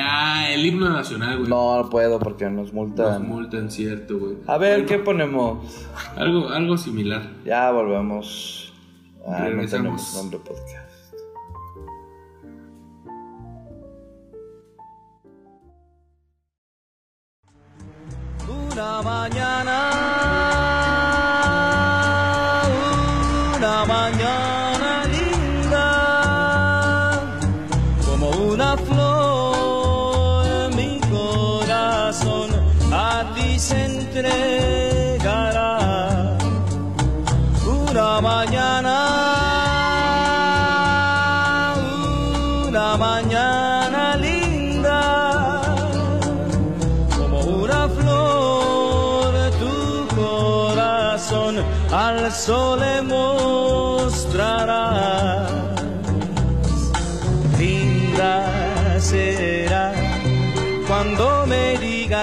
Ah, 0.01 0.47
el 0.51 0.65
himno 0.65 0.89
nacional, 0.89 1.37
güey. 1.39 1.49
No, 1.49 1.77
no 1.83 1.89
puedo 1.89 2.17
porque 2.19 2.45
nos 2.45 2.67
Nos 2.67 2.73
multan. 2.73 3.27
multan, 3.27 3.69
cierto, 3.69 4.17
güey. 4.17 4.35
A 4.47 4.57
ver, 4.57 4.79
Bueno, 4.81 4.87
¿qué 4.87 4.97
ponemos? 4.99 5.85
Algo, 6.15 6.49
algo 6.49 6.77
similar. 6.77 7.21
Ya 7.45 7.69
volvemos. 7.71 8.62
Ah, 9.25 9.39
no 9.39 9.45
Regresamos. 9.45 9.71
tenemos 9.71 10.13
nombre 10.15 10.39
podcast. 10.39 11.13
Una 18.47 19.01
mañana, 19.01 19.79
una 23.57 23.85
mañana 23.85 25.05
linda, 25.05 25.87
como 28.05 28.29
una 28.51 28.75
flor, 28.77 30.75
mi 30.75 30.99
corazón 31.09 32.49
a 32.91 33.31
ti 33.35 33.57
se 33.59 33.85
entregará. 33.85 34.52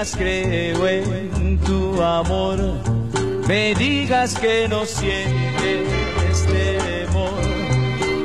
Creo 0.09 0.87
en 0.87 1.59
tu 1.59 2.01
amor, 2.01 2.57
me 3.47 3.75
digas 3.75 4.33
que 4.33 4.67
no 4.67 4.83
sientes 4.83 6.47
temor. 6.47 7.39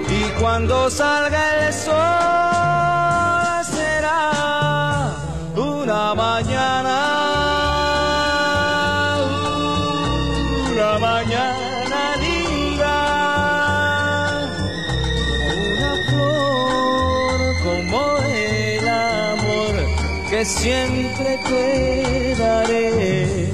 Y 0.08 0.40
cuando 0.40 0.88
salga 0.88 1.66
el 1.66 1.72
sol 1.74 1.92
será 3.76 5.12
una 5.54 6.14
mañana, 6.14 7.25
que 20.36 20.44
siempre 20.44 21.38
te 21.48 22.36
daré. 22.36 23.50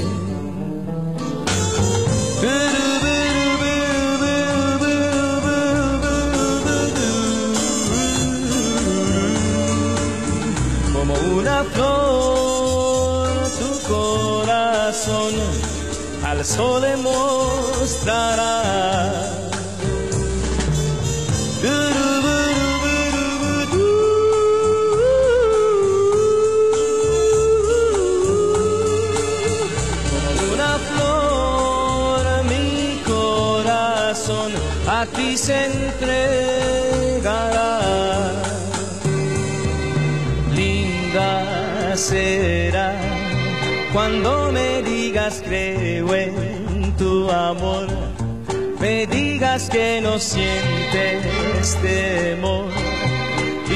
Como 10.92 11.14
una 11.38 11.62
flor, 11.72 13.28
tu 13.60 13.70
corazón 13.92 15.34
al 16.24 16.44
sol 16.44 16.82
le 16.82 16.96
a 35.02 35.06
ti 35.06 35.36
se 35.36 35.56
entregará. 35.66 36.60
Linda 40.54 41.96
será 41.96 42.90
cuando 43.92 44.52
me 44.52 44.82
digas 44.82 45.42
creo 45.44 46.14
en 46.14 46.94
tu 46.96 47.28
amor, 47.30 47.88
me 48.80 49.06
digas 49.06 49.68
que 49.68 50.00
no 50.00 50.18
sientes 50.20 51.66
temor. 51.82 52.70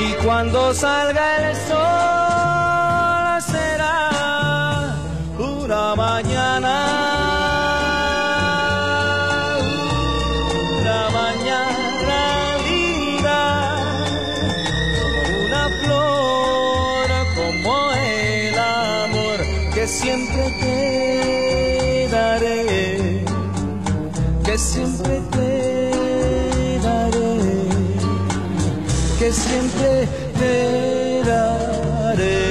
Y 0.03 0.13
cuando 0.25 0.73
salga 0.75 1.27
el 1.51 1.57
sol 1.69 3.43
será 3.53 4.95
una 5.39 5.95
mañana, 5.97 7.06
siempre 29.37 30.09
te 30.39 31.23
daré. 31.29 32.47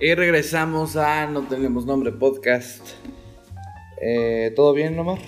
Y 0.00 0.14
regresamos 0.14 0.96
a 0.96 1.26
No 1.26 1.46
Tenemos 1.46 1.84
Nombre 1.86 2.10
Podcast. 2.12 2.90
Eh, 4.00 4.52
¿Todo 4.56 4.72
bien, 4.72 4.98
Omar? 4.98 5.18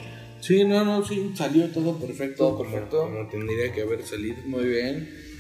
Sí, 0.40 0.64
no, 0.64 0.84
no, 0.84 1.04
sí, 1.04 1.32
salió 1.36 1.68
todo 1.68 1.94
perfecto. 1.98 2.48
Todo 2.48 2.58
perfecto. 2.62 3.02
Como, 3.02 3.16
como 3.18 3.28
tendría 3.28 3.72
que 3.72 3.82
haber 3.82 4.02
salido. 4.02 4.36
Muy 4.46 4.64
bien. 4.64 5.31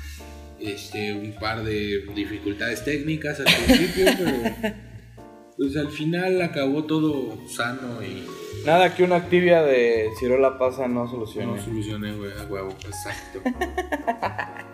Este, 0.62 1.12
un 1.12 1.32
par 1.40 1.64
de 1.64 2.06
dificultades 2.14 2.84
técnicas 2.84 3.40
al 3.40 3.46
principio, 3.46 4.06
pero 4.18 4.74
pues 5.56 5.76
al 5.76 5.90
final 5.90 6.40
acabó 6.40 6.84
todo 6.84 7.36
sano 7.48 8.02
y 8.02 8.24
Nada 8.64 8.94
que 8.94 9.02
una 9.02 9.16
activia 9.16 9.62
de 9.62 10.08
ciruela 10.20 10.56
pasa 10.56 10.86
no 10.86 11.08
solucione. 11.10 11.56
no 11.56 11.60
solucioné, 11.60 12.12
güey, 12.12 12.30
a 12.32 12.44
huevo, 12.44 12.70
exacto. 12.70 13.42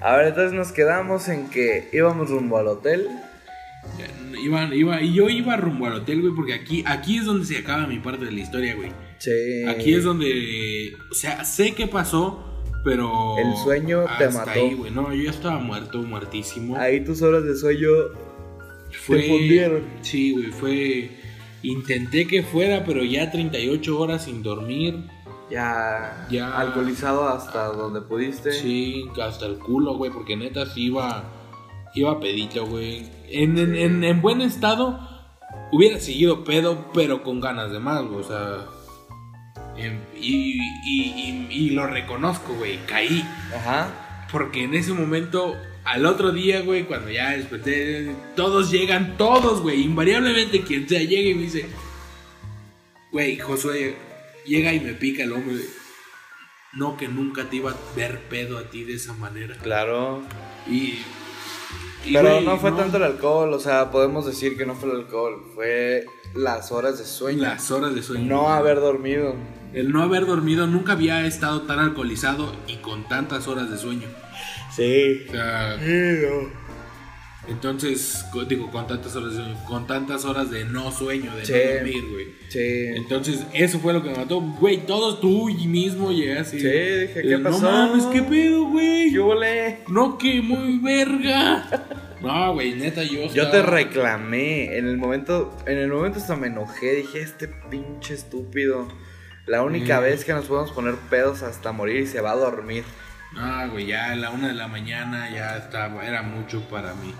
A 0.00 0.16
ver, 0.16 0.28
entonces 0.28 0.52
nos 0.52 0.72
quedamos 0.72 1.28
en 1.28 1.48
que 1.48 1.88
íbamos 1.92 2.28
rumbo 2.28 2.58
al 2.58 2.68
hotel. 2.68 3.08
Iba, 4.42 4.74
iba, 4.74 5.00
y 5.00 5.14
yo 5.14 5.30
iba 5.30 5.56
rumbo 5.56 5.86
al 5.86 5.94
hotel, 5.94 6.20
güey, 6.20 6.34
porque 6.34 6.52
aquí, 6.52 6.84
aquí 6.86 7.16
es 7.16 7.24
donde 7.24 7.46
se 7.46 7.56
acaba 7.56 7.86
mi 7.86 7.98
parte 7.98 8.26
de 8.26 8.32
la 8.32 8.40
historia, 8.40 8.74
güey. 8.74 8.92
Sí. 9.18 9.64
Aquí 9.66 9.94
es 9.94 10.04
donde, 10.04 10.92
o 11.10 11.14
sea, 11.14 11.44
sé 11.46 11.72
qué 11.74 11.86
pasó, 11.86 12.53
pero... 12.84 13.36
El 13.38 13.56
sueño 13.56 14.04
te 14.18 14.28
mató. 14.28 14.50
ahí, 14.50 14.74
güey, 14.74 14.90
no, 14.92 15.12
yo 15.12 15.24
ya 15.24 15.30
estaba 15.30 15.58
muerto, 15.58 15.98
muertísimo. 16.02 16.76
Ahí 16.76 17.02
tus 17.02 17.22
horas 17.22 17.42
de 17.44 17.56
sueño 17.56 17.88
fue, 19.06 19.18
te 19.22 19.28
fundieron. 19.28 19.82
Sí, 20.02 20.32
güey, 20.32 20.52
fue... 20.52 21.10
Intenté 21.62 22.26
que 22.26 22.42
fuera, 22.42 22.84
pero 22.84 23.02
ya 23.02 23.30
38 23.30 23.98
horas 23.98 24.24
sin 24.24 24.42
dormir. 24.42 25.02
ya, 25.50 26.26
Ya. 26.30 26.54
alcoholizado 26.58 27.26
hasta 27.26 27.68
donde 27.68 28.02
pudiste. 28.02 28.52
Sí, 28.52 29.06
hasta 29.22 29.46
el 29.46 29.58
culo, 29.58 29.94
güey, 29.96 30.10
porque 30.12 30.36
neta 30.36 30.66
sí 30.66 30.84
iba, 30.88 31.24
iba 31.94 32.20
pedito, 32.20 32.66
güey. 32.66 33.08
En, 33.30 33.56
en, 33.56 33.74
en, 33.74 34.04
en 34.04 34.20
buen 34.20 34.42
estado 34.42 35.00
hubiera 35.72 35.98
seguido 36.00 36.44
pedo, 36.44 36.90
pero 36.92 37.22
con 37.22 37.40
ganas 37.40 37.72
de 37.72 37.78
más, 37.78 38.02
güey, 38.04 38.20
o 38.20 38.24
sea... 38.24 38.66
em, 39.76 39.98
y, 40.16 40.58
y, 40.84 41.02
y, 41.16 41.48
y 41.50 41.70
lo 41.70 41.86
reconozco, 41.86 42.54
güey, 42.54 42.78
caí. 42.86 43.24
Ajá. 43.54 44.26
Porque 44.30 44.64
en 44.64 44.74
ese 44.74 44.92
momento, 44.92 45.56
al 45.84 46.06
otro 46.06 46.32
día, 46.32 46.62
güey, 46.62 46.84
cuando 46.84 47.10
ya 47.10 47.30
desperté, 47.30 48.14
todos 48.34 48.70
llegan, 48.70 49.16
todos, 49.16 49.60
güey, 49.60 49.82
invariablemente 49.82 50.62
quien 50.62 50.88
sea 50.88 51.00
llega 51.00 51.30
y 51.30 51.34
me 51.34 51.42
dice, 51.42 51.66
güey, 53.12 53.38
Josué, 53.38 53.96
llega 54.44 54.72
y 54.72 54.80
me 54.80 54.94
pica 54.94 55.22
el 55.22 55.32
hombro. 55.32 55.54
No, 56.72 56.96
que 56.96 57.06
nunca 57.06 57.48
te 57.48 57.56
iba 57.56 57.70
a 57.70 57.76
ver 57.94 58.20
pedo 58.28 58.58
a 58.58 58.64
ti 58.64 58.82
de 58.82 58.94
esa 58.94 59.12
manera. 59.12 59.56
Claro. 59.62 60.22
Y. 60.68 60.98
Pero 62.12 62.40
no 62.40 62.58
fue 62.58 62.72
tanto 62.72 62.96
el 62.96 63.04
alcohol, 63.04 63.52
o 63.54 63.60
sea, 63.60 63.90
podemos 63.90 64.26
decir 64.26 64.58
que 64.58 64.66
no 64.66 64.74
fue 64.74 64.90
el 64.90 64.96
alcohol, 64.96 65.52
fue 65.54 66.04
las 66.34 66.72
horas 66.72 66.98
de 66.98 67.04
sueño. 67.04 67.42
Las 67.42 67.70
horas 67.70 67.94
de 67.94 68.02
sueño. 68.02 68.24
No 68.24 68.48
haber 68.48 68.80
dormido. 68.80 69.36
El 69.74 69.92
no 69.92 70.02
haber 70.02 70.24
dormido 70.26 70.66
nunca 70.66 70.92
había 70.92 71.26
estado 71.26 71.62
tan 71.62 71.80
alcoholizado 71.80 72.54
y 72.68 72.76
con 72.76 73.08
tantas 73.08 73.48
horas 73.48 73.70
de 73.70 73.76
sueño. 73.76 74.08
Sí. 74.74 75.26
O 75.28 75.32
sea, 75.32 75.78
entonces, 77.48 78.24
digo, 78.48 78.70
con 78.70 78.86
tantas 78.86 79.14
horas 79.16 79.32
de 79.32 79.36
sueño, 79.36 79.64
con 79.66 79.86
tantas 79.86 80.24
horas 80.24 80.50
de 80.50 80.64
no 80.64 80.90
sueño, 80.90 81.34
de 81.36 81.44
Sí. 81.44 81.52
no 81.52 81.74
dormir, 81.74 82.04
güey. 82.10 82.26
Sí. 82.48 82.86
Entonces, 82.96 83.44
eso 83.52 83.78
fue 83.80 83.92
lo 83.92 84.02
que 84.02 84.10
me 84.10 84.16
mató. 84.16 84.40
Güey, 84.40 84.86
todos 84.86 85.20
tú 85.20 85.50
y 85.50 85.66
mismo 85.66 86.10
llegaste. 86.10 86.58
Sí, 86.58 86.66
dije, 86.66 87.22
¿qué 87.22 87.34
eh, 87.34 87.38
pasó? 87.38 87.60
No 87.60 87.70
mames, 87.70 88.06
qué 88.06 88.22
pedo, 88.22 88.64
güey. 88.66 89.12
¿Qué 89.12 89.20
huele? 89.20 89.78
No, 89.88 90.16
que 90.18 90.40
muy 90.40 90.78
verga. 90.78 91.68
No, 92.24 92.54
güey, 92.54 92.74
neta, 92.74 93.02
yo. 93.02 93.26
Yo 93.34 93.50
te 93.50 93.60
reclamé. 93.60 94.78
En 94.78 94.88
el 94.88 94.96
momento, 94.96 95.54
en 95.66 95.76
el 95.76 95.88
momento 95.88 96.18
hasta 96.18 96.34
me 96.36 96.46
enojé. 96.46 96.94
Dije, 96.94 97.20
este 97.20 97.48
pinche 97.48 98.14
estúpido. 98.14 98.88
La 99.46 99.62
única 99.62 100.00
Mm. 100.00 100.02
vez 100.02 100.24
que 100.24 100.32
nos 100.32 100.46
podemos 100.46 100.72
poner 100.72 100.94
pedos 101.10 101.42
hasta 101.42 101.72
morir 101.72 102.00
y 102.02 102.06
se 102.06 102.20
va 102.20 102.32
a 102.32 102.36
dormir. 102.36 102.84
Ah, 103.36 103.66
güey, 103.70 103.86
ya 103.86 104.12
a 104.12 104.16
la 104.16 104.30
una 104.30 104.48
de 104.48 104.54
la 104.54 104.68
mañana 104.68 105.28
ya 105.30 105.56
estaba, 105.56 106.06
era 106.06 106.22
mucho 106.22 106.68
para 106.68 106.94
mí. 106.94 107.14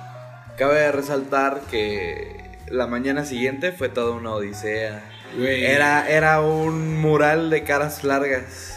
Cabe 0.56 0.90
resaltar 0.92 1.60
que 1.70 2.58
la 2.68 2.86
mañana 2.86 3.24
siguiente 3.24 3.72
fue 3.72 3.88
toda 3.88 4.12
una 4.14 4.30
odisea. 4.32 5.02
Güey. 5.36 5.64
Era, 5.64 6.08
era 6.08 6.40
un 6.40 7.00
mural 7.00 7.50
de 7.50 7.64
caras 7.64 8.04
largas. 8.04 8.73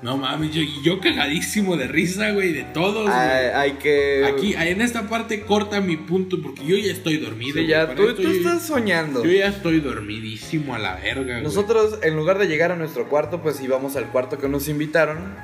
No 0.00 0.16
mames, 0.16 0.54
yo, 0.54 0.62
yo 0.84 1.00
cagadísimo 1.00 1.76
de 1.76 1.88
risa, 1.88 2.30
güey, 2.30 2.52
de 2.52 2.62
todos. 2.62 3.10
Hay, 3.10 3.72
que. 3.72 4.24
Aquí, 4.26 4.54
en 4.54 4.80
esta 4.80 5.08
parte 5.08 5.40
corta 5.40 5.80
mi 5.80 5.96
punto 5.96 6.40
porque 6.40 6.64
yo 6.64 6.76
ya 6.76 6.92
estoy 6.92 7.16
dormido. 7.16 7.54
Sí, 7.54 7.66
ya, 7.66 7.94
tú, 7.94 8.08
esto 8.08 8.22
tú 8.22 8.22
yo- 8.22 8.30
estás 8.30 8.64
soñando. 8.64 9.24
Yo 9.24 9.30
ya 9.32 9.48
estoy 9.48 9.80
dormidísimo 9.80 10.74
a 10.76 10.78
la 10.78 10.94
verga, 10.96 11.32
güey. 11.34 11.42
Nosotros, 11.42 11.98
en 12.02 12.14
lugar 12.14 12.38
de 12.38 12.46
llegar 12.46 12.70
a 12.70 12.76
nuestro 12.76 13.08
cuarto, 13.08 13.42
pues 13.42 13.60
íbamos 13.60 13.96
al 13.96 14.06
cuarto 14.12 14.38
que 14.38 14.48
nos 14.48 14.68
invitaron. 14.68 15.34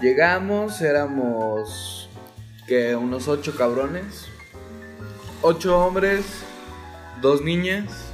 Llegamos, 0.00 0.80
éramos. 0.82 2.08
que 2.66 2.94
unos 2.94 3.26
ocho 3.26 3.56
cabrones. 3.56 4.26
Ocho 5.42 5.78
hombres, 5.78 6.24
dos 7.22 7.40
niñas, 7.42 8.12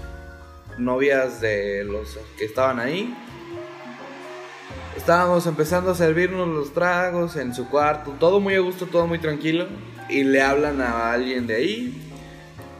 novias 0.78 1.40
de 1.40 1.82
los 1.84 2.16
que 2.38 2.44
estaban 2.44 2.78
ahí. 2.78 3.12
Estábamos 4.96 5.46
empezando 5.46 5.90
a 5.90 5.94
servirnos 5.94 6.48
los 6.48 6.72
tragos 6.72 7.36
en 7.36 7.54
su 7.54 7.68
cuarto, 7.68 8.12
todo 8.18 8.40
muy 8.40 8.54
a 8.54 8.60
gusto, 8.60 8.86
todo 8.86 9.06
muy 9.06 9.18
tranquilo. 9.18 9.66
Y 10.08 10.24
le 10.24 10.42
hablan 10.42 10.80
a 10.80 11.12
alguien 11.12 11.46
de 11.46 11.56
ahí. 11.56 12.12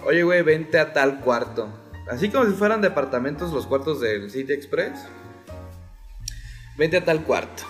Oye, 0.04 0.22
güey, 0.22 0.42
vente 0.42 0.78
a 0.78 0.92
tal 0.92 1.20
cuarto. 1.20 1.68
Así 2.10 2.30
como 2.30 2.46
si 2.46 2.52
fueran 2.52 2.80
departamentos 2.80 3.52
los 3.52 3.66
cuartos 3.66 4.00
del 4.00 4.30
City 4.30 4.52
Express. 4.52 5.06
Vente 6.76 6.96
a 6.96 7.04
tal 7.04 7.22
cuarto. 7.22 7.64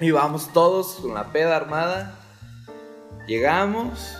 Y 0.00 0.10
vamos 0.10 0.52
todos 0.52 0.96
con 0.96 1.14
la 1.14 1.32
peda 1.32 1.56
armada. 1.56 2.18
Llegamos. 3.26 4.18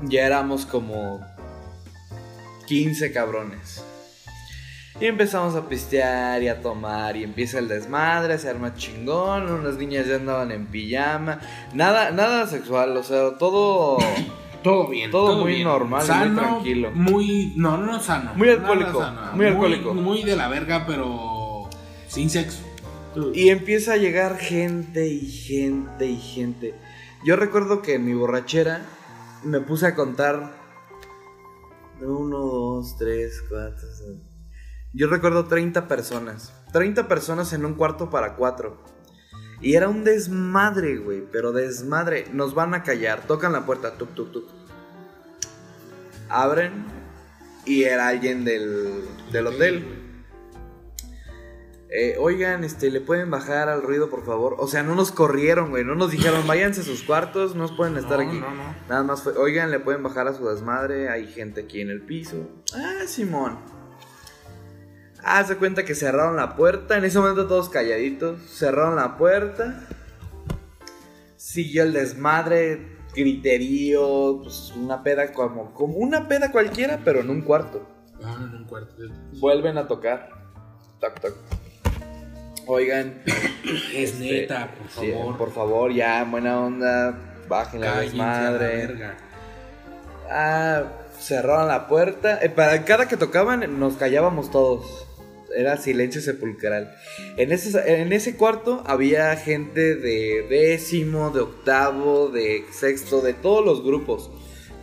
Ya 0.00 0.26
éramos 0.26 0.66
como 0.66 1.20
15 2.66 3.12
cabrones. 3.12 3.82
Y 4.98 5.06
empezamos 5.06 5.54
a 5.54 5.68
pistear 5.68 6.42
y 6.42 6.48
a 6.48 6.62
tomar 6.62 7.16
y 7.16 7.24
empieza 7.24 7.58
el 7.58 7.68
desmadre, 7.68 8.38
se 8.38 8.48
arma 8.48 8.74
chingón, 8.74 9.50
unas 9.50 9.76
niñas 9.76 10.06
ya 10.06 10.16
andaban 10.16 10.50
en 10.50 10.66
pijama, 10.66 11.38
nada, 11.74 12.10
nada 12.12 12.46
sexual, 12.46 12.96
o 12.96 13.02
sea, 13.02 13.36
todo 13.38 13.98
Todo 14.66 14.88
bien. 14.88 15.12
Todo 15.12 15.38
muy 15.38 15.52
bien. 15.52 15.64
normal 15.64 16.02
y 16.04 16.08
muy 16.08 16.16
Sano, 16.18 16.40
tranquilo. 16.42 16.90
Muy. 16.92 17.52
No, 17.54 17.76
no, 17.76 17.86
no 17.86 18.00
sano. 18.00 18.32
Muy 18.34 18.48
alcohólico, 18.48 18.98
sano. 18.98 19.32
muy 19.34 19.46
alcohólico. 19.46 19.94
Muy 19.94 20.24
de 20.24 20.34
la 20.34 20.48
verga, 20.48 20.84
pero. 20.84 21.68
Sin 22.08 22.28
sexo. 22.30 22.64
Y 23.32 23.50
empieza 23.50 23.92
a 23.92 23.96
llegar 23.96 24.38
gente 24.38 25.06
y 25.06 25.20
gente 25.20 26.06
y 26.06 26.16
gente. 26.16 26.74
Yo 27.24 27.36
recuerdo 27.36 27.80
que 27.80 27.94
en 27.94 28.06
mi 28.06 28.14
borrachera 28.14 28.82
me 29.44 29.60
puse 29.60 29.86
a 29.86 29.94
contar. 29.94 30.52
Uno, 32.00 32.38
dos, 32.38 32.96
tres, 32.98 33.44
cuatro. 33.48 33.86
cinco. 33.96 34.35
Yo 34.96 35.08
recuerdo 35.08 35.44
30 35.44 35.88
personas. 35.88 36.52
30 36.72 37.06
personas 37.06 37.52
en 37.52 37.66
un 37.66 37.74
cuarto 37.74 38.08
para 38.08 38.34
cuatro. 38.34 38.82
Y 39.60 39.74
era 39.74 39.88
un 39.88 40.04
desmadre, 40.04 40.96
güey, 40.96 41.22
pero 41.30 41.52
desmadre. 41.52 42.26
Nos 42.32 42.54
van 42.54 42.72
a 42.72 42.82
callar, 42.82 43.26
tocan 43.26 43.52
la 43.52 43.66
puerta, 43.66 43.92
tuk, 43.98 44.14
tuk, 44.14 44.32
tuk. 44.32 44.48
Abren 46.28 46.84
y 47.66 47.84
era 47.84 48.08
alguien 48.08 48.44
del, 48.44 49.02
del 49.32 49.46
hotel. 49.46 50.02
Eh, 51.88 52.16
oigan, 52.18 52.64
este, 52.64 52.90
¿le 52.90 53.00
pueden 53.00 53.30
bajar 53.30 53.68
al 53.68 53.82
ruido, 53.82 54.10
por 54.10 54.24
favor? 54.24 54.56
O 54.58 54.66
sea, 54.66 54.82
no 54.82 54.94
nos 54.94 55.12
corrieron, 55.12 55.70
güey. 55.70 55.84
No 55.84 55.94
nos 55.94 56.10
dijeron, 56.10 56.46
váyanse 56.46 56.80
a 56.80 56.84
sus 56.84 57.02
cuartos, 57.02 57.54
no 57.54 57.68
pueden 57.76 57.96
estar 57.96 58.18
No, 58.18 58.28
aquí. 58.28 58.38
no, 58.40 58.50
no. 58.50 58.74
Nada 58.88 59.02
más 59.02 59.22
fue, 59.22 59.34
oigan, 59.36 59.70
¿le 59.70 59.78
pueden 59.78 60.02
bajar 60.02 60.26
a 60.26 60.34
su 60.34 60.46
desmadre? 60.48 61.08
Hay 61.10 61.26
gente 61.26 61.62
aquí 61.62 61.80
en 61.80 61.90
el 61.90 62.00
piso. 62.02 62.48
Ah, 62.74 63.06
Simón. 63.06 63.58
Haz 65.28 65.48
de 65.48 65.56
cuenta 65.56 65.84
que 65.84 65.96
cerraron 65.96 66.36
la 66.36 66.54
puerta. 66.54 66.96
En 66.96 67.04
ese 67.04 67.18
momento 67.18 67.48
todos 67.48 67.68
calladitos. 67.68 68.40
Cerraron 68.48 68.94
la 68.94 69.16
puerta. 69.16 69.84
Siguió 71.34 71.82
el 71.82 71.92
desmadre, 71.92 72.96
griterío, 73.12 74.38
pues 74.44 74.72
una 74.76 75.02
peda 75.02 75.32
como, 75.32 75.74
como 75.74 75.96
una 75.96 76.28
peda 76.28 76.52
cualquiera, 76.52 77.00
pero 77.04 77.22
en 77.22 77.30
un 77.30 77.42
cuarto. 77.42 77.84
Ah, 78.22 78.36
en 78.38 78.54
un 78.54 78.64
cuarto. 78.66 78.94
Vuelven 79.40 79.76
a 79.78 79.88
tocar. 79.88 80.30
Toc, 81.00 81.18
toc. 81.18 81.34
Oigan. 82.68 83.20
Es 83.92 84.12
este, 84.12 84.42
neta, 84.42 84.72
por 84.76 84.88
sí, 84.88 85.10
favor. 85.10 85.36
por 85.36 85.52
favor, 85.52 85.92
ya, 85.92 86.22
buena 86.22 86.60
onda. 86.60 87.18
Bajen 87.48 87.80
la 87.80 87.98
desmadre. 87.98 89.16
Ah, 90.30 90.84
cerraron 91.18 91.66
la 91.66 91.88
puerta. 91.88 92.38
Eh, 92.40 92.48
para 92.48 92.84
cada 92.84 93.08
que 93.08 93.16
tocaban, 93.16 93.80
nos 93.80 93.96
callábamos 93.96 94.52
todos. 94.52 95.05
Era 95.56 95.76
silencio 95.76 96.20
sepulcral. 96.20 96.94
En 97.36 97.50
ese, 97.50 98.02
en 98.02 98.12
ese 98.12 98.36
cuarto 98.36 98.82
había 98.86 99.34
gente 99.36 99.96
de 99.96 100.46
décimo, 100.48 101.30
de 101.30 101.40
octavo, 101.40 102.28
de 102.28 102.64
sexto, 102.70 103.22
de 103.22 103.32
todos 103.32 103.64
los 103.64 103.82
grupos. 103.82 104.30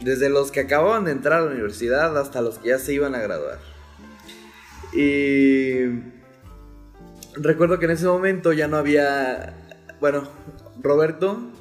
Desde 0.02 0.30
los 0.30 0.52
que 0.52 0.62
acababan 0.62 1.06
de 1.06 1.12
entrar 1.12 1.40
a 1.40 1.46
la 1.46 1.52
universidad 1.52 2.18
hasta 2.18 2.42
los 2.42 2.60
que 2.60 2.70
ya 2.70 2.80
se 2.80 2.94
iban 2.94 3.16
a 3.16 3.22
graduar. 3.22 3.60
Y 4.94 5.86
recuerdo 7.36 7.80
que 7.80 7.86
en 7.86 7.92
ese 7.92 8.06
momento 8.06 8.54
ya 8.54 8.68
no 8.68 8.78
había. 8.78 9.54
Bueno, 10.00 10.30
Roberto, 10.82 11.52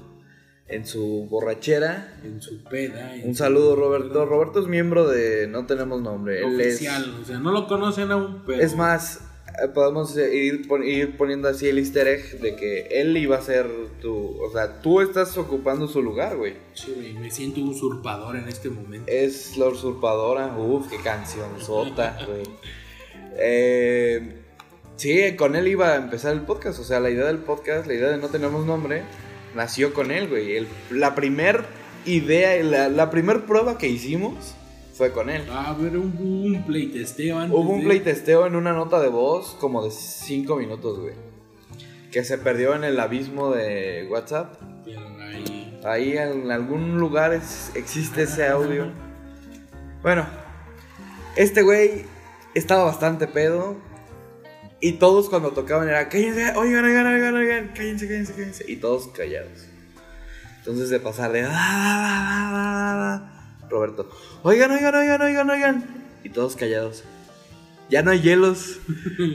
en 0.72 0.86
su 0.86 1.26
borrachera, 1.30 2.18
En 2.24 2.40
su 2.42 2.62
peda. 2.64 3.14
en 3.16 3.28
un 3.28 3.34
saludo, 3.34 3.76
Roberto. 3.76 4.24
Roberto 4.26 4.60
es 4.60 4.66
miembro 4.66 5.06
de 5.08 5.46
No 5.46 5.66
Tenemos 5.66 6.00
Nombre. 6.02 6.40
Él 6.44 6.60
es, 6.60 6.74
Oficial. 6.76 7.18
O 7.20 7.24
sea, 7.24 7.38
no 7.38 7.52
lo 7.52 7.66
conocen 7.66 8.10
aún, 8.10 8.42
pero. 8.46 8.62
es 8.62 8.74
más, 8.76 9.20
eh, 9.62 9.68
podemos 9.68 10.16
ir, 10.16 10.66
pon- 10.66 10.82
ir 10.82 11.16
poniendo 11.16 11.46
así 11.48 11.68
el 11.68 11.78
easter 11.78 12.08
egg 12.08 12.40
de 12.40 12.56
que 12.56 12.86
él 12.90 13.16
iba 13.16 13.36
a 13.36 13.42
ser 13.42 13.66
tu. 14.00 14.14
O 14.42 14.50
sea, 14.50 14.80
tú 14.80 15.00
estás 15.00 15.36
ocupando 15.36 15.86
su 15.88 16.02
lugar, 16.02 16.36
güey. 16.36 16.54
Sí, 16.74 16.92
güey, 16.96 17.12
me 17.14 17.30
siento 17.30 17.60
usurpador 17.60 18.36
en 18.36 18.48
este 18.48 18.70
momento. 18.70 19.04
Es 19.12 19.56
la 19.58 19.66
usurpadora. 19.68 20.56
Uf, 20.56 20.88
qué 20.88 20.96
canción 20.96 21.48
sota, 21.60 22.18
güey. 22.26 22.42
Eh, 23.36 24.36
sí, 24.96 25.36
con 25.36 25.56
él 25.56 25.68
iba 25.68 25.88
a 25.92 25.96
empezar 25.96 26.32
el 26.32 26.42
podcast. 26.42 26.78
O 26.80 26.84
sea, 26.84 27.00
la 27.00 27.10
idea 27.10 27.26
del 27.26 27.38
podcast, 27.38 27.86
la 27.86 27.94
idea 27.94 28.08
de 28.10 28.18
No 28.18 28.28
Tenemos 28.28 28.64
Nombre, 28.66 29.02
nació 29.54 29.92
con 29.94 30.10
él, 30.10 30.28
güey. 30.28 30.56
El- 30.56 30.68
la 30.90 31.14
primer 31.14 31.64
idea, 32.04 32.62
la, 32.62 32.88
la 32.88 33.10
primer 33.10 33.44
prueba 33.44 33.78
que 33.78 33.88
hicimos 33.88 34.54
fue 34.94 35.12
con 35.12 35.30
él. 35.30 35.42
Ah, 35.50 35.76
pero 35.80 36.00
hubo 36.00 36.22
un 36.24 36.64
playtesteo 36.64 37.38
antes. 37.38 37.56
Hubo 37.58 37.70
un 37.72 37.80
de- 37.80 37.86
playtesteo 37.86 38.46
en 38.46 38.56
una 38.56 38.72
nota 38.72 39.00
de 39.00 39.08
voz 39.08 39.56
como 39.60 39.84
de 39.84 39.90
5 39.90 40.56
minutos, 40.56 40.98
güey. 41.00 41.14
Que 42.10 42.24
se 42.24 42.36
perdió 42.38 42.74
en 42.74 42.84
el 42.84 43.00
abismo 43.00 43.50
de 43.52 44.06
WhatsApp. 44.10 44.54
Pero 44.84 45.00
ahí. 45.20 45.80
Ahí 45.84 46.16
en 46.16 46.50
algún 46.50 46.98
lugar 46.98 47.32
es- 47.32 47.70
existe 47.74 48.24
ese 48.24 48.46
audio. 48.48 48.90
Bueno, 50.02 50.26
este 51.36 51.62
güey 51.62 52.04
estaba 52.54 52.84
bastante 52.84 53.26
pedo. 53.26 53.76
Y 54.84 54.94
todos 54.94 55.28
cuando 55.30 55.52
tocaban 55.52 55.88
era, 55.88 56.08
cállense, 56.08 56.52
oigan, 56.56 56.84
oigan, 56.84 57.06
oigan, 57.06 57.34
oigan, 57.36 57.68
cállense, 57.72 58.08
cállense, 58.08 58.32
cállense. 58.34 58.64
Y 58.66 58.76
todos 58.76 59.06
callados. 59.08 59.66
Entonces 60.58 60.90
de 60.90 60.98
pasar 60.98 61.30
de... 61.32 61.42
Roberto, 63.70 64.10
oigan, 64.42 64.72
oigan, 64.72 64.94
oigan, 64.94 65.22
oigan, 65.22 65.50
oigan. 65.50 65.84
Y 66.24 66.28
todos 66.30 66.56
callados. 66.56 67.04
Ya 67.88 68.02
no 68.02 68.10
hay 68.10 68.20
hielos. 68.22 68.80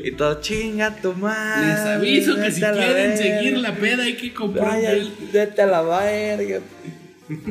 Y 0.03 0.11
todo, 0.11 0.41
chinga 0.41 0.95
tu 0.97 1.13
madre. 1.13 1.67
Les 1.67 1.79
aviso 1.79 2.35
que 2.35 2.51
si 2.51 2.59
quieren 2.59 2.77
verga". 2.77 3.17
seguir 3.17 3.57
la 3.57 3.73
peda 3.75 4.03
hay 4.03 4.17
que 4.17 4.33
comprar 4.33 4.81
vete 5.31 5.61
a 5.61 5.65
la 5.65 5.81
verga. 5.81 6.59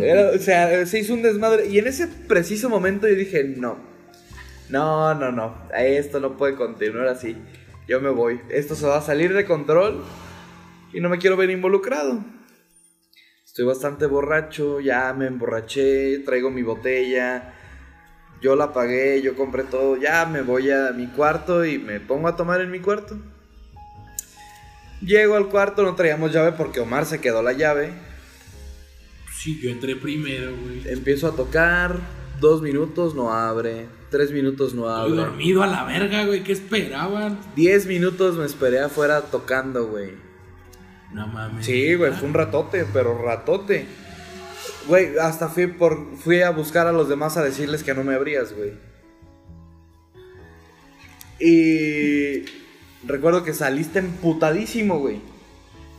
Era- 0.00 0.30
o 0.30 0.38
sea, 0.38 0.84
se 0.84 0.98
hizo 0.98 1.14
un 1.14 1.22
desmadre. 1.22 1.66
Y 1.68 1.78
en 1.78 1.86
ese 1.86 2.08
preciso 2.08 2.68
momento 2.68 3.08
yo 3.08 3.14
dije, 3.14 3.44
no. 3.44 3.78
No, 4.68 5.14
no, 5.14 5.32
no. 5.32 5.54
Esto 5.78 6.20
no 6.20 6.36
puede 6.36 6.56
continuar 6.56 7.06
así. 7.08 7.36
Yo 7.88 8.00
me 8.00 8.10
voy. 8.10 8.40
Esto 8.50 8.74
se 8.74 8.86
va 8.86 8.98
a 8.98 9.02
salir 9.02 9.32
de 9.32 9.44
control. 9.44 10.04
Y 10.92 11.00
no 11.00 11.08
me 11.08 11.18
quiero 11.18 11.36
ver 11.36 11.50
involucrado. 11.50 12.24
Estoy 13.44 13.64
bastante 13.64 14.06
borracho. 14.06 14.80
Ya 14.80 15.12
me 15.12 15.26
emborraché. 15.26 16.18
Traigo 16.20 16.50
mi 16.50 16.62
botella. 16.62 17.54
Yo 18.40 18.56
la 18.56 18.72
pagué. 18.72 19.22
Yo 19.22 19.34
compré 19.34 19.64
todo. 19.64 19.96
Ya 19.96 20.26
me 20.26 20.42
voy 20.42 20.70
a 20.70 20.92
mi 20.92 21.06
cuarto 21.06 21.64
y 21.64 21.78
me 21.78 22.00
pongo 22.00 22.28
a 22.28 22.36
tomar 22.36 22.60
en 22.60 22.70
mi 22.70 22.80
cuarto. 22.80 23.18
Llego 25.02 25.36
al 25.36 25.48
cuarto, 25.48 25.82
no 25.82 25.94
traíamos 25.94 26.32
llave 26.32 26.52
porque 26.52 26.80
Omar 26.80 27.04
se 27.04 27.20
quedó 27.20 27.42
la 27.42 27.52
llave. 27.52 27.92
Sí, 29.32 29.60
yo 29.60 29.70
entré 29.70 29.94
primero, 29.94 30.56
güey. 30.56 30.88
Empiezo 30.88 31.28
a 31.28 31.36
tocar, 31.36 31.98
dos 32.40 32.62
minutos 32.62 33.14
no 33.14 33.32
abre, 33.32 33.86
tres 34.16 34.32
minutos 34.32 34.72
no 34.72 34.88
Estoy 34.88 35.12
abre. 35.18 35.30
dormido 35.30 35.62
a 35.62 35.66
la 35.66 35.84
verga, 35.84 36.24
güey. 36.24 36.42
¿Qué 36.42 36.52
esperaban? 36.52 37.38
Diez 37.54 37.84
minutos 37.84 38.36
me 38.38 38.46
esperé 38.46 38.80
afuera 38.80 39.20
tocando, 39.20 39.88
güey. 39.88 40.12
No 41.12 41.26
mames. 41.26 41.66
Sí, 41.66 41.94
güey, 41.94 42.12
fue 42.12 42.26
un 42.28 42.32
ratote, 42.34 42.86
pero 42.92 43.22
ratote. 43.22 43.86
Güey, 44.88 45.18
hasta 45.18 45.48
fui, 45.48 45.66
por, 45.66 46.16
fui 46.16 46.40
a 46.40 46.48
buscar 46.50 46.86
a 46.86 46.92
los 46.92 47.10
demás 47.10 47.36
a 47.36 47.42
decirles 47.42 47.84
que 47.84 47.92
no 47.92 48.04
me 48.04 48.14
abrías, 48.14 48.54
güey. 48.54 48.72
Y 51.38 52.46
recuerdo 53.06 53.44
que 53.44 53.52
saliste 53.52 53.98
emputadísimo, 53.98 54.98
güey. 54.98 55.20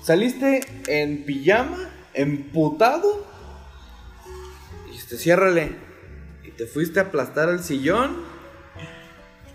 Saliste 0.02 0.62
en 0.88 1.24
pijama, 1.24 1.90
emputado. 2.16 3.28
Y 4.88 4.92
dijiste, 4.92 5.18
ciérrale. 5.18 5.87
Te 6.58 6.66
fuiste 6.66 7.00
a 7.00 7.04
aplastar 7.04 7.50
el 7.50 7.64
sillón. 7.64 8.18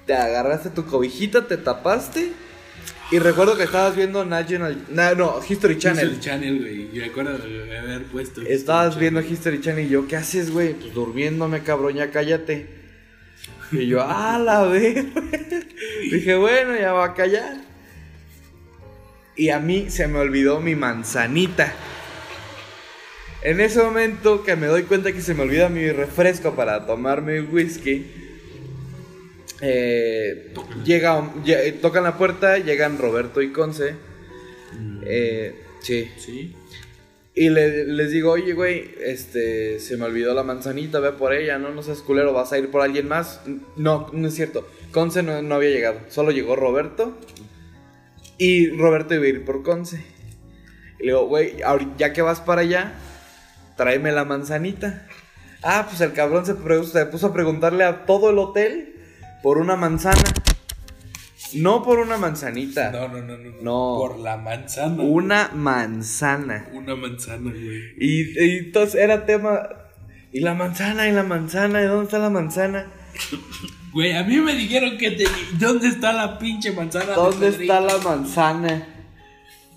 Te 0.07 0.15
agarraste 0.15 0.71
tu 0.71 0.85
cobijita, 0.85 1.47
te 1.47 1.57
tapaste. 1.57 2.33
Y 3.11 3.19
recuerdo 3.19 3.57
que 3.57 3.65
estabas 3.65 3.95
viendo 3.95 4.25
National... 4.25 4.85
na- 4.89 5.15
no, 5.15 5.41
History 5.47 5.79
Channel. 5.79 6.05
History 6.07 6.21
Channel, 6.21 6.61
güey. 6.61 6.91
Yo 6.93 7.03
recuerdo 7.05 7.39
de 7.39 7.79
haber 7.79 8.05
puesto. 8.05 8.41
Estabas 8.43 8.89
History 8.95 9.01
viendo 9.01 9.21
Channel. 9.21 9.33
History 9.35 9.61
Channel 9.61 9.87
y 9.87 9.89
yo, 9.91 10.07
¿qué 10.09 10.17
haces, 10.17 10.51
güey? 10.51 10.75
Pues 10.75 10.95
durmiéndome, 10.95 11.63
cabrón, 11.63 11.95
ya 11.95 12.11
cállate. 12.11 12.67
Y 13.71 13.87
yo, 13.87 14.01
ah, 14.03 14.39
la 14.43 14.65
ver. 14.65 15.05
Dije, 16.11 16.37
bueno, 16.37 16.77
ya 16.79 16.93
va 16.93 17.07
a 17.07 17.15
callar. 17.15 17.57
Y 19.37 19.51
a 19.51 19.59
mí 19.59 19.91
se 19.91 20.09
me 20.09 20.19
olvidó 20.19 20.61
mi 20.61 20.75
manzanita. 20.75 21.73
En 23.45 23.61
ese 23.61 23.83
momento 23.83 24.45
que 24.45 24.55
me 24.57 24.67
doy 24.69 24.85
cuenta 24.85 25.13
que 25.13 25.21
se 25.21 25.35
me 25.35 25.43
olvida 25.43 25.69
mi 25.69 25.91
refresco 25.91 26.55
para 26.55 26.87
tomarme 26.87 27.41
whisky, 27.41 28.07
eh, 29.61 30.53
llega, 30.85 31.33
tocan 31.81 32.05
la 32.05 32.17
puerta, 32.17 32.59
llegan 32.59 32.99
Roberto 32.99 33.43
y 33.43 33.51
Conce. 33.53 33.95
Eh, 35.05 35.55
sí. 35.81 36.09
Sí. 36.19 36.55
Y 37.35 37.49
le- 37.49 37.87
les 37.87 38.11
digo, 38.11 38.31
oye, 38.33 38.53
güey, 38.53 38.91
este, 39.05 39.81
se 39.81 39.97
me 39.97 40.05
olvidó 40.05 40.35
la 40.35 40.43
manzanita, 40.43 41.01
ve 41.01 41.13
por 41.13 41.33
ella, 41.33 41.59
¿no? 41.59 41.71
No 41.71 41.83
seas 41.83 41.99
culero, 42.03 42.33
¿vas 42.33 42.53
a 42.53 42.59
ir 42.59 42.71
por 42.71 42.83
alguien 42.83 43.09
más? 43.09 43.41
No, 43.77 44.09
no 44.13 44.29
es 44.29 44.35
cierto. 44.35 44.69
Conce 44.93 45.23
no, 45.23 45.41
no 45.43 45.55
había 45.55 45.71
llegado, 45.71 46.01
solo 46.11 46.31
llegó 46.31 46.55
Roberto. 46.57 47.17
Y 48.39 48.69
Roberto 48.71 49.15
iba 49.15 49.25
a 49.25 49.29
ir 49.29 49.45
por 49.45 49.63
Conce. 49.63 50.05
Y 51.01 51.05
le 51.07 51.13
digo, 51.13 51.27
güey, 51.27 51.55
ya 51.99 52.13
que 52.13 52.21
vas 52.23 52.41
para 52.41 52.61
allá, 52.63 52.93
tráeme 53.77 54.13
la 54.13 54.25
manzanita. 54.25 55.07
Ah, 55.63 55.87
pues 55.89 56.01
el 56.01 56.13
cabrón 56.13 56.45
se, 56.45 56.55
se 56.85 57.07
puso 57.07 57.29
a 57.29 57.33
preguntarle 57.33 57.85
a 57.85 58.05
todo 58.05 58.31
el 58.31 58.39
hotel 58.39 58.97
por 59.43 59.59
una 59.59 59.77
manzana. 59.77 60.23
No 61.55 61.83
por 61.83 61.99
una 61.99 62.17
manzanita. 62.17 62.91
No, 62.91 63.09
no, 63.09 63.21
no, 63.23 63.37
no. 63.37 63.51
No. 63.63 63.97
Por 63.99 64.19
la 64.19 64.37
manzana. 64.37 65.03
Una 65.03 65.51
manzana. 65.55 66.67
Una 66.73 66.97
manzana, 66.97 67.51
güey. 67.51 67.95
Y, 67.99 68.39
y 68.39 68.59
entonces 68.59 68.95
era 68.95 69.27
tema. 69.27 69.69
Y 70.33 70.41
la 70.41 70.55
manzana, 70.55 71.09
y 71.09 71.13
la 71.13 71.25
manzana, 71.25 71.83
¿y 71.83 71.87
dónde 71.87 72.05
está 72.05 72.19
la 72.19 72.31
manzana? 72.31 72.87
Güey, 73.93 74.13
a 74.17 74.25
mí 74.25 74.39
me 74.39 74.55
dijeron 74.55 74.97
que 74.97 75.11
te... 75.11 75.25
¿Dónde 75.59 75.89
está 75.89 76.15
la 76.15 76.39
pinche 76.39 76.73
manzana? 76.73 77.11
de 77.11 77.15
¿Dónde 77.15 77.49
está 77.49 77.81
la 77.83 77.99
manzana? 77.99 78.87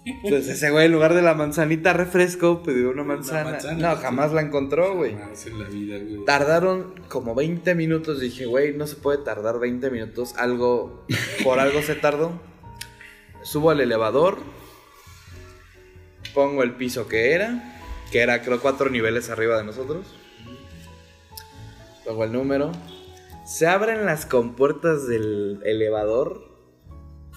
Entonces 0.06 0.50
ese 0.50 0.70
güey 0.70 0.86
en 0.86 0.92
lugar 0.92 1.16
de 1.16 1.24
la 1.24 1.34
manzanita 1.34 1.92
refresco 1.92 2.62
pidió 2.62 2.92
una 2.92 3.04
manzana. 3.04 3.52
manzana, 3.52 3.90
no, 3.90 3.96
sí. 3.96 4.02
jamás 4.04 4.32
la 4.34 4.42
encontró, 4.42 4.96
güey. 4.96 5.16
Más 5.16 5.48
en 5.48 5.60
la 5.60 5.68
vida, 5.68 5.98
güey. 5.98 6.26
Tardaron 6.26 6.94
como 7.08 7.34
20 7.34 7.74
minutos. 7.74 8.20
Dije, 8.20 8.46
güey, 8.46 8.74
no 8.74 8.86
se 8.86 8.98
puede 8.98 9.18
tardar 9.18 9.60
20 9.60 9.90
minutos. 9.90 10.36
Algo, 10.38 11.06
por 11.44 11.60
algo 11.60 11.82
se 11.82 11.96
tardó. 11.96 12.40
Subo 13.42 13.72
al 13.72 13.82
elevador. 13.82 14.38
Pongo 16.36 16.62
el 16.62 16.76
piso 16.76 17.08
que 17.08 17.32
era. 17.34 17.82
Que 18.12 18.20
era, 18.20 18.44
creo, 18.44 18.60
cuatro 18.60 18.92
niveles 18.92 19.32
arriba 19.32 19.58
de 19.58 19.64
nosotros. 19.64 20.06
Pongo 22.06 22.26
el 22.26 22.32
número. 22.32 22.72
Se 23.44 23.66
abren 23.66 24.06
las 24.06 24.28
compuertas 24.28 25.08
del 25.08 25.62
elevador. 25.66 26.48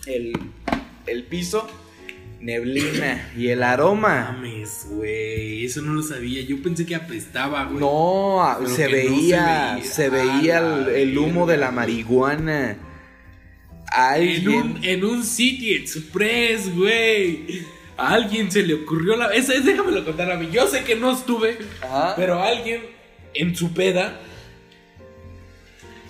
El, 0.07 0.35
el 1.07 1.25
piso. 1.25 1.67
Neblina. 2.41 3.31
Y 3.37 3.49
el 3.49 3.63
aroma. 3.63 4.33
Mames, 4.33 4.87
güey. 4.91 5.65
Eso 5.65 5.83
no 5.83 5.95
lo 5.95 6.03
sabía. 6.03 6.43
Yo 6.43 6.63
pensé 6.63 6.87
que 6.87 6.95
apestaba, 6.95 7.65
güey. 7.65 7.81
No, 7.81 8.43
ah, 8.43 8.59
se, 8.61 8.65
que 8.65 8.69
no 8.69 8.77
se 8.77 8.89
veía, 8.89 9.81
se 9.83 10.11
veía, 10.11 10.59
el, 10.95 11.19
humo 11.19 11.47
de 11.47 11.57
la 11.57 11.71
marihuana. 11.71 12.71
En 12.71 12.79
Alguien. 13.93 14.61
un, 14.61 14.85
en 14.85 15.05
un 15.05 15.25
City 15.25 15.75
Express, 15.75 16.75
güey. 16.75 17.63
A 17.97 18.15
alguien 18.15 18.51
se 18.53 18.63
le 18.63 18.75
ocurrió 18.75 19.17
la. 19.17 19.27
Esa 19.35 19.55
es, 19.55 19.65
déjamelo 19.65 20.05
contar 20.05 20.31
a 20.31 20.37
mí. 20.37 20.49
Yo 20.53 20.69
sé 20.69 20.85
que 20.85 20.95
no 20.95 21.11
estuve, 21.13 21.59
Ajá. 21.83 22.15
pero 22.17 22.41
alguien 22.43 22.83
en 23.35 23.57
su 23.57 23.73
peda 23.75 24.21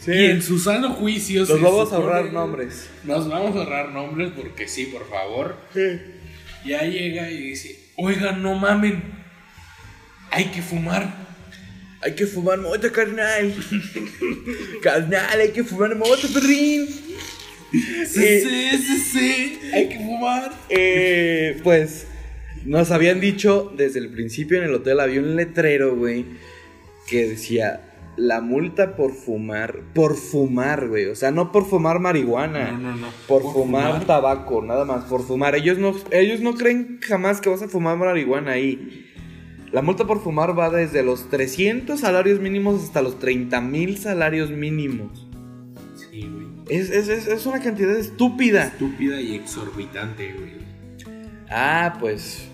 Sí. 0.00 0.12
y 0.12 0.24
en 0.26 0.42
su 0.42 0.58
sano 0.58 0.90
juicio. 0.90 1.40
Nos 1.46 1.60
vamos 1.60 1.92
a 1.92 1.96
ahorrar 1.96 2.32
nombres. 2.32 2.90
Nos 3.04 3.28
vamos 3.28 3.56
a 3.56 3.60
ahorrar 3.60 3.90
nombres 3.90 4.32
porque 4.36 4.68
sí, 4.68 4.86
por 4.86 5.08
favor. 5.08 5.56
Ya 6.68 6.82
llega 6.82 7.30
y 7.30 7.38
dice: 7.38 7.78
Oigan, 7.96 8.42
no 8.42 8.54
mamen. 8.54 9.02
Hay 10.30 10.46
que 10.46 10.60
fumar. 10.62 11.26
Hay 12.02 12.14
que 12.14 12.26
fumar 12.26 12.58
mota, 12.58 12.92
carnal. 12.92 13.54
carnal, 14.82 15.40
hay 15.40 15.50
que 15.50 15.64
fumar 15.64 15.96
mota, 15.96 16.28
perrín. 16.32 16.86
Sí, 18.06 18.24
Eh, 18.24 18.40
sí, 18.42 18.78
sí, 18.78 18.98
sí. 18.98 19.60
Hay 19.72 19.88
que 19.88 19.96
fumar. 19.96 20.52
Eh, 20.68 21.58
pues 21.64 22.06
nos 22.64 22.90
habían 22.90 23.20
dicho 23.20 23.72
desde 23.76 23.98
el 23.98 24.10
principio 24.10 24.58
en 24.58 24.64
el 24.64 24.74
hotel 24.74 25.00
había 25.00 25.20
un 25.20 25.36
letrero, 25.36 25.96
güey, 25.96 26.24
que 27.08 27.28
decía 27.30 27.80
la 28.18 28.40
multa 28.40 28.96
por 28.96 29.12
fumar, 29.12 29.80
por 29.94 30.16
fumar, 30.16 30.88
güey, 30.88 31.06
o 31.06 31.14
sea, 31.14 31.30
no 31.30 31.52
por 31.52 31.64
fumar 31.64 32.00
marihuana, 32.00 32.72
No, 32.72 32.78
no, 32.78 32.96
no. 32.96 33.06
por, 33.28 33.42
Por 33.42 33.52
fumar, 33.52 33.92
fumar. 33.92 34.06
tabaco, 34.06 34.60
nada 34.62 34.84
más, 34.84 35.04
por 35.04 35.22
fumar. 35.22 35.54
Ellos 35.54 35.78
no, 35.78 35.94
ellos 36.10 36.40
no 36.40 36.54
creen 36.54 36.98
jamás 37.00 37.40
que 37.40 37.48
vas 37.48 37.62
a 37.62 37.68
fumar 37.68 37.96
marihuana 37.96 38.52
ahí. 38.52 39.04
La 39.70 39.82
multa 39.82 40.06
por 40.06 40.20
fumar 40.20 40.58
va 40.58 40.68
desde 40.70 41.02
los 41.02 41.28
300 41.30 42.00
salarios 42.00 42.40
mínimos 42.40 42.82
hasta 42.82 43.02
los 43.02 43.18
30 43.18 43.60
mil 43.60 43.98
salarios 43.98 44.50
mínimos. 44.50 45.28
Sí, 45.94 46.22
güey. 46.28 46.48
Es, 46.70 46.90
es, 46.90 47.08
es, 47.08 47.26
es 47.28 47.46
una 47.46 47.60
cantidad 47.60 47.96
estúpida. 47.96 48.64
Estúpida 48.64 49.20
y 49.20 49.34
exorbitante, 49.36 50.32
güey. 50.32 50.52
Ah, 51.50 51.96
pues. 52.00 52.47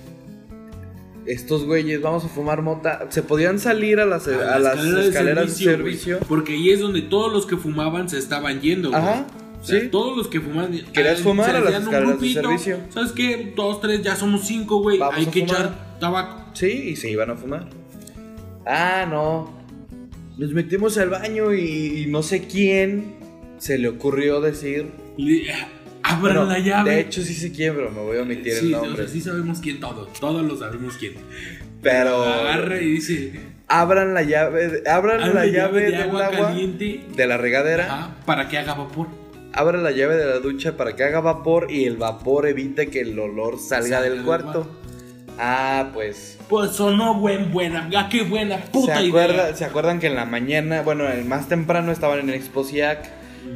Estos 1.27 1.65
güeyes, 1.65 2.03
vamos 2.03 2.25
a 2.25 2.29
fumar 2.29 2.61
mota. 2.63 3.07
Se 3.11 3.23
podían 3.23 3.59
salir 3.59 3.99
a 4.01 4.05
las, 4.05 4.29
a 4.29 4.59
las 4.59 4.79
escaleras 4.85 5.59
de 5.59 5.65
servicio. 5.65 6.17
güey, 6.19 6.29
porque 6.29 6.53
ahí 6.53 6.71
es 6.71 6.81
donde 6.81 7.03
todos 7.03 7.33
los 7.33 7.47
que 7.47 7.57
fumaban 7.57 8.09
se 8.09 8.19
estaban 8.19 8.61
yendo, 8.61 8.91
güey. 8.91 9.03
Ajá, 9.03 9.27
O 9.61 9.65
sea, 9.65 9.81
sí. 9.81 9.89
Todos 9.89 10.17
los 10.17 10.29
que 10.29 10.41
fumaban. 10.41 10.73
¿Querías 10.93 11.21
ah, 11.21 11.23
fumar 11.23 11.51
se 11.51 11.57
a 11.57 11.61
las 11.61 11.83
escaleras 11.83 12.21
de 12.21 12.33
servicio? 12.33 12.79
¿Sabes 12.91 13.13
qué? 13.13 13.53
Dos, 13.57 13.81
tres, 13.81 14.03
ya 14.03 14.17
somos 14.17 14.47
cinco, 14.47 14.79
güey. 14.83 14.99
Vamos 14.99 15.17
Hay 15.17 15.27
a 15.27 15.31
que 15.31 15.41
fumar. 15.47 15.57
echar 15.61 15.99
tabaco. 15.99 16.45
Sí, 16.53 16.91
y 16.91 16.97
se 16.97 17.11
iban 17.11 17.31
a 17.31 17.37
fumar. 17.37 17.69
Ah, 18.67 19.07
no. 19.09 19.53
Nos 20.37 20.53
metimos 20.53 20.99
al 20.99 21.11
baño 21.11 21.55
y, 21.55 22.03
y 22.03 22.07
no 22.07 22.23
sé 22.23 22.47
quién 22.47 23.15
se 23.59 23.79
le 23.79 23.89
ocurrió 23.89 24.41
decir. 24.41 24.91
Abran 26.05 26.21
Bueno, 26.21 26.45
la 26.45 26.59
llave. 26.61 26.91
De 26.93 27.01
hecho, 27.01 27.23
sí 27.23 27.51
quién, 27.51 27.75
pero 27.75 27.91
me 27.91 28.01
voy 28.01 28.19
a 28.19 28.23
omitir 28.23 28.53
sí, 28.55 28.67
el 28.69 28.75
o 28.75 28.83
nombre. 28.85 29.05
sea, 29.05 29.13
sí 29.13 29.21
sabemos 29.21 29.59
quién 29.61 29.81
todos. 29.81 30.13
Todos 30.21 30.45
lo 30.45 30.57
sabemos 30.57 30.95
quién. 30.99 31.15
Pero. 31.83 32.23
Agarra 32.25 32.81
y 32.81 32.87
dice. 32.93 33.41
Abran 33.69 34.15
la 34.15 34.23
llave. 34.23 34.69
de- 34.69 34.91
Abran 34.91 35.21
Abre 35.23 35.35
la 35.35 35.47
llave, 35.47 35.81
de 35.83 35.91
del 35.93 36.03
agua, 36.03 36.27
agua. 36.27 36.47
caliente. 36.49 37.05
De 37.17 37.27
la 37.27 37.37
regadera. 37.39 37.85
Ajá, 37.87 38.11
para 38.27 38.49
que 38.49 38.59
haga 38.59 38.75
vapor. 38.75 39.09
Abre 39.53 39.79
la 39.79 39.91
llave 39.93 40.17
de 40.17 40.27
la 40.27 40.39
ducha 40.41 40.77
para 40.77 40.97
que 40.97 41.05
haga 41.05 41.21
vapor 41.21 41.71
y 41.71 41.85
el 41.85 41.97
vapor 41.97 42.47
evite 42.49 42.89
que 42.89 43.01
el 43.01 43.19
olor 43.19 43.59
salga 43.59 43.83
Salga 43.85 44.03
del 44.03 44.15
del 44.17 44.23
cuarto. 44.25 44.81
Ah, 45.39 45.91
pues. 45.95 46.39
Pues 46.49 46.73
sonó 46.73 47.15
buen, 47.15 47.51
buena. 47.53 47.89
ah, 47.97 48.09
qué 48.11 48.23
buena 48.23 48.59
¿Se, 48.63 48.69
puta 48.71 49.01
idea. 49.03 49.09
acuerda- 49.25 49.57
¿Se 49.57 49.65
acuerdan 49.65 49.99
que 50.01 50.07
en 50.09 50.15
la 50.17 50.27
mañana, 50.27 50.83
bueno, 50.83 51.09
el 51.09 51.25
más 51.25 51.49
temprano 51.49 51.91
estaban 51.91 52.21
en 52.21 52.31
Exposiac, 52.31 53.09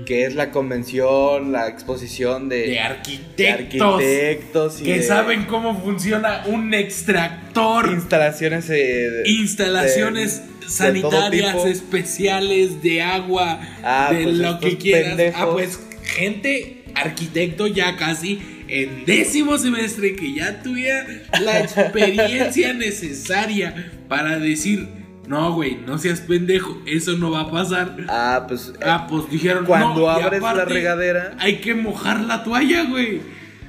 que 0.06 0.24
es 0.26 0.34
la 0.34 0.50
convención, 0.50 1.52
la 1.52 1.68
exposición 1.68 2.48
de, 2.48 2.58
De 2.58 2.66
de 2.68 2.80
arquitectos. 2.80 4.80
y 4.80 4.84
que 4.84 4.94
de 4.98 5.02
saben 5.02 5.44
cómo 5.44 5.80
funciona 5.82 6.42
un 6.46 6.72
extractor. 6.74 7.90
instalaciones 7.92 8.68
eh, 8.70 9.22
instalaciones 9.26 10.42
sanitarias 10.66 11.64
especiales 11.64 12.82
de 12.82 13.02
agua, 13.02 13.60
Ah, 13.82 14.10
de 14.12 14.24
pues 14.24 14.36
lo 14.36 14.60
que 14.60 14.76
quieras. 14.78 15.08
pendejos. 15.16 15.40
Ah, 15.42 15.48
pues 15.52 15.80
gente, 16.04 16.84
arquitecto 16.94 17.66
ya 17.66 17.96
casi 17.96 18.38
en 18.68 19.06
décimo 19.06 19.56
semestre 19.56 20.14
que 20.14 20.34
ya 20.34 20.62
tuviera 20.62 21.06
la 21.40 21.60
experiencia 21.60 22.74
necesaria 22.74 23.92
para 24.08 24.38
decir, 24.38 24.86
no, 25.28 25.52
güey, 25.52 25.76
no 25.86 25.98
seas 25.98 26.20
pendejo, 26.22 26.78
eso 26.86 27.12
no 27.18 27.30
va 27.30 27.40
a 27.42 27.50
pasar. 27.50 27.96
Ah, 28.08 28.46
pues. 28.48 28.70
eh, 28.80 28.84
Ah, 28.84 29.06
pues 29.08 29.28
dijeron, 29.30 29.66
Cuando 29.66 30.00
no, 30.00 30.08
abres 30.10 30.40
la 30.42 30.64
regadera. 30.64 31.36
Hay 31.38 31.60
que 31.60 31.74
mojar 31.74 32.20
la 32.20 32.42
toalla, 32.44 32.84
güey. 32.84 33.20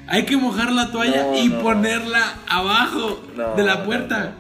Hay 0.08 0.24
que 0.24 0.38
mojar 0.38 0.72
la 0.72 0.92
toalla 0.92 1.24
No, 1.24 1.38
y 1.38 1.48
no. 1.50 1.60
ponerla 1.62 2.24
abajo 2.48 3.22
de 3.58 3.64
la 3.64 3.84
puerta. 3.84 4.34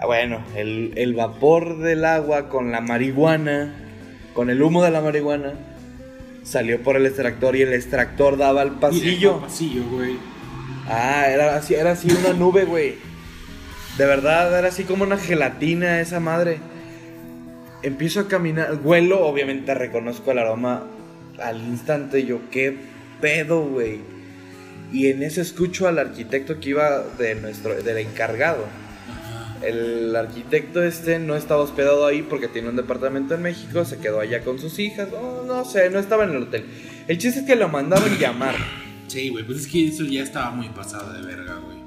ah, 0.00 0.06
bueno, 0.06 0.42
el, 0.56 0.92
el 0.96 1.14
vapor 1.14 1.78
del 1.78 2.04
agua 2.04 2.48
con 2.48 2.72
la 2.72 2.80
marihuana, 2.80 3.74
con 4.34 4.48
el 4.50 4.62
humo 4.62 4.82
de 4.84 4.90
la 4.90 5.00
marihuana, 5.02 5.52
salió 6.44 6.80
por 6.82 6.96
el 6.96 7.04
extractor 7.06 7.56
y 7.56 7.62
el 7.62 7.72
extractor 7.74 8.38
daba 8.38 8.62
al 8.62 8.78
pasillo. 8.78 9.34
al 9.34 9.40
pasillo, 9.42 9.82
güey. 9.90 10.16
Ah, 10.88 11.26
era 11.28 11.56
así, 11.56 11.74
era 11.74 11.90
así 11.92 12.08
una 12.10 12.32
nube, 12.32 12.64
güey. 12.64 12.94
De 14.00 14.06
verdad, 14.06 14.58
era 14.58 14.68
así 14.68 14.84
como 14.84 15.04
una 15.04 15.18
gelatina 15.18 16.00
esa 16.00 16.20
madre. 16.20 16.56
Empiezo 17.82 18.20
a 18.20 18.28
caminar, 18.28 18.80
huelo, 18.82 19.26
obviamente 19.26 19.74
reconozco 19.74 20.30
el 20.30 20.38
aroma 20.38 20.86
al 21.38 21.60
instante. 21.60 22.24
Yo, 22.24 22.40
qué 22.50 22.74
pedo, 23.20 23.60
güey. 23.60 23.98
Y 24.90 25.08
en 25.08 25.22
eso 25.22 25.42
escucho 25.42 25.86
al 25.86 25.98
arquitecto 25.98 26.60
que 26.60 26.70
iba 26.70 27.04
de 27.18 27.34
nuestro, 27.34 27.74
del 27.74 27.98
encargado. 27.98 28.64
El 29.60 30.16
arquitecto 30.16 30.82
este 30.82 31.18
no 31.18 31.36
estaba 31.36 31.60
hospedado 31.60 32.06
ahí 32.06 32.22
porque 32.22 32.48
tiene 32.48 32.70
un 32.70 32.76
departamento 32.76 33.34
en 33.34 33.42
México, 33.42 33.84
se 33.84 33.98
quedó 33.98 34.20
allá 34.20 34.40
con 34.40 34.58
sus 34.58 34.78
hijas, 34.78 35.10
no, 35.12 35.42
no 35.42 35.66
sé, 35.66 35.90
no 35.90 35.98
estaba 35.98 36.24
en 36.24 36.30
el 36.30 36.44
hotel. 36.44 36.64
El 37.06 37.18
chiste 37.18 37.40
es 37.40 37.46
que 37.46 37.54
lo 37.54 37.68
mandaron 37.68 38.16
llamar. 38.16 38.54
Sí, 39.08 39.28
güey, 39.28 39.44
pues 39.44 39.58
es 39.58 39.66
que 39.66 39.88
eso 39.88 40.04
ya 40.04 40.22
estaba 40.22 40.52
muy 40.52 40.70
pasado 40.70 41.12
de 41.12 41.20
verga, 41.20 41.56
güey. 41.56 41.79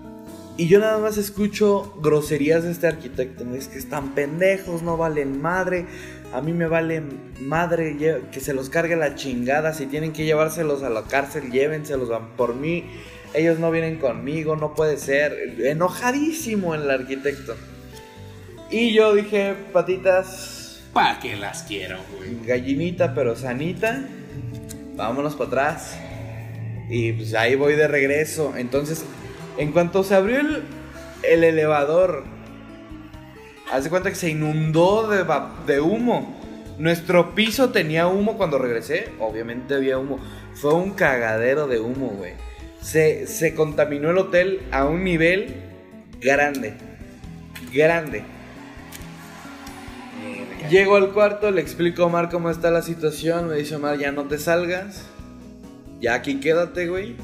Y 0.56 0.68
yo 0.68 0.80
nada 0.80 1.00
más 1.00 1.18
escucho 1.18 1.98
groserías 2.02 2.64
de 2.64 2.72
este 2.72 2.88
arquitecto. 2.88 3.44
Es 3.56 3.68
que 3.68 3.80
están 3.80 4.14
pendejos, 4.14 4.84
no 4.84 4.98
valen 4.98 5.42
madre. 5.42 5.86
A 6.32 6.42
mí 6.42 6.54
me 6.54 6.68
vale 6.68 7.02
madre 7.40 8.22
que 8.32 8.40
se 8.40 8.54
los 8.54 8.70
cargue 8.70 8.96
la 8.96 9.16
chingada. 9.16 9.74
Si 9.74 9.88
tienen 9.88 10.14
que 10.14 10.26
llevárselos 10.26 10.84
a 10.84 10.90
la 10.90 11.04
cárcel, 11.04 11.52
llévenselos 11.52 12.10
van 12.10 12.36
por 12.38 12.56
mí. 12.56 12.86
Ellos 13.34 13.58
no 13.58 13.72
vienen 13.72 13.98
conmigo, 13.98 14.56
no 14.56 14.76
puede 14.76 14.98
ser. 14.98 15.56
Enojadísimo 15.60 16.76
el 16.76 16.90
arquitecto. 16.90 17.56
Y 18.70 18.94
yo 18.94 19.14
dije, 19.16 19.56
patitas, 19.72 20.64
¿Para 20.94 21.20
qué 21.20 21.36
las 21.36 21.64
quiero, 21.64 21.98
güey? 22.16 22.46
gallinita 22.46 23.16
pero 23.16 23.36
sanita. 23.36 24.04
Vámonos 24.96 25.34
para 25.34 25.48
atrás. 25.48 25.98
Y 26.90 27.14
pues 27.14 27.34
ahí 27.34 27.56
voy 27.56 27.74
de 27.74 27.88
regreso. 27.88 28.54
Entonces, 28.56 29.04
en 29.58 29.72
cuanto 29.72 30.04
se 30.04 30.16
abrió 30.16 30.40
el, 30.40 30.64
el 31.24 31.44
elevador, 31.44 32.24
haz 33.72 33.84
de 33.84 33.90
cuenta 33.90 34.10
que 34.10 34.16
se 34.16 34.30
inundó 34.30 35.10
de 35.66 35.82
humo. 35.82 36.40
Nuestro 36.78 37.36
piso 37.36 37.70
tenía 37.70 38.08
humo 38.08 38.38
cuando 38.38 38.58
regresé. 38.58 39.10
Obviamente 39.20 39.76
había 39.76 39.98
humo. 39.98 40.20
Fue 40.56 40.74
un 40.74 40.92
cagadero 40.92 41.68
de 41.68 41.80
humo, 41.80 42.08
güey. 42.08 42.34
Se, 42.82 43.28
se 43.28 43.56
contaminó 43.56 44.10
el 44.12 44.18
hotel 44.18 44.62
a 44.72 44.86
un 44.86 45.04
nivel 45.04 45.56
grande. 46.20 46.74
Grande. 47.72 48.24
Llego 50.70 50.96
al 50.96 51.12
cuarto, 51.12 51.52
le 51.52 51.62
explico 51.62 52.04
a 52.04 52.06
Omar 52.08 52.30
cómo 52.30 52.50
está 52.50 52.72
la 52.72 52.82
situación. 52.82 53.50
Me 53.50 53.58
dice 53.58 53.76
Omar, 53.76 53.98
ya 53.98 54.12
no 54.12 54.24
te 54.24 54.40
salgas. 54.40 55.06
Ya 56.00 56.16
aquí 56.16 56.40
quédate, 56.40 56.88
güey. 56.88 57.16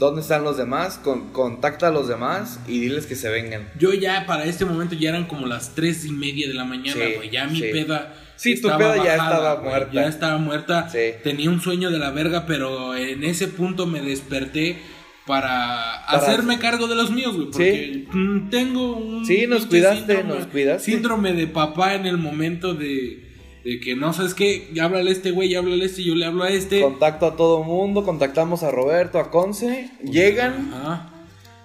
¿Dónde 0.00 0.22
están 0.22 0.42
los 0.42 0.56
demás? 0.56 0.98
Con- 0.98 1.30
contacta 1.30 1.88
a 1.88 1.90
los 1.92 2.08
demás 2.08 2.58
y 2.66 2.80
diles 2.80 3.06
que 3.06 3.14
se 3.14 3.28
vengan. 3.28 3.68
Yo 3.78 3.92
ya 3.92 4.24
para 4.26 4.44
este 4.46 4.64
momento 4.64 4.96
ya 4.96 5.10
eran 5.10 5.26
como 5.26 5.46
las 5.46 5.74
tres 5.76 6.04
y 6.04 6.10
media 6.10 6.48
de 6.48 6.54
la 6.54 6.64
mañana, 6.64 7.04
Sí, 7.06 7.12
güey. 7.16 7.30
ya 7.30 7.46
mi 7.46 7.60
sí. 7.60 7.68
peda. 7.70 8.14
Sí, 8.36 8.60
tu 8.60 8.68
peda 8.68 8.96
ya 9.04 9.12
estaba 9.12 9.60
muerta. 9.60 9.92
Ya 9.92 10.06
estaba 10.08 10.38
muerta. 10.38 10.88
Sí. 10.88 10.98
Tenía 11.22 11.50
un 11.50 11.60
sueño 11.60 11.90
de 11.90 11.98
la 11.98 12.10
verga, 12.10 12.46
pero 12.46 12.96
en 12.96 13.22
ese 13.22 13.46
punto 13.48 13.86
me 13.86 14.00
desperté 14.00 14.78
para, 15.26 15.96
hacerme 16.06 16.58
cargo 16.58 16.88
de 16.88 16.94
los 16.96 17.10
míos, 17.10 17.34
güey. 17.36 17.50
Porque 17.50 18.06
tengo 18.50 18.96
un. 18.96 19.24
Sí, 19.26 19.46
nos 19.46 19.66
cuidaste, 19.66 20.24
nos 20.24 20.46
cuidaste. 20.46 20.90
Síndrome 20.90 21.34
de 21.34 21.46
papá 21.46 21.94
en 21.94 22.06
el 22.06 22.16
momento 22.16 22.74
de. 22.74 23.29
De 23.64 23.78
que 23.80 23.94
no 23.94 24.12
sabes 24.12 24.34
qué, 24.34 24.70
háblale 24.80 25.10
a 25.10 25.12
este 25.12 25.30
güey, 25.32 25.54
háblale 25.54 25.82
a 25.82 25.86
este, 25.86 26.02
yo 26.02 26.14
le 26.14 26.24
hablo 26.24 26.44
a 26.44 26.50
este. 26.50 26.80
Contacto 26.80 27.26
a 27.26 27.36
todo 27.36 27.62
mundo, 27.62 28.04
contactamos 28.04 28.62
a 28.62 28.70
Roberto, 28.70 29.18
a 29.18 29.30
Conce, 29.30 29.90
llegan 30.02 30.70
Ajá. 30.74 31.12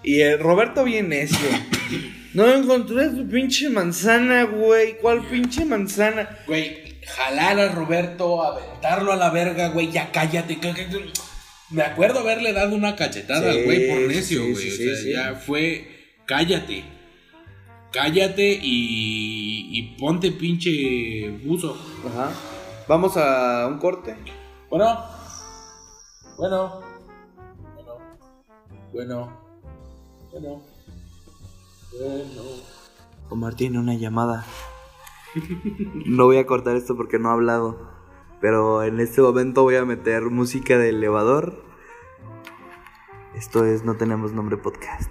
y 0.03 0.19
el 0.21 0.39
Roberto 0.39 0.83
bien 0.83 1.09
necio. 1.09 1.37
No 2.33 2.53
encontré 2.53 3.07
tu 3.11 3.27
pinche 3.29 3.69
manzana, 3.69 4.43
güey. 4.43 4.97
¿Cuál 4.97 5.21
pinche 5.25 5.63
manzana? 5.63 6.27
Güey, 6.47 6.95
jalar 7.05 7.57
a 7.59 7.71
Roberto, 7.71 8.43
aventarlo 8.43 9.13
a 9.13 9.15
la 9.15 9.29
verga, 9.29 9.69
güey, 9.69 9.89
ya 9.89 10.11
cállate. 10.11 10.57
cá- 10.59 10.73
cá- 10.73 10.85
Me 11.71 11.81
acuerdo 11.83 12.19
haberle 12.19 12.51
dado 12.51 12.75
una 12.75 12.95
cachetada 12.97 13.51
Sí, 13.53 13.57
al 13.59 13.63
güey 13.63 13.87
por 13.89 13.99
necio, 14.01 14.43
sí, 14.43 14.51
güey. 14.51 14.69
sí, 14.69 14.89
o 14.89 14.95
sea, 14.97 15.11
ya 15.31 15.35
fue, 15.39 15.87
cállate. 16.25 16.83
Cállate 17.95 18.59
y, 18.61 19.69
y 19.71 19.95
ponte 19.97 20.33
pinche 20.33 21.29
buzo. 21.45 21.77
Ajá. 22.05 22.29
Vamos 22.89 23.15
a 23.15 23.67
un 23.67 23.79
corte. 23.79 24.17
Bueno, 24.69 24.99
bueno, 26.37 26.81
bueno, 27.77 27.97
bueno, 28.91 29.31
bueno, 30.33 30.61
bueno. 32.01 32.61
Omar 33.29 33.55
tiene 33.55 33.79
una 33.79 33.93
llamada. 33.93 34.45
No 36.05 36.25
voy 36.25 36.37
a 36.37 36.45
cortar 36.45 36.75
esto 36.75 36.97
porque 36.97 37.17
no 37.17 37.29
ha 37.29 37.33
hablado. 37.33 37.95
Pero 38.41 38.83
en 38.83 38.99
este 38.99 39.21
momento 39.21 39.63
voy 39.63 39.77
a 39.77 39.85
meter 39.85 40.23
música 40.23 40.77
de 40.77 40.89
elevador. 40.89 41.63
Esto 43.35 43.63
es 43.63 43.85
No 43.85 43.95
Tenemos 43.95 44.33
Nombre 44.33 44.57
Podcast. 44.57 45.09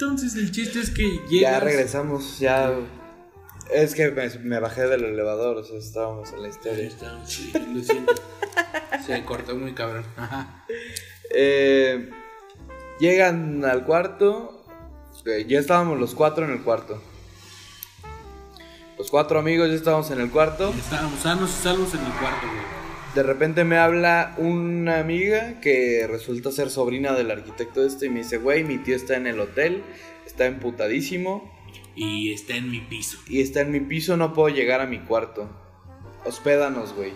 Entonces 0.00 0.34
el 0.36 0.50
chiste 0.50 0.80
es 0.80 0.90
que 0.90 1.02
llegas. 1.28 1.52
Ya 1.52 1.60
regresamos, 1.60 2.38
ya. 2.38 2.72
Es 3.72 3.94
que 3.94 4.10
me, 4.10 4.28
me 4.40 4.58
bajé 4.58 4.82
del 4.88 5.04
elevador, 5.04 5.56
o 5.58 5.64
sea, 5.64 5.78
estábamos 5.78 6.32
en 6.32 6.42
la 6.42 6.48
historia. 6.48 6.86
está, 6.86 7.24
sí, 7.26 7.52
lo 7.74 7.82
siento. 7.82 8.14
Se 9.06 9.24
cortó 9.24 9.54
muy 9.56 9.74
cabrón. 9.74 10.04
Eh, 11.32 12.10
llegan 12.98 13.64
al 13.64 13.84
cuarto. 13.84 14.64
eh, 15.26 15.44
Ya 15.48 15.60
estábamos 15.60 15.98
los 16.00 16.14
cuatro 16.14 16.44
en 16.44 16.50
el 16.52 16.62
cuarto. 16.62 17.00
Los 18.98 19.10
cuatro 19.10 19.38
amigos 19.38 19.68
ya 19.68 19.74
estábamos 19.76 20.10
en 20.10 20.20
el 20.20 20.30
cuarto. 20.30 20.74
Estábamos 20.76 21.20
sanos 21.20 21.50
y 21.50 21.62
salvos 21.62 21.94
en 21.94 22.00
el 22.00 22.12
cuarto, 22.12 22.46
güey. 22.46 22.79
De 23.14 23.24
repente 23.24 23.64
me 23.64 23.76
habla 23.76 24.34
una 24.38 25.00
amiga 25.00 25.60
que 25.60 26.06
resulta 26.08 26.52
ser 26.52 26.70
sobrina 26.70 27.12
del 27.12 27.32
arquitecto 27.32 27.84
este 27.84 28.06
y 28.06 28.08
me 28.08 28.20
dice, 28.20 28.38
güey, 28.38 28.62
mi 28.62 28.78
tío 28.78 28.94
está 28.94 29.16
en 29.16 29.26
el 29.26 29.40
hotel, 29.40 29.82
está 30.26 30.46
emputadísimo 30.46 31.50
Y 31.96 32.32
está 32.32 32.54
en 32.54 32.70
mi 32.70 32.80
piso. 32.80 33.18
y 33.26 33.40
está 33.40 33.62
en 33.62 33.72
mi 33.72 33.80
piso, 33.80 34.16
no 34.16 34.32
puedo 34.32 34.48
llegar 34.48 34.80
a 34.80 34.86
mi 34.86 35.00
cuarto. 35.00 35.50
Hospédanos, 36.24 36.94
güey. 36.94 37.12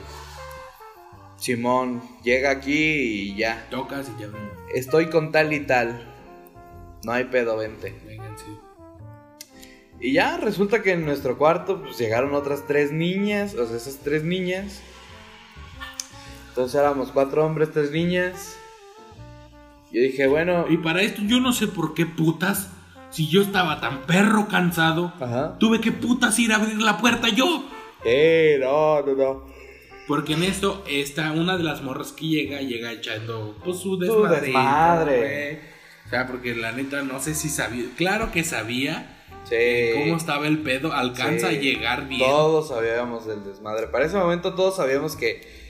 Simón, 1.36 2.02
llega 2.24 2.50
aquí 2.50 2.72
y 2.72 3.36
ya. 3.36 3.68
Tocas 3.70 4.10
y 4.16 4.20
ya 4.22 4.28
ven. 4.28 4.50
Estoy 4.74 5.10
con 5.10 5.30
tal 5.30 5.52
y 5.52 5.60
tal. 5.60 6.10
No 7.04 7.12
hay 7.12 7.24
pedo, 7.24 7.56
vente. 7.56 7.94
Vengan, 8.06 8.36
sí. 8.36 8.46
Y 10.00 10.12
ya 10.12 10.38
resulta 10.38 10.82
que 10.82 10.92
en 10.92 11.04
nuestro 11.04 11.38
cuarto 11.38 11.82
pues 11.82 11.98
llegaron 11.98 12.34
otras 12.34 12.66
tres 12.66 12.90
niñas, 12.90 13.54
o 13.54 13.66
sea, 13.66 13.76
esas 13.76 13.98
tres 13.98 14.24
niñas. 14.24 14.80
Entonces 16.54 16.80
éramos 16.80 17.10
cuatro 17.12 17.44
hombres, 17.44 17.72
tres 17.72 17.90
niñas. 17.90 18.56
Yo 19.90 20.00
dije, 20.00 20.26
bueno, 20.26 20.66
Y 20.70 20.76
para 20.78 21.02
esto 21.02 21.22
yo 21.24 21.40
no 21.40 21.52
sé 21.52 21.66
por 21.66 21.94
qué 21.94 22.06
putas, 22.06 22.70
si 23.10 23.28
yo 23.28 23.42
estaba 23.42 23.80
tan 23.80 24.02
perro 24.02 24.46
cansado, 24.48 25.12
Ajá. 25.20 25.56
tuve 25.58 25.80
que 25.80 25.92
putas 25.92 26.38
ir 26.38 26.52
a 26.52 26.56
abrir 26.56 26.80
la 26.80 26.98
puerta 26.98 27.28
yo. 27.28 27.64
eh, 28.04 28.58
no, 28.60 29.02
no, 29.02 29.14
no. 29.14 29.54
Porque 30.06 30.34
en 30.34 30.42
esto 30.42 30.84
está 30.86 31.32
una 31.32 31.56
de 31.56 31.62
las 31.64 31.82
morras 31.82 32.12
que 32.12 32.26
llega, 32.26 32.60
llega 32.60 32.92
echando 32.92 33.56
pues, 33.64 33.78
su 33.78 33.94
Su 33.94 33.98
desmadre. 33.98 34.40
desmadre. 34.42 35.60
O 36.06 36.10
sea, 36.10 36.26
porque 36.26 36.54
la 36.54 36.72
neta 36.72 37.02
no 37.02 37.18
sé 37.20 37.34
si 37.34 37.48
sabía, 37.48 37.86
claro 37.96 38.30
que 38.30 38.44
sabía 38.44 39.10
Sí. 39.48 39.56
cómo 39.98 40.16
estaba 40.16 40.46
el 40.46 40.58
pedo, 40.58 40.92
alcanza 40.92 41.48
Sí. 41.50 41.56
a 41.56 41.60
llegar 41.60 42.06
bien. 42.08 42.20
Todos 42.28 42.68
sabíamos 42.68 43.26
del 43.26 43.44
desmadre. 43.44 43.86
Para 43.88 44.04
ese 44.06 44.16
momento 44.18 44.54
todos 44.54 44.76
sabíamos 44.76 45.16
que 45.16 45.63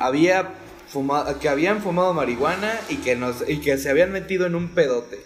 había 0.00 0.54
fumado, 0.88 1.38
que 1.38 1.48
habían 1.48 1.80
fumado 1.80 2.14
marihuana 2.14 2.72
y 2.88 2.96
que 2.96 3.16
nos 3.16 3.48
y 3.48 3.58
que 3.58 3.78
se 3.78 3.90
habían 3.90 4.12
metido 4.12 4.46
en 4.46 4.54
un 4.54 4.68
pedote. 4.68 5.20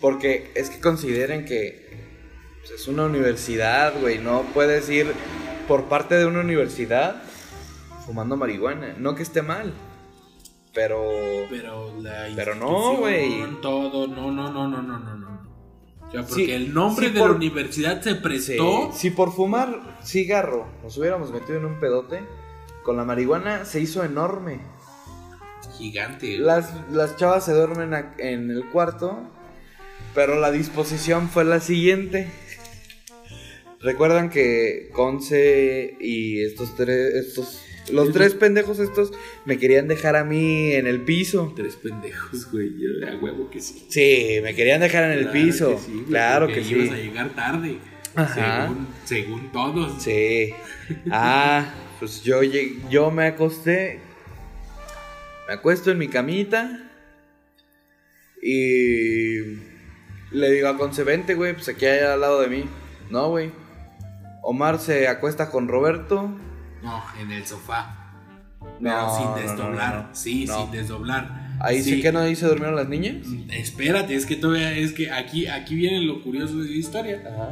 Porque 0.00 0.50
es 0.54 0.70
que 0.70 0.80
consideren 0.80 1.44
que 1.44 1.88
pues, 2.60 2.80
es 2.80 2.88
una 2.88 3.04
universidad, 3.04 3.92
güey, 4.00 4.18
no 4.18 4.42
puedes 4.54 4.88
ir 4.88 5.12
por 5.68 5.84
parte 5.84 6.14
de 6.16 6.26
una 6.26 6.40
universidad 6.40 7.22
fumando 8.06 8.36
marihuana, 8.36 8.94
no 8.98 9.14
que 9.14 9.22
esté 9.22 9.42
mal. 9.42 9.72
Pero 10.72 11.02
Pero 11.50 11.92
la 12.00 12.28
Pero 12.36 12.54
no, 12.54 12.96
güey. 12.96 13.42
Todo, 13.60 14.06
no, 14.06 14.30
no, 14.30 14.50
no, 14.52 14.68
no, 14.68 14.80
no, 14.82 14.98
no, 14.98 15.14
no. 15.16 15.30
O 16.06 16.10
sea, 16.12 16.22
porque 16.22 16.44
Sí, 16.46 16.50
el 16.52 16.72
nombre 16.74 17.08
sí, 17.08 17.12
de 17.12 17.20
por- 17.20 17.30
la 17.30 17.36
universidad 17.36 18.00
se 18.02 18.10
Sí, 18.14 18.18
prestó. 18.22 18.90
si 18.92 19.10
por 19.10 19.32
fumar 19.32 19.98
cigarro 20.04 20.66
nos 20.82 20.96
hubiéramos 20.96 21.30
metido 21.30 21.58
en 21.58 21.64
un 21.66 21.78
pedote, 21.80 22.20
con 22.84 22.96
la 22.96 23.04
marihuana 23.04 23.64
se 23.64 23.80
hizo 23.80 24.04
enorme. 24.04 24.60
Gigante. 25.78 26.38
Las, 26.38 26.72
las 26.90 27.16
chavas 27.16 27.44
se 27.44 27.52
duermen 27.52 27.94
a- 27.94 28.14
en 28.18 28.50
el 28.50 28.66
cuarto, 28.70 29.18
pero 30.14 30.38
la 30.38 30.50
disposición 30.50 31.28
fue 31.28 31.44
la 31.44 31.60
siguiente. 31.60 32.28
Recuerdan 33.80 34.28
que 34.28 34.90
Conce 34.92 35.96
y 36.00 36.42
estos 36.42 36.76
tres, 36.76 37.14
estos, 37.14 37.62
los 37.90 38.12
tres 38.12 38.34
pendejos 38.34 38.78
estos 38.78 39.10
me 39.46 39.56
querían 39.58 39.88
dejar 39.88 40.16
a 40.16 40.24
mí 40.24 40.72
en 40.72 40.86
el 40.86 41.00
piso. 41.00 41.54
Tres 41.56 41.76
pendejos, 41.76 42.50
güey. 42.52 42.72
Yo 42.78 43.08
a 43.08 43.16
huevo 43.16 43.48
que 43.48 43.60
sí. 43.62 43.86
Sí, 43.88 44.40
me 44.42 44.54
querían 44.54 44.80
dejar 44.82 45.04
en 45.04 45.12
el 45.12 45.30
Claro 45.30 45.32
piso. 45.32 45.70
que 45.76 45.78
sí, 45.78 45.92
güey, 45.92 46.04
claro 46.04 46.46
que 46.48 46.60
ibas 46.60 46.90
a 46.90 46.96
sí. 46.96 47.02
llegar 47.02 47.30
tarde. 47.30 47.78
Ajá. 48.16 48.66
Según, 48.66 48.88
según 49.04 49.52
todos. 49.52 50.02
Sí. 50.02 50.52
Ah, 51.10 51.72
pues 52.00 52.22
yo, 52.24 52.42
lleg- 52.42 52.88
yo 52.88 53.10
me 53.12 53.26
acosté. 53.26 54.00
Me 55.46 55.54
acuesto 55.54 55.90
en 55.92 55.98
mi 55.98 56.08
camita. 56.08 56.90
Y 58.42 59.38
le 60.32 60.50
digo 60.50 60.68
a 60.68 60.76
Conce, 60.76 61.04
vente, 61.04 61.34
güey, 61.34 61.52
pues 61.54 61.68
aquí 61.68 61.86
hay 61.86 62.00
al 62.00 62.20
lado 62.20 62.40
de 62.40 62.48
mí. 62.48 62.64
No, 63.10 63.28
güey. 63.28 63.52
Omar 64.42 64.78
se 64.78 65.08
acuesta 65.08 65.50
con 65.50 65.68
Roberto. 65.68 66.30
No, 66.82 67.04
en 67.20 67.30
el 67.30 67.46
sofá. 67.46 67.96
Pero 68.82 68.90
No, 68.96 69.16
sin 69.36 69.44
desdoblar. 69.46 69.94
no, 69.94 70.02
no. 70.08 70.14
Sí, 70.14 70.46
sin 70.46 70.70
desdoblar. 70.70 71.40
Ahí 71.62 71.82
sí. 71.82 72.00
que 72.00 72.10
no 72.10 72.24
dice 72.24 72.46
durmieron 72.46 72.76
las 72.76 72.88
niñas. 72.88 73.26
Espérate, 73.50 74.14
es 74.14 74.24
que 74.24 74.36
todavía 74.36 74.72
es 74.74 74.92
que 74.92 75.10
aquí, 75.10 75.46
aquí 75.46 75.74
viene 75.74 76.00
lo 76.00 76.22
curioso 76.22 76.56
de 76.58 76.64
la 76.70 76.76
historia. 76.76 77.22
Ajá. 77.26 77.50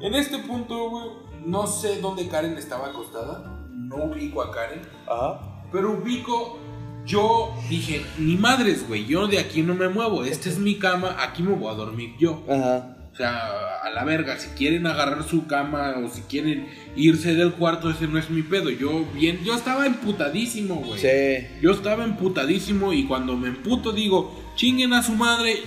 En 0.00 0.14
este 0.14 0.38
punto, 0.38 0.88
güey, 0.88 1.06
no 1.44 1.66
sé 1.66 2.00
dónde 2.00 2.26
Karen 2.28 2.56
estaba 2.56 2.88
acostada. 2.88 3.61
No 3.72 4.04
ubico 4.04 4.42
a 4.42 4.50
Karen. 4.50 4.80
Ajá. 5.08 5.40
Pero 5.72 5.92
ubico, 5.92 6.58
yo 7.06 7.54
dije, 7.68 8.04
ni 8.18 8.36
madres, 8.36 8.86
güey, 8.86 9.06
yo 9.06 9.26
de 9.26 9.38
aquí 9.38 9.62
no 9.62 9.74
me 9.74 9.88
muevo. 9.88 10.24
Esta 10.24 10.48
es 10.48 10.58
mi 10.58 10.76
cama, 10.76 11.16
aquí 11.18 11.42
me 11.42 11.54
voy 11.54 11.72
a 11.72 11.76
dormir 11.76 12.14
yo. 12.18 12.44
Ajá. 12.48 12.96
O 13.12 13.14
sea, 13.14 13.80
a 13.82 13.90
la 13.90 14.04
verga, 14.04 14.38
si 14.38 14.48
quieren 14.50 14.86
agarrar 14.86 15.22
su 15.24 15.46
cama 15.46 15.96
o 16.02 16.08
si 16.08 16.22
quieren 16.22 16.66
irse 16.96 17.34
del 17.34 17.52
cuarto, 17.52 17.90
ese 17.90 18.06
no 18.06 18.18
es 18.18 18.30
mi 18.30 18.42
pedo. 18.42 18.70
Yo 18.70 19.04
bien, 19.14 19.44
yo 19.44 19.54
estaba 19.54 19.86
emputadísimo, 19.86 20.76
güey. 20.76 20.98
Sí. 20.98 21.46
Yo 21.60 21.72
estaba 21.72 22.04
emputadísimo 22.04 22.92
y 22.94 23.04
cuando 23.04 23.36
me 23.36 23.48
emputo 23.48 23.92
digo, 23.92 24.34
chinguen 24.56 24.94
a 24.94 25.02
su 25.02 25.12
madre, 25.12 25.58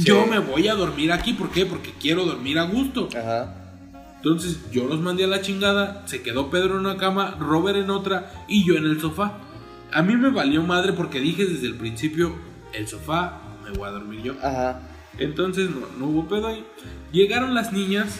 yo 0.00 0.26
me 0.26 0.40
voy 0.40 0.68
a 0.68 0.74
dormir 0.74 1.10
aquí. 1.10 1.32
¿Por 1.32 1.50
qué? 1.50 1.64
Porque 1.64 1.92
quiero 1.98 2.26
dormir 2.26 2.58
a 2.58 2.64
gusto. 2.64 3.08
Ajá. 3.16 3.59
Entonces 4.22 4.60
yo 4.70 4.84
los 4.84 5.00
mandé 5.00 5.24
a 5.24 5.28
la 5.28 5.40
chingada, 5.40 6.02
se 6.06 6.20
quedó 6.20 6.50
Pedro 6.50 6.74
en 6.74 6.80
una 6.80 6.98
cama, 6.98 7.38
Robert 7.40 7.78
en 7.78 7.88
otra 7.88 8.30
y 8.48 8.66
yo 8.66 8.74
en 8.74 8.84
el 8.84 9.00
sofá. 9.00 9.38
A 9.92 10.02
mí 10.02 10.14
me 10.14 10.28
valió 10.28 10.62
madre 10.62 10.92
porque 10.92 11.20
dije 11.20 11.46
desde 11.46 11.66
el 11.66 11.76
principio, 11.76 12.34
el 12.74 12.86
sofá, 12.86 13.40
me 13.64 13.70
voy 13.70 13.88
a 13.88 13.92
dormir 13.92 14.22
yo. 14.22 14.34
Ajá. 14.42 14.82
Entonces 15.18 15.70
no, 15.70 15.86
no 15.98 16.12
hubo 16.12 16.28
pedo 16.28 16.48
ahí. 16.48 16.66
Llegaron 17.12 17.54
las 17.54 17.72
niñas, 17.72 18.18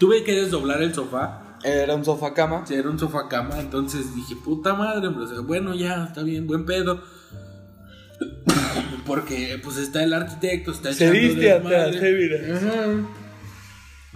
tuve 0.00 0.24
que 0.24 0.32
desdoblar 0.32 0.82
el 0.82 0.92
sofá. 0.92 1.58
Era 1.62 1.94
un 1.94 2.04
sofá 2.04 2.34
cama. 2.34 2.64
Era 2.68 2.90
un 2.90 2.98
sofá 2.98 3.28
cama, 3.28 3.60
entonces 3.60 4.16
dije, 4.16 4.34
puta 4.34 4.74
madre, 4.74 5.06
hombre, 5.06 5.26
o 5.26 5.28
sea, 5.28 5.40
bueno, 5.42 5.76
ya, 5.76 6.06
está 6.06 6.24
bien, 6.24 6.48
buen 6.48 6.66
pedo. 6.66 7.04
Porque 9.06 9.60
pues 9.62 9.76
está 9.76 10.02
el 10.02 10.12
arquitecto, 10.12 10.72
está 10.72 10.92
Se 10.92 11.04
echando 11.04 11.20
viste 11.20 11.52
atrás, 11.52 11.94
eh, 11.94 12.18
mira. 12.18 12.56
Ajá. 12.56 13.25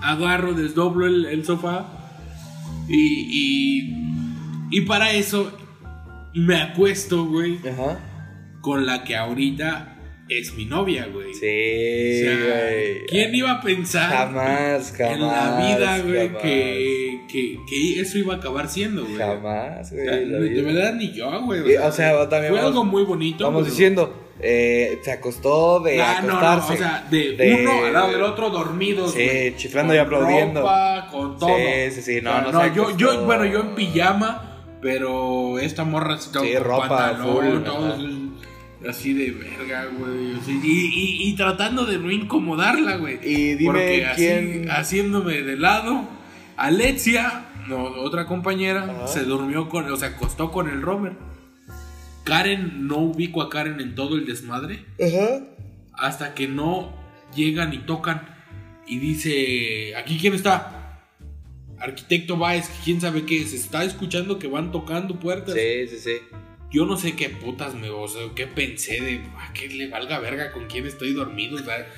Agarro, 0.02 0.54
desdoblo 0.54 1.06
el, 1.06 1.26
el 1.26 1.44
sofá. 1.44 1.86
Y, 2.88 3.86
y, 4.70 4.78
y 4.78 4.80
para 4.82 5.12
eso 5.12 5.52
me 6.34 6.56
acuesto, 6.60 7.24
güey, 7.26 7.58
Ajá. 7.68 7.98
con 8.60 8.86
la 8.86 9.04
que 9.04 9.16
ahorita 9.16 9.96
es 10.28 10.54
mi 10.54 10.64
novia, 10.64 11.06
güey. 11.12 11.34
Sí, 11.34 11.40
O 11.40 12.24
sea, 12.24 12.68
güey. 12.70 13.06
¿Quién 13.08 13.34
iba 13.34 13.50
a 13.52 13.60
pensar 13.60 14.10
Jamás, 14.10 14.92
jamás. 14.96 15.12
en 15.16 15.20
la 15.20 15.58
vida, 15.76 15.98
güey, 16.02 16.26
jamás. 16.28 16.42
que, 16.42 17.20
que, 17.30 17.58
que 17.68 18.00
eso 18.00 18.18
iba 18.18 18.34
a 18.34 18.36
acabar 18.38 18.68
siendo, 18.68 19.02
güey? 19.04 19.16
Jamás, 19.16 19.90
O 19.90 19.94
güey. 19.96 20.06
sea, 20.06 20.16
la 20.20 20.38
de 20.38 20.62
verdad 20.62 20.94
ni 20.94 21.12
yo, 21.12 21.42
güey. 21.44 21.76
O 21.76 21.92
sea, 21.92 22.28
también 22.28 22.52
fue 22.52 22.60
vamos- 22.60 22.66
algo 22.76 22.84
muy 22.84 23.02
bonito. 23.04 23.44
Vamos 23.44 23.62
pero- 23.62 23.70
diciendo, 23.72 24.29
eh, 24.42 24.98
se 25.02 25.12
acostó 25.12 25.80
de 25.80 26.00
Ah, 26.02 26.20
no, 26.22 26.28
no, 26.28 26.38
acostarse. 26.38 26.72
o 26.74 26.76
sea, 26.76 27.06
de, 27.10 27.32
de- 27.36 27.58
uno 27.62 27.84
al 27.86 27.92
lado 27.92 28.10
del 28.12 28.22
otro 28.22 28.50
dormidos, 28.50 29.12
Sí, 29.12 29.54
chiflando 29.56 29.94
y 29.94 29.98
aplaudiendo. 29.98 30.60
ropa, 30.60 31.08
con 31.10 31.38
todo. 31.38 31.48
Sí, 31.56 31.90
sí, 31.92 32.02
sí, 32.02 32.20
no, 32.22 32.30
O 32.30 32.34
sea, 32.42 32.52
no 32.52 32.62
se 32.62 32.74
yo, 32.74 32.96
yo, 32.96 33.24
bueno, 33.24 33.44
yo 33.44 33.60
en 33.60 33.74
pijama, 33.74 34.62
pero 34.80 35.58
esta 35.58 35.84
morra 35.84 36.14
estaba 36.16 36.44
Sí, 36.46 36.56
ropa 36.56 36.88
pantalón, 36.88 37.32
full, 37.54 37.62
todo 37.64 37.96
así 38.88 39.12
de 39.12 39.30
verga, 39.32 39.86
güey. 39.98 40.32
o 40.32 40.42
sea, 40.42 40.54
y, 40.54 40.58
y- 40.64 41.28
y 41.28 41.32
tratando 41.36 41.84
de 41.84 41.98
no 41.98 42.10
incomodarla, 42.10 42.96
güey. 42.96 43.18
Y 43.22 43.54
dime 43.56 43.64
Porque 43.66 44.06
así, 44.06 44.22
quién- 44.22 44.70
haciéndome 44.70 45.42
de 45.42 45.56
lado, 45.58 46.08
Alexia, 46.56 47.44
no, 47.68 47.84
otra 47.84 48.26
compañera, 48.26 48.84
Ajá. 48.84 49.06
se 49.06 49.24
durmió 49.24 49.68
con, 49.68 49.90
o 49.90 49.96
sea, 49.96 50.08
acostó 50.08 50.50
con 50.50 50.68
el 50.68 50.80
Robert. 50.82 51.16
Karen, 52.24 52.86
no 52.86 52.98
ubico 52.98 53.42
a 53.42 53.50
Karen 53.50 53.80
en 53.80 53.94
todo 53.94 54.16
el 54.16 54.26
desmadre 54.26 54.84
Ajá. 55.00 55.44
hasta 55.94 56.34
que 56.34 56.48
no 56.48 56.94
llegan 57.34 57.72
y 57.72 57.78
tocan 57.78 58.22
y 58.86 58.98
dice, 58.98 59.94
¿aquí 59.96 60.18
quién 60.20 60.34
está? 60.34 61.02
Arquitecto 61.78 62.36
Baez, 62.36 62.68
quién 62.84 63.00
sabe 63.00 63.24
qué, 63.24 63.44
se 63.46 63.56
está 63.56 63.84
escuchando 63.84 64.38
que 64.38 64.48
van 64.48 64.70
tocando 64.72 65.18
puertas. 65.18 65.54
Sí, 65.54 65.86
sí, 65.88 65.98
sí. 65.98 66.12
Yo 66.70 66.86
no 66.86 66.96
sé 66.96 67.16
qué 67.16 67.30
putas 67.30 67.74
me, 67.74 67.88
o 67.90 68.06
sea, 68.06 68.22
qué 68.34 68.46
pensé 68.46 69.00
de, 69.00 69.20
"Ah, 69.36 69.52
que 69.54 69.68
le 69.68 69.88
valga 69.88 70.18
verga 70.20 70.52
con 70.52 70.66
quién 70.66 70.86
estoy 70.86 71.12
dormido, 71.14 71.56
o 71.56 71.64
sea, 71.64 71.88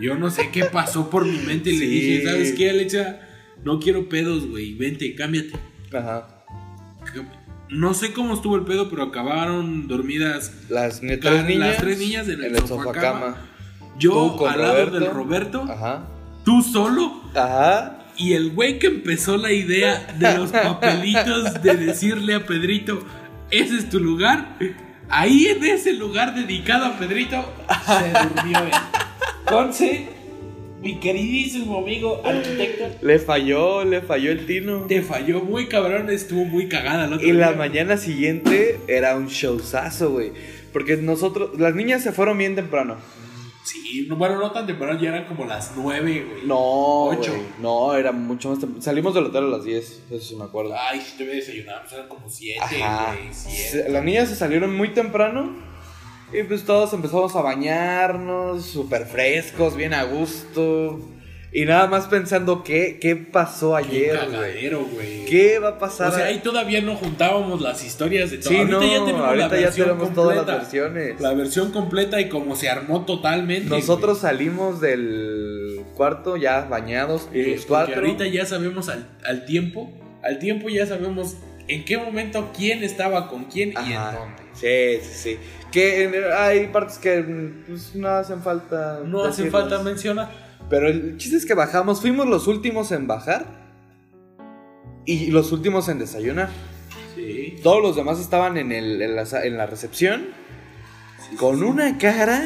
yo 0.00 0.16
no 0.16 0.30
sé 0.30 0.50
qué 0.50 0.64
pasó 0.64 1.08
por 1.10 1.24
mi 1.26 1.38
mente 1.38 1.70
y 1.70 1.78
le 1.78 1.86
dije, 1.86 2.24
¿sabes 2.24 2.52
qué, 2.52 2.70
Alexa? 2.70 3.20
No 3.64 3.78
quiero 3.80 4.08
pedos, 4.08 4.46
güey, 4.46 4.74
vente, 4.74 5.14
cámbiate. 5.14 5.52
Ajá. 5.92 6.39
No 7.70 7.94
sé 7.94 8.12
cómo 8.12 8.34
estuvo 8.34 8.56
el 8.56 8.62
pedo, 8.62 8.88
pero 8.90 9.04
acabaron 9.04 9.86
dormidas 9.86 10.52
Las, 10.68 11.00
tres 11.00 11.44
niñas. 11.44 11.68
las 11.68 11.76
tres 11.78 11.98
niñas 11.98 12.28
en 12.28 12.42
el, 12.42 12.66
sofá, 12.66 12.92
cama. 12.92 13.36
Tú 13.78 13.86
Yo 13.98 14.36
con 14.36 14.50
al 14.52 14.60
lado 14.60 14.86
del 14.90 15.06
Roberto, 15.10 15.64
Ajá. 15.70 16.04
tú 16.44 16.62
solo 16.62 17.22
Ajá. 17.34 17.98
y 18.16 18.32
el 18.32 18.50
güey 18.50 18.78
que 18.78 18.88
empezó 18.88 19.36
la 19.36 19.52
idea 19.52 20.06
de 20.18 20.36
los 20.38 20.50
papelitos 20.50 21.54
de 21.62 21.76
decirle 21.76 22.34
a 22.34 22.44
Pedrito, 22.46 23.04
ese 23.50 23.76
es 23.76 23.88
tu 23.88 24.00
lugar. 24.00 24.56
Ahí 25.08 25.46
en 25.46 25.64
ese 25.64 25.92
lugar 25.92 26.34
dedicado 26.34 26.86
a 26.86 26.98
Pedrito 26.98 27.44
se 27.86 28.12
durmió 28.34 28.58
él. 28.60 28.70
Entonces, 29.46 30.02
mi 30.80 30.98
queridísimo 30.98 31.78
amigo 31.78 32.22
arquitecto, 32.24 32.84
Le 33.02 33.18
falló, 33.18 33.84
le 33.84 34.00
falló 34.00 34.32
el 34.32 34.46
tino. 34.46 34.86
te 34.86 35.02
falló 35.02 35.40
muy 35.42 35.66
cabrón, 35.68 36.08
estuvo 36.10 36.44
muy 36.44 36.68
cagada 36.68 37.04
el 37.06 37.12
otro 37.14 37.26
Y 37.26 37.32
la 37.32 37.52
mañana 37.52 37.96
siguiente 37.96 38.78
era 38.88 39.16
un 39.16 39.26
showzazo, 39.28 40.10
güey. 40.10 40.32
Porque 40.72 40.96
nosotros, 40.96 41.58
las 41.58 41.74
niñas 41.74 42.02
se 42.02 42.12
fueron 42.12 42.38
bien 42.38 42.54
temprano. 42.54 42.96
Sí, 43.62 44.06
no, 44.08 44.16
bueno, 44.16 44.38
no 44.38 44.50
tan 44.52 44.66
temprano, 44.66 44.98
ya 45.00 45.10
eran 45.10 45.26
como 45.26 45.44
las 45.44 45.72
nueve, 45.76 46.24
güey. 46.28 46.46
No, 46.46 47.04
Ocho. 47.04 47.30
güey. 47.32 47.42
No, 47.60 47.94
era 47.94 48.10
mucho 48.10 48.48
más 48.48 48.58
temprano. 48.58 48.82
Salimos 48.82 49.14
del 49.14 49.24
hotel 49.24 49.44
a 49.44 49.48
las 49.48 49.64
10, 49.64 50.02
eso 50.10 50.24
sí 50.24 50.34
me 50.34 50.44
acuerdo. 50.44 50.74
Ay, 50.78 51.00
si 51.00 51.16
te 51.18 51.24
voy 51.24 51.34
a 51.34 51.36
desayunar, 51.36 51.82
pues 51.82 51.92
eran 51.92 52.08
como 52.08 52.28
siete, 52.30 52.60
Ajá. 52.82 53.14
güey, 53.14 53.28
siete. 53.32 53.82
Se- 53.84 53.88
Las 53.90 54.02
niñas 54.02 54.28
se 54.30 54.36
salieron 54.36 54.74
muy 54.74 54.88
temprano. 54.94 55.54
Y 56.32 56.42
pues 56.44 56.64
todos 56.64 56.92
empezamos 56.92 57.34
a 57.34 57.42
bañarnos, 57.42 58.64
súper 58.64 59.06
frescos, 59.06 59.76
bien 59.76 59.92
a 59.94 60.04
gusto. 60.04 61.00
Y 61.52 61.64
nada 61.64 61.88
más 61.88 62.06
pensando 62.06 62.62
qué, 62.62 62.98
qué 63.00 63.16
pasó 63.16 63.76
Qué 63.76 63.84
ayer, 63.84 64.16
cagadero, 64.16 64.84
güey. 64.84 65.24
¿Qué 65.24 65.58
va 65.58 65.70
a 65.70 65.78
pasar? 65.80 66.10
O 66.10 66.14
sea, 66.14 66.26
ahí 66.26 66.38
todavía 66.38 66.80
no 66.80 66.94
juntábamos 66.94 67.60
las 67.60 67.84
historias 67.84 68.30
de 68.30 68.38
todo. 68.38 68.50
Sí, 68.50 68.56
ahorita 68.58 68.76
no, 68.76 68.82
ya 68.86 69.04
tenemos 69.04 69.26
ahorita 69.26 69.48
la 69.48 69.54
ya 69.56 69.60
versión 69.66 69.86
tenemos 69.88 70.04
completa. 70.04 70.22
todas 70.22 70.46
las 70.46 70.46
versiones. 70.58 71.20
La 71.20 71.32
versión 71.34 71.72
completa 71.72 72.20
y 72.20 72.28
cómo 72.28 72.54
se 72.54 72.68
armó 72.68 73.04
totalmente. 73.04 73.68
Nosotros 73.68 74.18
salimos 74.18 74.80
del 74.80 75.80
cuarto 75.96 76.36
ya 76.36 76.60
bañados. 76.66 77.28
Eh, 77.32 77.54
los 77.56 77.66
cuatro. 77.66 77.96
ahorita 77.96 78.28
ya 78.28 78.46
sabemos 78.46 78.88
al, 78.88 79.08
al 79.24 79.44
tiempo. 79.44 79.90
Al 80.22 80.38
tiempo 80.38 80.68
ya 80.68 80.86
sabemos 80.86 81.34
en 81.74 81.84
qué 81.84 81.98
momento 81.98 82.50
quién 82.56 82.82
estaba 82.82 83.28
con 83.28 83.44
quién 83.44 83.70
y 83.70 83.92
en 83.92 84.02
dónde. 84.12 84.42
Sí, 84.52 85.06
sí, 85.06 85.14
sí. 85.14 85.38
Que 85.70 86.30
hay 86.36 86.66
partes 86.66 86.98
que 86.98 87.22
pues, 87.66 87.94
no 87.94 88.08
hacen 88.08 88.42
falta. 88.42 89.00
No 89.04 89.20
hace 89.20 89.42
decirlas. 89.42 89.62
falta 89.62 89.82
mencionar. 89.82 90.30
Pero 90.68 90.88
el 90.88 91.16
chiste 91.16 91.36
es 91.36 91.46
que 91.46 91.54
bajamos, 91.54 92.00
fuimos 92.00 92.26
los 92.26 92.46
últimos 92.46 92.92
en 92.92 93.06
bajar 93.06 93.46
y 95.04 95.30
los 95.30 95.52
últimos 95.52 95.88
en 95.88 95.98
desayunar. 95.98 96.48
Sí. 97.14 97.56
Todos 97.62 97.82
los 97.82 97.96
demás 97.96 98.20
estaban 98.20 98.56
en, 98.56 98.72
el, 98.72 99.00
en, 99.02 99.16
la, 99.16 99.24
en 99.42 99.56
la 99.56 99.66
recepción 99.66 100.28
con 101.36 101.62
una 101.62 101.98
cara. 101.98 102.40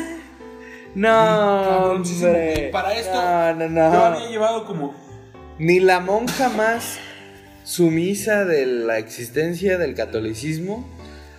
No, 0.95 1.93
hombre. 1.93 2.70
Para 2.72 2.95
esto, 2.95 3.14
No, 3.14 3.55
no, 3.55 3.68
no. 3.68 3.93
Yo 3.93 4.05
había 4.05 4.29
llevado 4.29 4.64
como. 4.64 4.95
Ni 5.59 5.81
la 5.81 6.01
monja 6.01 6.49
más 6.51 6.99
sumisa 7.64 8.44
de 8.44 8.66
la 8.66 8.98
existencia 8.98 9.78
del 9.78 9.94
catolicismo 9.94 10.88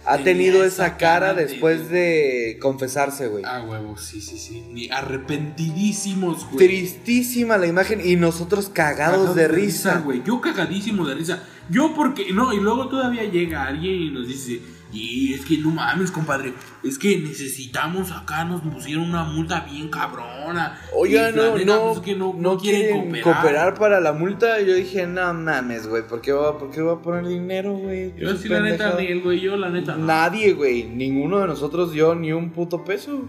ha 0.07 0.19
tenido 0.19 0.63
esa 0.63 0.97
cara 0.97 1.27
cara 1.29 1.33
de- 1.33 1.45
después 1.47 1.89
de 1.89 2.57
confesarse, 2.61 3.27
güey. 3.27 3.43
Ah, 3.45 3.63
huevo, 3.67 3.97
sí, 3.97 4.21
sí, 4.21 4.37
sí. 4.37 4.63
Ni 4.71 4.87
arrepentidísimos, 4.89 6.45
güey. 6.51 6.57
Tristísima 6.67 7.57
la 7.57 7.67
imagen 7.67 8.01
y 8.03 8.15
nosotros 8.15 8.69
cagados, 8.69 9.35
de 9.35 9.47
risa. 9.47 9.99
güey. 10.05 10.21
Yo 10.23 10.41
cagadísimo 10.41 11.05
de 11.07 11.15
risa. 11.15 11.43
Yo 11.69 11.93
porque, 11.95 12.31
no, 12.33 12.53
y 12.53 12.59
luego 12.59 12.87
todavía 12.89 13.23
llega 13.23 13.63
alguien 13.65 13.93
y 13.95 14.09
nos 14.11 14.27
dice, 14.27 14.59
y 14.95 15.33
es 15.33 15.45
que 15.45 15.57
no 15.57 15.69
mames, 15.71 16.09
compadre, 16.11 16.53
es 16.83 16.97
que 16.97 17.17
necesitamos 17.17 18.11
acá, 18.11 18.45
nos 18.45 18.61
pusieron 18.61 19.09
una 19.09 19.23
multa 19.23 19.61
bien 19.69 19.89
cabrona. 19.89 20.79
Oiga, 20.93 21.31
no, 21.31 21.57
neta, 21.57 21.65
no, 21.65 21.81
pues, 21.85 21.97
es 21.97 22.03
que 22.03 22.15
no, 22.15 22.33
no, 22.37 22.57
quieren, 22.57 22.81
quieren 23.11 23.21
cooperar. 23.21 23.73
para 23.75 23.99
la 23.99 24.13
multa. 24.13 24.61
Yo 24.61 24.73
dije, 24.73 25.05
no 25.05 25.33
mames, 25.33 25.87
güey, 25.87 26.07
¿por 26.07 26.21
qué 26.21 26.31
va, 26.31 26.57
por 26.57 26.71
qué 26.71 26.81
va 26.81 26.93
a 26.93 27.01
poner 27.01 27.27
dinero, 27.27 27.73
güey? 27.75 28.13
Yo 28.17 28.35
sí, 28.37 28.47
la 28.47 28.61
neta, 28.61 28.95
ni 28.99 29.07
el 29.07 29.21
güey, 29.21 29.39
yo 29.41 29.57
la 29.57 29.69
neta. 29.69 29.95
no. 29.95 30.05
Nadie, 30.05 30.53
güey, 30.53 30.83
ninguno 30.85 31.39
de 31.39 31.47
nosotros 31.47 31.91
dio 31.91 32.15
ni 32.15 32.31
un 32.31 32.51
puto 32.51 32.83
peso. 32.83 33.27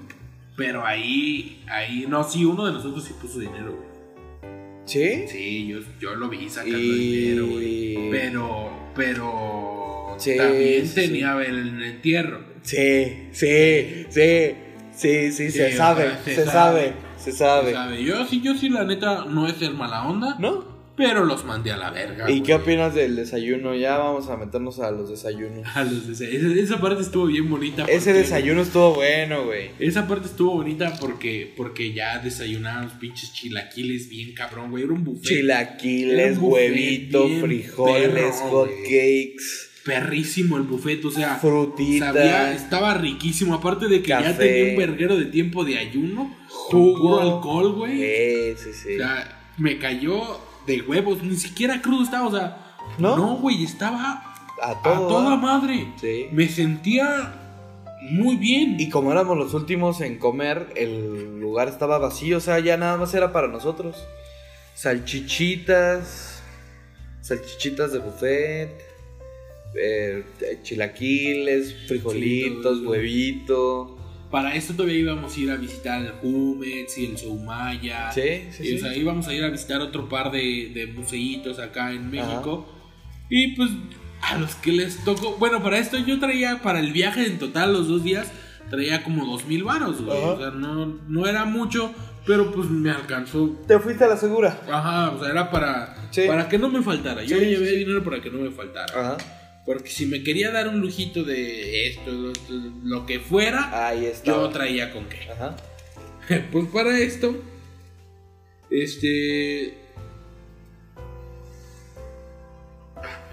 Pero 0.57 0.87
ahí, 0.87 1.63
ahí, 1.69 2.07
no, 2.09 2.25
sí, 2.25 2.45
uno 2.45 2.65
de 2.67 2.73
nosotros 2.73 3.05
sí 3.05 3.13
puso 3.21 3.39
dinero, 3.41 3.73
güey. 3.77 3.97
¿Sí? 4.87 5.25
Sí, 5.29 5.67
yo, 5.67 5.79
yo 6.01 6.15
lo 6.15 6.29
vi 6.29 6.49
sacando 6.49 6.79
Y- 6.79 7.27
dinero, 7.27 7.47
güey. 7.49 8.11
Pero, 8.11 8.71
pero, 8.95 10.06
Sí, 10.19 10.37
también 10.37 10.93
tenía 10.95 11.41
el 11.43 11.83
entierro. 11.83 12.41
Sí, 12.63 13.29
sí, 13.33 14.07
sí, 14.11 14.55
sí, 14.95 15.33
sí, 15.33 15.51
se 15.51 15.73
sabe, 15.77 16.11
se, 16.25 16.45
sabe, 16.45 16.93
se 17.19 17.33
sabe. 17.33 18.03
Yo 18.05 18.25
sí, 18.27 18.41
yo 18.43 18.55
sí, 18.57 18.69
la 18.69 18.85
neta, 18.85 19.25
no 19.27 19.47
es 19.47 19.57
ser 19.57 19.73
mala 19.73 20.09
onda, 20.09 20.37
¿No? 20.41 20.75
pero 20.97 21.25
los 21.27 21.45
mandé 21.45 21.71
a 21.73 21.77
la 21.77 21.91
verga. 21.91 22.29
¿Y 22.31 22.41
qué 22.43 22.55
opinas 22.55 22.95
del 22.95 23.17
desayuno? 23.17 23.75
Ya 23.75 23.99
vamos 23.99 24.29
a 24.31 24.37
meternos 24.39 24.81
a 24.81 24.91
los 24.91 25.11
desayunos. 25.11 25.65
A 25.77 25.85
los 25.85 26.09
desa- 26.09 26.25
esa, 26.27 26.81
parte 26.81 27.03
estuvo 27.03 27.27
bien 27.27 27.51
bonita. 27.51 27.83
Ese 27.85 28.07
porque- 28.07 28.13
desayuno 28.15 28.63
estuvo 28.63 28.95
bueno, 28.95 29.45
güey. 29.45 29.71
Esa 29.79 30.09
parte 30.09 30.27
estuvo 30.29 30.55
bonita 30.55 30.95
porque, 30.99 31.53
porque 31.55 31.93
ya 31.93 32.19
desayunábamos 32.19 32.95
pinches 32.95 33.33
chilaquiles 33.35 34.09
bien 34.09 34.33
cabrón, 34.33 34.71
güey. 34.71 34.85
Era 34.85 34.93
un 34.95 35.05
buffet. 35.05 35.23
Chilaquiles, 35.25 36.39
un 36.39 36.43
buffet 36.45 36.71
huevito, 36.71 37.29
frijoles, 37.41 38.09
perro, 38.09 38.33
hot 38.51 38.71
cakes, 38.85 39.66
Perrísimo 39.87 40.57
el 40.57 40.65
buffet, 40.65 41.05
o 41.05 41.11
sea. 41.11 41.37
frutitas. 41.37 42.15
sabía- 42.15 42.53
estaba 42.53 42.95
riquísimo. 42.95 43.55
Aparte 43.55 43.87
de 43.89 44.03
que 44.03 44.09
ya 44.09 44.37
tenía 44.37 44.73
un 44.73 44.77
verguero 44.79 45.17
de 45.17 45.27
tiempo 45.27 45.65
de 45.65 45.79
ayuno. 45.79 46.35
Jugo. 46.49 47.21
Alcohol, 47.21 47.73
güey. 47.75 47.97
Sí, 47.99 48.55
sí, 48.65 48.73
sí. 48.73 48.95
O 48.97 48.99
sea, 48.99 49.53
me 49.57 49.79
cayó 49.79 50.41
de 50.67 50.83
huevos, 50.83 51.23
ni 51.23 51.37
siquiera 51.37 51.81
crudo 51.81 52.03
estaba, 52.03 52.27
o 52.27 52.31
sea, 52.33 52.77
¿No? 52.99 53.17
no, 53.17 53.37
güey, 53.37 53.63
estaba 53.65 54.35
A 54.63 54.71
a 54.71 54.83
toda 54.83 55.37
madre. 55.37 55.87
Sí. 56.01 56.27
Me 56.33 56.49
sentía 56.49 57.35
muy 58.11 58.37
bien. 58.37 58.79
Y 58.81 58.89
como 58.91 59.13
éramos 59.13 59.37
los 59.37 59.55
últimos 59.55 60.01
en 60.01 60.19
comer, 60.19 60.73
el 60.77 61.39
lugar 61.41 61.69
estaba 61.69 61.99
vacío, 61.99 62.39
o 62.39 62.41
sea, 62.41 62.59
ya 62.59 62.77
nada 62.77 62.97
más 62.97 63.15
era 63.15 63.33
para 63.33 63.49
nosotros. 63.49 63.97
Salchichitas, 64.75 66.43
salchichitas 67.21 67.93
de 67.93 67.99
buffet, 68.01 68.71
eh, 69.81 70.25
chilaquiles, 70.63 71.75
frijolitos, 71.87 72.81
huevito. 72.81 73.97
Para 74.31 74.55
esto 74.57 74.75
todavía 74.75 74.99
íbamos 74.99 75.37
a 75.37 75.41
ir 75.41 75.51
a 75.51 75.57
visitar 75.57 76.03
el 76.05 76.11
Jumex 76.13 76.99
y 76.99 77.07
el 77.07 77.17
Soumaya. 77.19 78.11
Sí, 78.13 78.43
sí, 78.51 78.63
Y, 78.65 78.67
sí. 78.67 78.77
O 78.77 78.79
sea, 78.81 78.97
íbamos 78.97 79.29
a 79.29 79.35
ir 79.35 79.45
a 79.45 79.49
visitar 79.51 79.81
otro 79.81 80.09
par 80.09 80.31
de, 80.33 80.71
de 80.75 80.87
museitos 80.89 81.59
acá 81.59 81.93
en 81.93 82.11
México. 82.11 82.67
Y 83.31 83.55
pues 83.57 83.71
a 84.23 84.37
los 84.39 84.55
que 84.57 84.73
les 84.73 85.05
tocó. 85.05 85.37
Bueno, 85.39 85.63
para 85.63 85.79
esto 85.79 85.97
yo 85.99 86.19
traía 86.19 86.61
para 86.63 86.81
el 86.81 86.93
viaje 86.93 87.25
en 87.27 87.39
total, 87.39 87.73
los 87.73 87.89
dos 87.89 88.03
días, 88.03 88.31
traía 88.69 89.05
como 89.05 89.25
dos 89.27 89.47
mil 89.47 89.63
varos, 89.63 90.03
güey. 90.03 90.19
Ajá. 90.19 90.31
O 90.33 90.39
sea, 90.39 90.51
no, 90.51 90.87
no 91.09 91.27
era 91.29 91.45
mucho, 91.45 91.93
pero 92.27 92.51
pues 92.53 92.69
me 92.69 92.91
alcanzó. 92.91 93.57
Te 93.69 93.79
fuiste 93.79 94.05
a 94.05 94.09
la 94.09 94.17
segura. 94.17 94.61
Ajá, 94.71 95.11
o 95.13 95.21
sea, 95.21 95.31
era 95.31 95.51
para, 95.51 96.09
Sí. 96.11 96.23
para 96.27 96.49
que 96.49 96.59
no 96.59 96.69
me 96.69 96.83
faltara. 96.83 97.23
Yo 97.23 97.39
Sí, 97.39 97.45
llevé 97.45 97.69
sí. 97.71 97.77
dinero 97.79 98.03
para 98.03 98.21
que 98.21 98.31
no 98.31 98.39
me 98.41 98.51
faltara. 98.51 98.93
Ajá. 99.01 99.17
Porque 99.67 99.91
si 99.91 100.07
me 100.07 100.23
quería 100.23 100.53
dar 100.53 100.69
un 100.69 100.81
lujito 100.81 101.25
de 101.25 101.89
esto, 101.89 102.13
lo, 102.13 102.33
lo 102.85 103.05
que 103.05 103.19
fuera, 103.19 103.89
Ahí 103.89 104.09
yo 104.25 104.49
traía 104.51 104.93
con 104.93 105.07
qué. 105.09 105.29
Ajá. 105.31 105.57
Pues 106.53 106.67
para 106.73 106.99
esto, 106.99 107.37
este. 108.71 109.75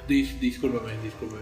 Dis, 0.08 0.40
discúlpame, 0.40 0.92
discúlpame. 1.04 1.42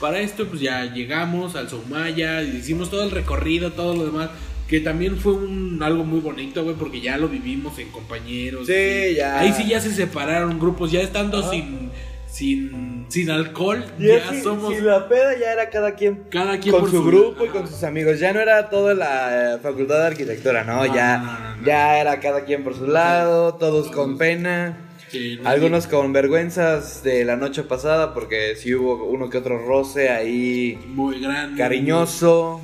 Para 0.00 0.20
esto, 0.20 0.46
pues 0.46 0.60
ya 0.60 0.84
llegamos 0.92 1.56
al 1.56 1.68
Soumaya, 1.68 2.42
hicimos 2.42 2.90
todo 2.90 3.04
el 3.04 3.10
recorrido, 3.10 3.72
todo 3.72 3.94
lo 3.96 4.04
demás. 4.04 4.30
Que 4.68 4.80
también 4.80 5.18
fue 5.18 5.32
un, 5.34 5.82
algo 5.82 6.04
muy 6.04 6.20
bonito, 6.20 6.62
güey, 6.64 6.76
porque 6.76 7.00
ya 7.00 7.16
lo 7.18 7.28
vivimos 7.28 7.78
en 7.78 7.90
compañeros. 7.90 8.66
Sí, 8.66 8.72
y- 8.72 9.14
ya. 9.16 9.40
Ahí 9.40 9.52
sí 9.52 9.68
ya 9.68 9.80
se 9.80 9.92
separaron 9.92 10.58
grupos, 10.58 10.90
ya 10.92 11.00
estando 11.00 11.40
Ajá. 11.40 11.50
sin, 11.50 11.90
sin, 12.32 13.04
sin 13.08 13.30
alcohol, 13.30 13.84
Y 13.98 14.06
ya 14.08 14.28
así, 14.30 14.40
somos 14.40 14.74
si 14.74 14.80
la 14.80 15.06
peda 15.06 15.38
ya 15.38 15.52
era 15.52 15.68
cada 15.68 15.94
quien 15.94 16.24
cada 16.30 16.58
quien 16.58 16.72
con 16.72 16.80
por 16.82 16.90
su 16.90 17.04
grupo 17.04 17.44
y 17.44 17.48
con 17.48 17.68
sus 17.68 17.82
amigos. 17.84 18.18
Ya 18.18 18.32
no 18.32 18.40
era 18.40 18.70
toda 18.70 18.94
la 18.94 19.54
eh, 19.54 19.58
facultad 19.62 19.98
de 19.98 20.06
arquitectura, 20.06 20.64
no, 20.64 20.86
ya, 20.86 21.18
no, 21.18 21.24
no, 21.38 21.56
no. 21.56 21.66
ya 21.66 21.98
era 21.98 22.18
cada 22.20 22.44
quien 22.44 22.64
por 22.64 22.74
su 22.74 22.86
lado, 22.86 23.54
todos 23.54 23.90
con 23.90 24.16
pena. 24.16 24.78
Sí, 25.10 25.38
Algunos 25.44 25.86
con 25.88 26.10
vergüenzas 26.14 27.02
de 27.02 27.26
la 27.26 27.36
noche 27.36 27.64
pasada 27.64 28.14
porque 28.14 28.56
sí 28.56 28.74
hubo 28.74 29.04
uno 29.04 29.28
que 29.28 29.36
otro 29.36 29.58
roce 29.66 30.08
ahí 30.08 30.78
muy 30.86 31.20
grande. 31.20 31.58
cariñoso. 31.58 32.62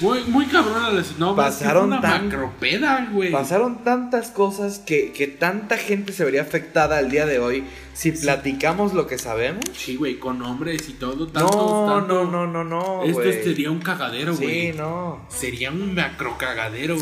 Muy, 0.00 0.24
muy 0.24 0.46
cabrona 0.46 0.90
la 0.90 1.04
no, 1.18 1.36
Pasaron 1.36 1.84
una 1.86 2.00
tan- 2.00 2.24
macropeda, 2.26 3.08
güey. 3.12 3.30
Pasaron 3.30 3.84
tantas 3.84 4.30
cosas 4.32 4.80
que, 4.80 5.12
que 5.12 5.28
tanta 5.28 5.76
gente 5.76 6.12
se 6.12 6.24
vería 6.24 6.42
afectada 6.42 6.98
al 6.98 7.12
día 7.12 7.26
de 7.26 7.38
hoy 7.38 7.62
si 7.94 8.12
platicamos 8.12 8.92
lo 8.92 9.06
que 9.06 9.16
sabemos. 9.18 9.64
Sí, 9.76 9.96
güey, 9.96 10.18
con 10.18 10.42
hombres 10.42 10.88
y 10.88 10.92
todo. 10.94 11.26
Tantos, 11.28 11.54
No, 11.56 11.86
tanto- 11.96 12.24
no, 12.24 12.46
no, 12.46 12.46
no, 12.46 12.64
no. 12.64 13.02
Esto 13.04 13.20
güey. 13.22 13.42
sería 13.42 13.70
un 13.70 13.80
cagadero, 13.80 14.36
güey. 14.36 14.72
Sí, 14.72 14.76
no. 14.76 15.26
Sería 15.30 15.70
un 15.70 15.94
macro 15.94 16.36
cagadero. 16.36 16.96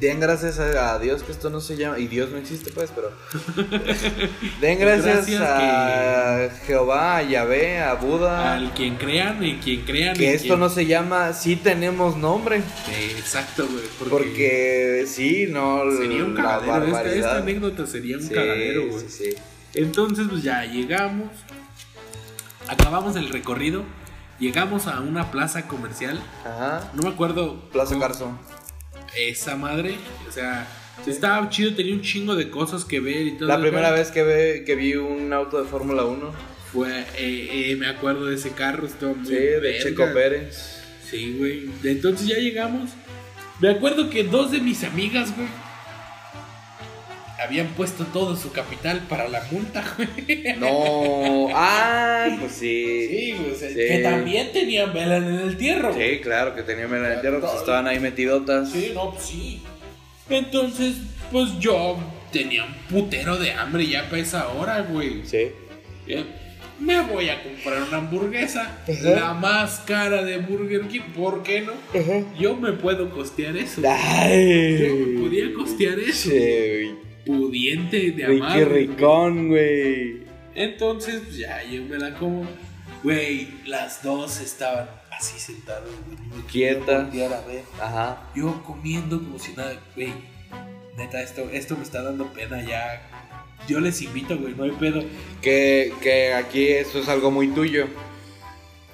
Den 0.00 0.18
gracias 0.18 0.58
a 0.58 0.98
Dios 0.98 1.22
que 1.22 1.30
esto 1.30 1.50
no 1.50 1.60
se 1.60 1.76
llama. 1.76 1.98
Y 1.98 2.06
Dios 2.06 2.30
no 2.30 2.38
existe, 2.38 2.70
pues, 2.70 2.90
pero. 2.90 3.12
Den 4.60 4.78
gracias, 4.78 5.26
Gracias 5.28 5.42
a 5.42 6.48
Jehová, 6.66 7.18
a 7.18 7.22
Yahvé, 7.22 7.80
a 7.80 7.94
Buda. 7.94 8.54
Al 8.54 8.72
quien 8.72 8.96
crean, 8.96 9.44
y 9.44 9.56
quien 9.58 9.82
crean. 9.82 10.16
que 10.16 10.30
en 10.30 10.34
esto 10.36 10.48
quien- 10.48 10.60
no 10.60 10.68
se 10.70 10.86
llama. 10.86 11.34
Sí 11.34 11.56
tenemos 11.56 12.16
nombre. 12.16 12.62
Sí, 12.86 13.10
exacto, 13.18 13.66
güey. 13.70 13.84
Porque, 13.98 14.10
Porque 14.10 15.04
sí, 15.06 15.46
no. 15.50 15.82
sería 15.94 16.24
un 16.24 16.34
cagadero. 16.34 16.86
Esta, 16.86 17.12
esta 17.14 17.36
anécdota 17.36 17.86
sería 17.86 18.16
un 18.16 18.22
Sí, 18.22 18.34
cagadero, 18.34 18.86
güey. 18.88 19.00
sí, 19.00 19.06
sí. 19.10 19.34
Entonces, 19.74 20.26
pues 20.28 20.42
ya 20.42 20.64
llegamos. 20.64 21.28
Acabamos 22.68 23.16
el 23.16 23.28
recorrido. 23.28 23.84
Llegamos 24.38 24.86
a 24.86 25.00
una 25.00 25.30
plaza 25.30 25.68
comercial. 25.68 26.20
Ajá. 26.44 26.90
No 26.94 27.02
me 27.02 27.08
acuerdo. 27.10 27.68
Plaza 27.70 27.98
Carso. 27.98 28.38
Esa 29.16 29.56
madre. 29.56 29.96
O 30.28 30.32
sea, 30.32 30.66
estaba 31.06 31.48
chido, 31.50 31.74
tenía 31.74 31.94
un 31.94 32.02
chingo 32.02 32.34
de 32.36 32.50
cosas 32.50 32.84
que 32.84 33.00
ver 33.00 33.26
y 33.26 33.32
todo. 33.38 33.48
La 33.48 33.60
primera 33.60 33.90
vez 33.90 34.10
que, 34.10 34.22
ve, 34.22 34.64
que 34.64 34.74
vi 34.76 34.94
un 34.94 35.32
auto 35.32 35.60
de 35.62 35.68
Fórmula 35.68 36.04
1. 36.04 36.32
Fue, 36.72 37.00
eh, 37.18 37.70
eh, 37.72 37.76
me 37.76 37.88
acuerdo 37.88 38.26
de 38.26 38.36
ese 38.36 38.50
carro, 38.52 38.86
estaba 38.86 39.12
muy 39.12 39.26
Sí, 39.26 39.34
de 39.34 39.58
verga. 39.58 39.82
Checo 39.82 40.04
Pérez. 40.14 40.80
Sí, 41.10 41.34
güey. 41.36 41.68
Entonces 41.82 42.28
ya 42.28 42.36
llegamos. 42.36 42.90
Me 43.58 43.70
acuerdo 43.70 44.08
que 44.08 44.22
dos 44.24 44.52
de 44.52 44.60
mis 44.60 44.84
amigas, 44.84 45.34
güey, 45.36 45.48
habían 47.42 47.68
puesto 47.68 48.04
todo 48.06 48.36
su 48.36 48.52
capital 48.52 49.00
para 49.08 49.28
la 49.28 49.42
multa, 49.50 49.84
güey. 49.96 50.54
No. 50.58 51.48
Ah, 51.54 52.36
pues 52.38 52.52
sí. 52.52 53.06
Sí, 53.08 53.34
güey, 53.38 53.50
o 53.52 53.54
sea, 53.54 53.68
Sí. 53.68 53.74
que 53.76 53.98
también 54.02 54.52
tenían 54.52 54.92
vela 54.92 55.16
en 55.16 55.24
el 55.24 55.40
entierro. 55.50 55.94
güey. 55.94 56.16
Sí, 56.16 56.20
claro 56.20 56.54
que 56.54 56.62
tenía 56.62 56.86
mela 56.86 57.06
en 57.08 57.12
el 57.14 57.20
tierra, 57.20 57.40
pues 57.40 57.52
estaban 57.54 57.86
ahí 57.86 57.98
metidotas. 58.00 58.70
Sí, 58.70 58.92
no, 58.94 59.12
pues 59.12 59.24
sí. 59.24 59.62
Entonces, 60.28 60.96
pues 61.32 61.58
yo 61.58 61.98
tenía 62.32 62.64
un 62.64 62.74
putero 62.88 63.36
de 63.36 63.52
hambre 63.52 63.86
ya 63.86 64.04
para 64.08 64.22
esa 64.22 64.48
hora, 64.48 64.80
güey. 64.82 65.22
Sí. 65.24 65.48
Eh, 66.06 66.24
Me 66.78 66.98
voy 67.02 67.28
a 67.28 67.42
comprar 67.42 67.82
una 67.82 67.98
hamburguesa, 67.98 68.78
Ajá. 68.88 69.10
la 69.10 69.34
más 69.34 69.80
cara 69.80 70.22
de 70.24 70.38
Burger 70.38 70.88
King, 70.88 71.00
¿por 71.14 71.42
qué 71.42 71.60
no? 71.60 71.72
Yo 72.38 72.56
me 72.56 72.72
puedo 72.72 73.10
costear 73.10 73.54
eso. 73.58 73.82
Yo 73.82 73.88
me 73.90 73.94
Ay. 73.94 75.16
podía 75.20 75.52
costear 75.52 75.98
eso. 75.98 76.30
Sí, 76.30 76.94
Pudiente 77.26 78.10
de 78.12 78.26
Ricky 78.26 78.40
amar. 78.42 78.68
Ricón, 78.68 79.48
güey. 79.48 80.24
Entonces, 80.54 81.22
pues, 81.24 81.36
ya 81.36 81.62
yo 81.64 81.82
me 81.84 81.98
la 81.98 82.14
como. 82.14 82.46
Güey, 83.02 83.48
las 83.66 84.02
dos 84.02 84.40
estaban 84.40 84.88
así 85.10 85.38
sentadas, 85.38 85.84
güey. 86.06 86.42
Quietas. 86.50 87.04
voltear 87.04 87.32
a 87.32 87.40
ver. 87.46 87.62
Ajá. 87.80 88.30
Yo 88.34 88.62
comiendo 88.64 89.18
como 89.18 89.38
si 89.38 89.52
nada, 89.52 89.74
güey. 89.94 90.12
Neta, 90.96 91.22
esto, 91.22 91.48
esto 91.50 91.76
me 91.76 91.82
está 91.82 92.02
dando 92.02 92.26
pena 92.32 92.62
ya. 92.62 93.06
Yo 93.68 93.80
les 93.80 94.02
invito, 94.02 94.36
güey, 94.36 94.54
no 94.54 94.64
hay 94.64 94.72
pedo. 94.72 95.02
Que, 95.40 95.92
que 96.02 96.32
aquí 96.34 96.68
eso 96.68 96.98
es 96.98 97.08
algo 97.08 97.30
muy 97.30 97.48
tuyo. 97.48 97.86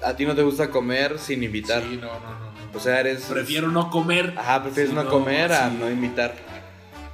A 0.03 0.15
ti 0.15 0.25
no 0.25 0.35
te 0.35 0.43
gusta 0.43 0.69
comer 0.69 1.17
sin 1.19 1.43
invitar. 1.43 1.81
Sí, 1.83 1.97
no, 1.97 2.07
no, 2.07 2.19
no. 2.19 2.39
no. 2.39 2.47
O 2.77 2.79
sea, 2.79 2.99
eres. 2.99 3.23
Prefiero 3.23 3.69
no 3.69 3.89
comer. 3.89 4.33
Ajá, 4.37 4.61
prefieres 4.63 4.91
Sí, 4.91 4.95
no, 4.95 5.03
no, 5.03 5.09
comer 5.09 5.51
a 5.51 5.69
sí. 5.69 5.77
no 5.79 5.89
invitar. 5.89 6.35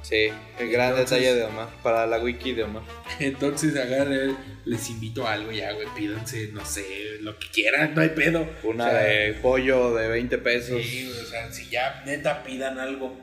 Sí, 0.04 0.28
el 0.58 0.70
gran 0.70 0.90
Entonces- 0.90 1.18
detalle 1.18 1.34
de 1.34 1.44
Omar. 1.44 1.68
Para 1.82 2.06
la 2.06 2.18
wiki 2.18 2.52
de 2.52 2.64
Omar. 2.64 2.82
Entonces 3.20 3.74
agarré, 3.74 4.34
les 4.66 4.90
invito 4.90 5.26
a 5.26 5.32
algo 5.32 5.50
ya, 5.50 5.72
güey. 5.72 5.86
Pídanse, 5.96 6.50
no 6.52 6.62
sé, 6.64 6.84
lo 7.22 7.38
que 7.38 7.48
quieran, 7.48 7.94
no 7.94 8.02
hay 8.02 8.10
pedo. 8.10 8.46
Una 8.64 8.86
O 8.86 8.90
sea, 8.90 8.98
de 9.00 9.32
pollo 9.40 9.94
de 9.94 10.08
20 10.08 10.36
pesos. 10.38 10.82
Sí, 10.82 11.10
o 11.10 11.24
sea, 11.24 11.50
si 11.50 11.70
ya 11.70 12.02
neta 12.04 12.42
pidan 12.42 12.78
algo. 12.78 13.16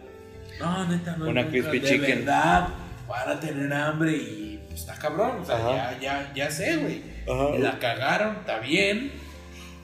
No, 0.59 0.87
neta, 0.87 1.15
no. 1.17 1.29
Una 1.29 1.47
crispy 1.47 1.79
de 1.79 1.87
chicken. 1.87 2.25
verdad, 2.25 2.69
para 3.07 3.39
tener 3.39 3.71
hambre 3.71 4.13
y 4.13 4.59
pues 4.67 4.79
está 4.81 4.95
cabrón. 4.95 5.41
O 5.41 5.45
sea, 5.45 5.57
Ajá. 5.57 5.97
ya, 5.99 5.99
ya, 6.01 6.31
ya 6.33 6.49
sé, 6.51 6.77
güey. 6.77 7.03
Ajá. 7.29 7.59
La 7.59 7.77
cagaron, 7.77 8.37
está 8.37 8.57
bien. 8.57 9.11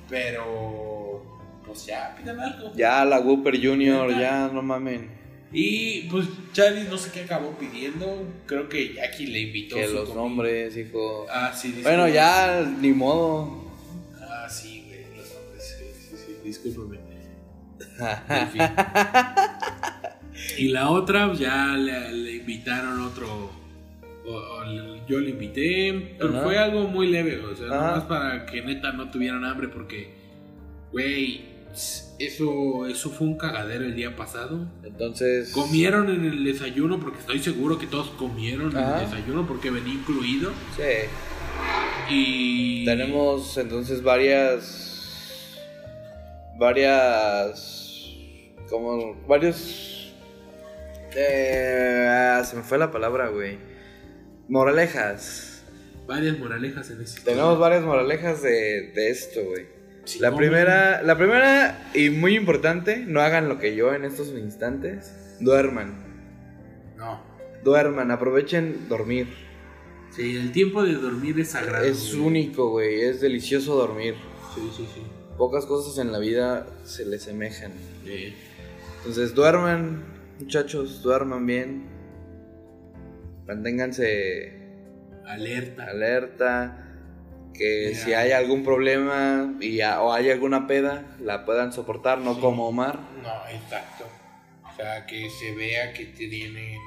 Pero, 0.10 1.24
pues 1.66 1.86
ya, 1.86 2.16
pidan 2.18 2.40
algo. 2.40 2.72
Ya 2.76 3.04
la 3.06 3.20
Whooper 3.20 3.56
Junior, 3.62 4.08
Neta. 4.08 4.20
ya 4.22 4.50
no 4.52 4.62
mamen. 4.62 5.17
Y 5.54 6.02
pues 6.10 6.28
Charlie 6.54 6.84
no 6.90 6.98
sé 6.98 7.12
qué 7.12 7.22
acabó 7.22 7.58
pidiendo. 7.58 8.24
Creo 8.46 8.68
que 8.68 8.94
Jackie 8.94 9.28
le 9.28 9.40
invitó 9.42 9.76
Que 9.78 9.88
su 9.88 9.94
los 9.94 10.10
comida. 10.10 10.22
nombres, 10.22 10.78
hijo. 10.78 11.26
Ah, 11.32 11.54
sí, 11.54 11.70
Bueno, 11.84 12.06
disculpe. 12.06 12.14
ya 12.14 12.64
ni 12.82 12.92
modo. 12.92 13.72
Ah, 14.20 14.48
sí, 14.50 14.84
güey, 14.88 15.06
los 15.18 15.34
nombres. 15.34 15.78
Sí, 15.80 15.86
sí, 16.10 16.16
sí, 16.26 16.36
discúlpame. 16.44 16.98
En 18.30 18.50
fin. 18.50 18.62
Y 20.60 20.68
la 20.70 20.90
otra, 20.92 21.28
pues, 21.28 21.40
ya 21.40 21.68
le, 21.76 22.12
le 22.12 22.32
invitaron 22.36 23.02
otro. 23.02 23.52
o- 24.26 24.32
o 24.34 24.64
le- 24.66 25.02
yo 25.08 25.20
le 25.22 25.30
invité, 25.30 26.16
pero 26.20 26.34
Ajá. 26.36 26.44
fue 26.44 26.58
algo 26.58 26.86
muy 26.90 27.08
leve, 27.08 27.40
o 27.40 27.56
sea, 27.56 27.68
Ajá. 27.68 27.76
nomás 27.92 28.04
para 28.04 28.46
que 28.46 28.62
neta 28.62 28.92
no 28.92 29.10
tuvieran 29.10 29.46
hambre, 29.46 29.70
porque, 29.70 30.14
güey, 30.92 31.46
eso, 32.20 32.88
eso 32.88 33.10
fue 33.10 33.28
un 33.28 33.38
cagadero 33.38 33.86
el 33.86 33.96
día 33.96 34.16
pasado. 34.16 34.68
Entonces. 34.84 35.52
Comieron 35.52 36.10
en 36.10 36.26
el 36.26 36.44
desayuno, 36.44 37.00
porque 37.00 37.20
estoy 37.20 37.40
seguro 37.40 37.78
que 37.78 37.88
todos 37.88 38.10
comieron 38.12 38.76
en 38.76 38.84
el 38.84 39.00
desayuno, 39.02 39.48
porque 39.48 39.70
venía 39.70 39.94
incluido. 39.94 40.52
Sí. 40.76 40.84
Y. 42.10 42.86
Tenemos 42.86 43.58
entonces 43.58 44.02
varias. 44.02 45.58
Varias. 46.58 48.14
Como. 48.70 49.16
Varios. 49.28 50.14
Eh, 51.16 52.08
ah, 52.10 52.44
se 52.44 52.56
me 52.56 52.64
fue 52.64 52.78
la 52.78 52.92
palabra, 52.92 53.30
güey. 53.30 53.58
Moralejas. 54.50 55.64
Varias 56.08 56.40
moralejas 56.40 56.90
en 56.90 57.02
este 57.02 57.20
Tenemos 57.22 57.60
varias 57.60 57.84
moralejas 57.84 58.42
de, 58.42 58.94
de 58.94 59.10
esto, 59.10 59.44
güey. 59.44 59.77
Sí, 60.08 60.20
La 60.20 60.34
primera, 60.34 61.02
la 61.04 61.18
primera 61.18 61.90
y 61.94 62.10
muy 62.10 62.38
importante, 62.38 63.04
no 63.06 63.20
hagan 63.20 63.50
lo 63.50 63.60
que 63.60 63.76
yo 63.76 63.94
en 63.94 64.06
estos 64.06 64.30
instantes. 64.30 65.36
Duerman. 65.42 65.94
No. 66.96 67.22
Duerman, 67.66 68.10
aprovechen 68.12 68.88
dormir. 68.88 69.28
Sí, 70.12 70.38
el 70.38 70.54
tiempo 70.54 70.84
de 70.84 70.94
dormir 70.94 71.38
es 71.42 71.50
sagrado. 71.50 71.84
Es 71.84 72.16
güey. 72.16 72.26
único, 72.26 72.70
güey. 72.70 73.02
Es 73.02 73.20
delicioso 73.20 73.76
dormir. 73.76 74.16
Sí, 74.56 74.62
sí, 74.76 74.88
sí. 74.96 75.02
Pocas 75.38 75.66
cosas 75.66 75.98
en 75.98 76.14
la 76.14 76.20
vida 76.20 76.66
se 76.86 77.06
le 77.06 77.20
semejan. 77.20 77.74
Eh, 78.06 78.34
Entonces 79.00 79.36
duerman, 79.36 80.06
muchachos, 80.40 81.02
duerman 81.04 81.46
bien. 81.46 81.84
Manténganse 83.46 84.54
alerta. 85.26 85.84
alerta. 85.84 86.87
Que 87.58 87.90
Mira. 87.94 88.06
si 88.06 88.14
hay 88.14 88.32
algún 88.34 88.64
problema 88.64 89.54
y 89.60 89.82
a- 89.82 90.02
o 90.02 90.14
hay 90.14 90.30
alguna 90.30 90.68
peda, 90.68 91.06
la 91.20 91.44
puedan 91.46 91.74
soportar, 91.74 92.20
no 92.20 92.36
Sí. 92.36 92.42
como 92.42 92.68
Omar. 92.68 93.00
No, 93.24 93.48
exacto. 93.52 94.06
O 94.72 94.76
sea, 94.76 95.06
que 95.08 95.28
se 95.30 95.56
vea 95.56 95.92
que 95.94 96.06
tienen 96.06 96.78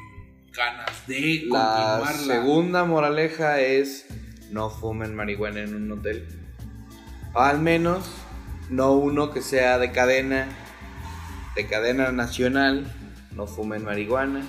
ganas 0.53 1.07
de 1.09 1.43
La 1.51 2.05
segunda 2.15 2.85
moraleja 2.85 3.61
es 3.61 4.07
no 4.51 4.71
fumen 4.71 5.15
marihuana 5.15 5.61
en 5.61 5.75
un 5.75 5.91
hotel. 5.99 6.27
Al 7.35 7.61
menos 7.61 8.09
no 8.69 8.93
uno 8.93 9.33
que 9.33 9.43
sea 9.43 9.79
de 9.79 9.91
cadena, 9.91 10.47
de 11.57 11.67
cadena 11.67 12.13
nacional, 12.13 12.87
no 13.33 13.47
fumen 13.49 13.85
marihuana. 13.85 14.43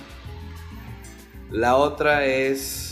La 1.50 1.76
otra 1.76 2.24
es 2.24 2.91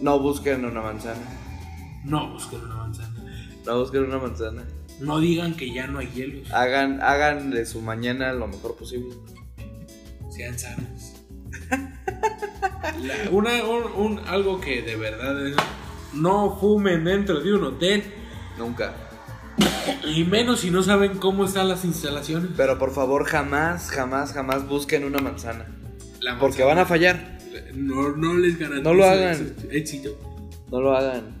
no 0.00 0.18
busquen 0.18 0.64
una 0.64 0.80
manzana. 0.80 1.20
No 2.04 2.32
busquen 2.32 2.60
una 2.62 2.76
manzana. 2.76 3.14
No 3.66 3.78
busquen 3.80 4.04
una 4.04 4.18
manzana. 4.18 4.62
No 5.00 5.20
digan 5.20 5.54
que 5.54 5.72
ya 5.72 5.86
no 5.86 5.98
hay 6.00 6.08
hielos. 6.08 6.50
Hagan, 6.52 7.00
hagan 7.02 7.50
de 7.50 7.64
su 7.66 7.80
mañana 7.80 8.32
lo 8.32 8.48
mejor 8.48 8.76
posible. 8.76 9.14
Sean 10.30 10.58
sanos. 10.58 11.14
La- 13.02 13.30
una, 13.30 13.50
un, 13.64 13.92
un- 14.16 14.18
algo 14.26 14.60
que 14.60 14.82
de 14.82 14.96
verdad 14.96 15.46
es. 15.46 15.56
No 16.14 16.56
fumen 16.58 17.04
dentro 17.04 17.40
de 17.40 17.52
un 17.52 17.64
hotel. 17.64 18.02
Nunca. 18.58 18.94
Y 20.04 20.24
menos 20.24 20.60
si 20.60 20.70
no 20.70 20.82
saben 20.82 21.18
cómo 21.18 21.44
están 21.44 21.68
las 21.68 21.84
instalaciones. 21.84 22.50
Pero 22.56 22.78
por 22.78 22.92
favor, 22.92 23.24
jamás, 23.24 23.90
jamás, 23.90 24.32
jamás 24.32 24.66
busquen 24.66 25.04
una 25.04 25.18
manzana. 25.20 25.66
La 26.20 26.38
Porque 26.38 26.62
manzana- 26.62 26.66
van 26.66 26.78
a 26.78 26.86
fallar. 26.86 27.37
No, 27.74 28.16
no 28.16 28.36
les 28.36 28.58
garantizo 28.58 28.82
No 28.90 28.94
lo 28.94 29.04
hagan. 29.04 29.54
éxito-. 29.70 30.16
No 30.70 30.80
lo 30.80 30.96
hagan. 30.96 31.36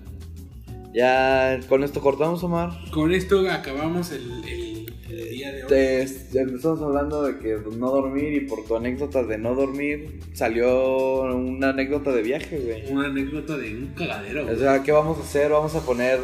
Ya 0.94 1.60
con 1.68 1.84
esto 1.84 2.00
cortamos, 2.00 2.42
Omar. 2.42 2.70
Con 2.92 3.12
esto 3.12 3.48
acabamos 3.50 4.10
el, 4.12 4.22
el- 4.48 4.78
el 5.10 5.30
día 5.30 5.52
de 5.52 5.62
hoy. 5.62 5.68
Te, 5.68 6.02
estamos 6.02 6.82
hablando 6.82 7.22
de 7.22 7.38
que 7.38 7.56
no 7.76 7.90
dormir 7.90 8.32
y 8.34 8.40
por 8.40 8.64
tu 8.66 8.76
anécdota 8.76 9.22
de 9.22 9.38
no 9.38 9.54
dormir 9.54 10.20
salió 10.34 11.22
una 11.34 11.70
anécdota 11.70 12.12
de 12.12 12.22
viaje, 12.22 12.58
güey. 12.58 12.92
Una 12.92 13.08
anécdota 13.08 13.56
de 13.56 13.74
un 13.74 13.86
cagadero. 13.94 14.46
O 14.50 14.56
sea, 14.56 14.82
¿qué 14.82 14.92
vamos 14.92 15.18
a 15.18 15.22
hacer? 15.22 15.50
Vamos 15.50 15.74
a 15.74 15.80
poner 15.84 16.20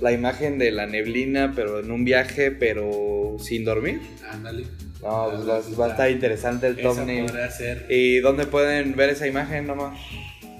la 0.00 0.12
imagen 0.12 0.58
de 0.58 0.70
la 0.72 0.86
neblina, 0.86 1.52
pero 1.54 1.80
en 1.80 1.90
un 1.90 2.04
viaje, 2.04 2.50
pero 2.50 3.36
sin 3.38 3.64
dormir. 3.64 4.00
Ándale. 4.30 4.64
No, 5.02 5.28
pues 5.30 5.48
va, 5.48 5.78
va 5.78 5.86
a 5.86 5.90
estar 5.90 6.10
interesante 6.10 6.66
el 6.68 6.76
thumbnail. 6.80 7.30
ser 7.50 7.86
¿Y 7.90 8.18
dónde 8.20 8.46
pueden 8.46 8.96
ver 8.96 9.10
esa 9.10 9.26
imagen, 9.26 9.68
Omar? 9.70 9.92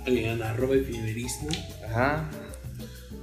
en 0.05 0.41
arroba 0.41 0.77
efimerismo 0.77 1.49
Ajá. 1.85 2.31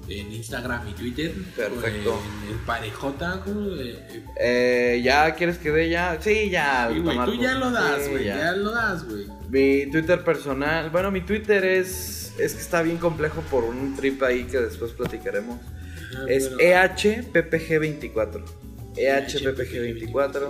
en 0.10 0.34
Instagram 0.34 0.86
y 0.90 0.92
Twitter. 0.94 1.32
Perfecto. 1.56 2.20
En 2.44 2.50
el 2.52 2.60
parejota. 2.66 3.42
Eh, 3.48 3.96
eh, 4.12 4.24
Eh, 4.40 5.02
¿Ya 5.02 5.34
quieres 5.36 5.58
que 5.60 5.72
dé 5.72 5.88
ya? 5.90 6.18
Sí, 6.20 6.50
ya. 6.50 6.90
sí, 6.92 7.00
Omar, 7.00 7.26
tú 7.30 7.42
ya 7.42 7.54
lo 7.54 7.72
das, 7.72 8.04
sí, 8.04 8.12
güey. 8.12 8.26
ya. 8.26 8.38
ya. 8.38 8.52
lo 8.54 8.72
das, 8.72 9.06
güey. 9.08 9.28
Mi 9.50 9.90
Twitter 9.92 10.22
personal, 10.26 10.90
bueno, 10.90 11.10
mi 11.12 11.22
Twitter 11.22 11.64
es 11.64 12.34
es 12.38 12.54
que 12.56 12.62
está 12.62 12.82
bien 12.82 12.98
complejo 12.98 13.42
por 13.50 13.64
un 13.64 13.96
trip 13.96 14.22
ahí 14.24 14.44
que 14.46 14.58
después 14.60 14.92
platicaremos. 14.92 15.60
Ajá, 16.16 16.26
Es 16.28 16.48
pero- 16.50 16.60
EHPPG24. 16.60 18.44
EHPPG24 18.98 20.50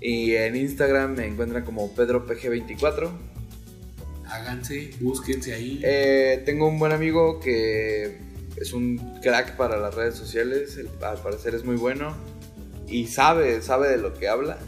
y 0.00 0.34
en 0.34 0.56
Instagram 0.56 1.16
me 1.16 1.26
encuentran 1.26 1.64
como 1.64 1.94
PedroPG24. 1.94 3.10
Háganse, 4.26 4.90
búsquense 5.00 5.54
ahí. 5.54 5.80
Eh, 5.82 6.42
tengo 6.44 6.68
un 6.68 6.78
buen 6.78 6.92
amigo 6.92 7.40
que 7.40 8.18
es 8.56 8.72
un 8.72 8.98
crack 9.22 9.56
para 9.56 9.78
las 9.78 9.94
redes 9.94 10.14
sociales, 10.14 10.78
al 11.02 11.18
parecer 11.18 11.54
es 11.54 11.64
muy 11.64 11.76
bueno 11.76 12.16
y 12.86 13.06
sabe, 13.06 13.60
sabe 13.62 13.88
de 13.88 13.98
lo 13.98 14.14
que 14.14 14.28
habla 14.28 14.58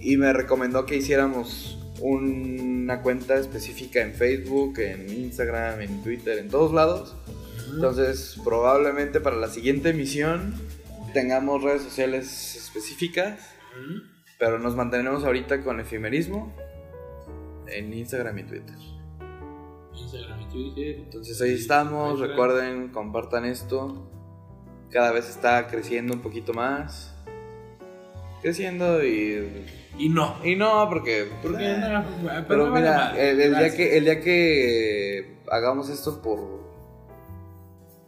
y 0.00 0.16
me 0.16 0.32
recomendó 0.32 0.86
que 0.86 0.96
hiciéramos 0.96 1.78
una 2.00 3.02
cuenta 3.02 3.36
específica 3.36 4.00
en 4.00 4.14
Facebook, 4.14 4.78
en 4.80 5.08
Instagram, 5.08 5.80
en 5.82 6.02
Twitter, 6.02 6.38
en 6.38 6.48
todos 6.48 6.72
lados. 6.72 7.14
Entonces, 7.72 8.36
probablemente 8.42 9.20
para 9.20 9.36
la 9.36 9.48
siguiente 9.48 9.90
emisión 9.90 10.54
tengamos 11.12 11.62
redes 11.62 11.82
sociales 11.82 12.56
específicas. 12.56 13.40
Pero 14.42 14.58
nos 14.58 14.74
mantenemos 14.74 15.22
ahorita 15.22 15.62
con 15.62 15.78
efimerismo 15.78 16.52
en 17.68 17.94
Instagram 17.94 18.38
y 18.38 18.42
Twitter. 18.42 18.74
Instagram 19.94 20.40
y 20.40 20.44
Twitter. 20.46 20.96
Entonces 20.98 21.40
ahí 21.40 21.52
estamos, 21.52 22.18
recuerden, 22.18 22.88
compartan 22.88 23.44
esto. 23.44 24.10
Cada 24.90 25.12
vez 25.12 25.28
está 25.28 25.68
creciendo 25.68 26.14
un 26.14 26.22
poquito 26.22 26.52
más. 26.52 27.14
Creciendo 28.40 29.04
y... 29.04 29.64
Y 29.96 30.08
no. 30.08 30.36
Y 30.42 30.56
no, 30.56 30.88
porque... 30.88 31.28
Porque 31.40 31.64
eh, 31.64 31.78
no, 31.78 32.04
pero 32.48 32.66
no 32.66 32.74
mira, 32.74 33.16
el, 33.16 33.40
el 33.40 33.56
día 33.56 33.76
que, 33.76 33.96
el 33.96 34.04
día 34.06 34.20
que 34.20 35.36
hagamos 35.52 35.88
esto 35.88 36.20
por... 36.20 36.40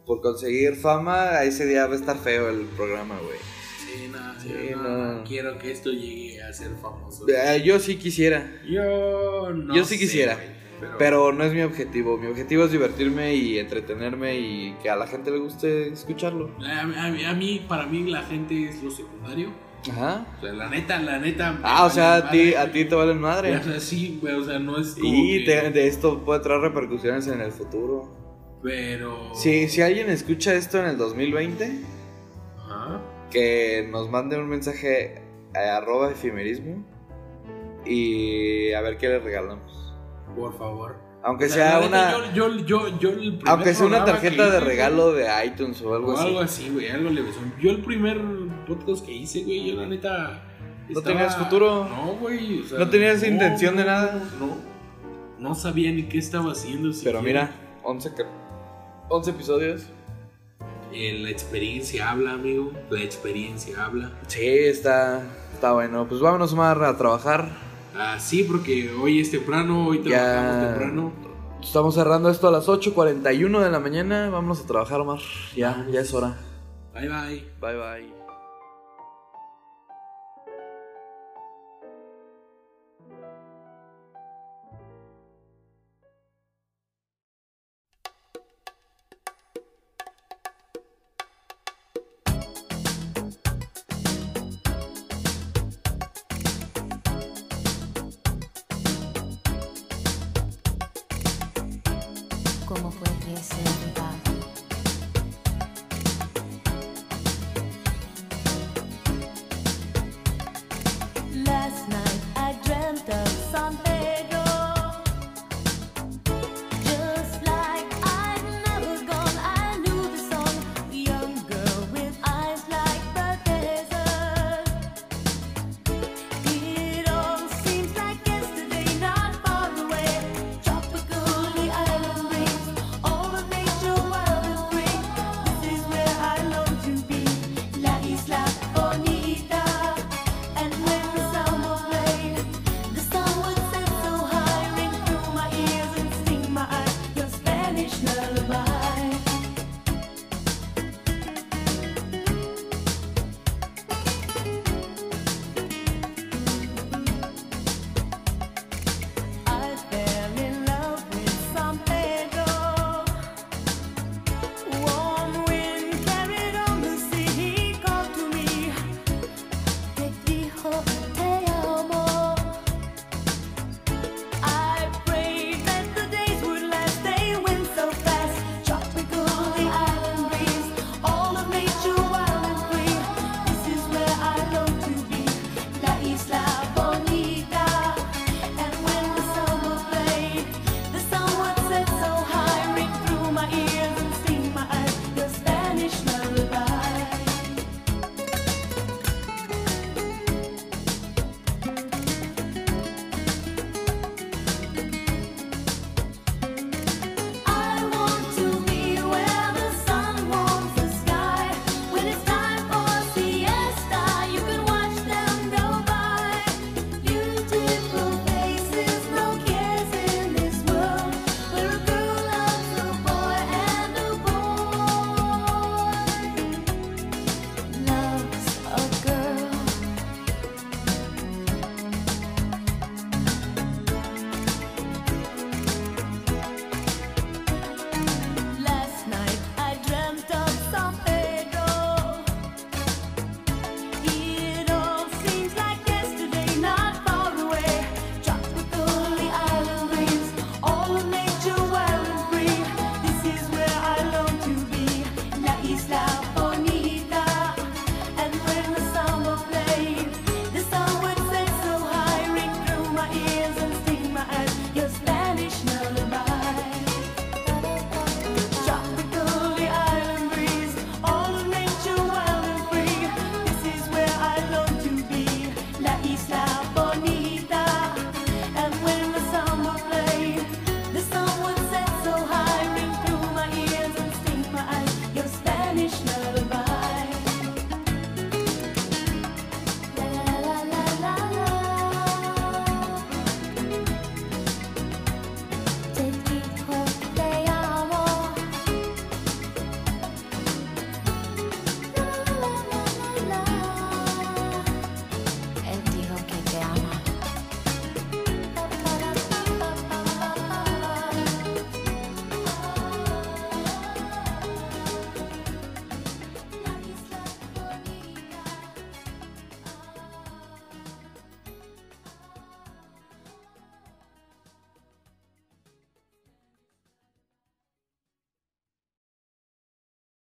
Por 0.05 0.19
conseguir 0.19 0.75
fama, 0.75 1.43
ese 1.43 1.65
día 1.65 1.87
va 1.87 1.93
a 1.93 1.95
estar 1.95 2.17
feo 2.17 2.49
el 2.49 2.65
programa, 2.75 3.15
güey. 3.23 3.54
Sí, 4.45 4.53
no, 4.53 4.59
Sí, 4.61 4.67
yo 4.71 4.77
no. 4.77 5.13
no, 5.15 5.23
quiero 5.23 5.57
que 5.57 5.71
esto 5.71 5.91
llegue 5.91 6.41
a 6.43 6.53
ser 6.53 6.71
famoso. 6.81 7.25
Eh, 7.27 7.61
Yo 7.63 7.79
sí 7.79 7.95
quisiera, 7.97 8.59
Yo 8.67 9.51
no 9.53 9.75
Yo 9.75 9.83
sí 9.85 9.95
sé, 9.95 9.99
quisiera, 10.01 10.35
güey, 10.35 10.47
pero, 10.79 10.97
pero 10.97 11.31
no 11.33 11.43
es 11.43 11.53
mi 11.53 11.61
objetivo. 11.61 12.17
Mi 12.17 12.27
objetivo 12.27 12.65
es 12.65 12.71
divertirme 12.71 13.33
y 13.35 13.57
entretenerme 13.59 14.37
y 14.39 14.75
que 14.83 14.89
a 14.89 14.95
la 14.95 15.07
gente 15.07 15.31
le 15.31 15.37
guste 15.39 15.87
escucharlo. 15.89 16.55
a, 16.65 16.81
a 16.81 16.85
mí- 17.11 17.23
a 17.25 17.33
mí, 17.33 17.65
para 17.67 17.85
mí, 17.85 18.03
la 18.09 18.23
gente 18.23 18.69
es 18.69 18.83
lo 18.83 18.91
secundario. 18.91 19.51
Ajá. 19.89 20.25
O 20.39 20.41
sea, 20.41 20.51
la 20.53 20.67
neta, 20.69 20.99
la 20.99 21.19
neta. 21.19 21.59
Ah, 21.61 21.85
o 21.85 21.89
sea, 21.91 22.15
a 22.15 22.29
ti, 22.31 22.55
a 22.55 22.71
ti 22.71 22.85
te 22.85 22.95
valen 22.95 23.19
madre. 23.21 23.55
O 23.55 23.63
sea, 23.63 23.79
sí, 23.79 24.17
güey, 24.19 24.33
o 24.33 24.43
sea, 24.43 24.57
no 24.57 24.79
es 24.79 24.95
como. 24.95 25.07
Y 25.13 25.43
que- 25.45 25.51
te- 25.61 25.69
de 25.71 25.87
esto 25.87 26.25
puede 26.25 26.39
traer 26.39 26.61
repercusiones 26.61 27.27
en 27.27 27.39
el 27.41 27.51
futuro. 27.51 28.59
Pero. 28.63 29.33
Si, 29.35 29.69
si 29.69 29.81
alguien 29.83 30.09
escucha 30.09 30.55
esto 30.55 30.79
en 30.79 30.87
el 30.87 30.97
2020, 30.97 31.65
Ajá. 31.65 31.73
Que 33.35 33.85
nos 33.91 34.09
mande 34.09 34.37
un 34.37 34.47
mensaje 34.47 35.21
a 35.53 35.75
arroba 35.77 36.09
efimerismo 36.11 36.85
y 37.85 38.71
a 38.71 38.79
ver 38.81 38.97
qué 38.97 39.09
le 39.09 39.19
regalamos. 39.19 39.93
Por 40.35 40.57
favor. 40.57 40.95
Aunque 41.23 41.49
sea 41.49 41.79
una, 41.85 42.13
aunque 43.47 43.73
sea 43.73 43.85
una 43.87 44.05
tarjeta 44.05 44.49
de 44.51 44.59
regalo 44.59 45.11
de 45.11 45.27
iTunes 45.45 45.81
o 45.81 45.93
algo 45.95 46.13
O 46.13 46.17
así. 46.17 46.27
algo 46.27 46.39
así, 46.39 46.69
güey, 46.69 46.87
algo 46.89 47.09
leve. 47.09 47.29
Yo 47.59 47.71
el 47.71 47.81
primer 47.81 48.21
podcast 48.67 49.03
que 49.05 49.11
hice, 49.11 49.43
güey, 49.43 49.71
yo 49.71 49.75
la 49.81 49.87
neta. 49.87 50.43
¿No 50.87 51.01
tenías 51.01 51.35
futuro? 51.35 51.85
No, 51.89 52.13
güey. 52.21 52.63
¿No 52.77 52.89
tenías 52.89 53.23
intención 53.23 53.75
de 53.75 53.85
nada? 53.85 54.21
No. 54.39 54.55
No 55.39 55.55
sabía 55.55 55.91
ni 55.91 56.03
qué 56.03 56.19
estaba 56.19 56.51
haciendo. 56.51 56.91
Pero 57.03 57.21
mira, 57.23 57.51
11, 57.83 58.13
cap- 58.13 58.27
11 59.09 59.31
episodios. 59.31 59.87
Eh, 60.97 61.19
la 61.21 61.29
experiencia 61.29 62.09
habla, 62.09 62.31
amigo. 62.33 62.71
La 62.89 63.01
experiencia 63.03 63.83
habla. 63.85 64.13
Sí, 64.27 64.45
está, 64.47 65.23
está 65.53 65.73
bueno. 65.73 66.07
Pues 66.07 66.21
vámonos 66.21 66.53
más 66.55 66.77
a 66.77 66.97
trabajar. 66.97 67.49
Ah, 67.93 68.17
sí, 68.19 68.43
porque 68.43 68.91
hoy 68.91 69.19
es 69.19 69.29
temprano, 69.31 69.87
hoy 69.87 70.01
Ya. 70.03 70.19
trabajamos 70.23 70.67
temprano. 70.69 71.13
Estamos 71.61 71.95
cerrando 71.95 72.29
esto 72.29 72.47
a 72.47 72.51
las 72.51 72.67
8.41 72.69 73.59
de 73.61 73.69
la 73.71 73.79
mañana. 73.79 74.29
Vámonos 74.29 74.61
a 74.63 74.67
trabajar, 74.67 75.01
Omar. 75.01 75.19
Ya, 75.55 75.85
ya 75.91 75.99
es 76.01 76.13
hora. 76.13 76.37
Bye, 76.93 77.09
bye. 77.09 77.45
Bye, 77.59 77.75
bye. 77.77 78.24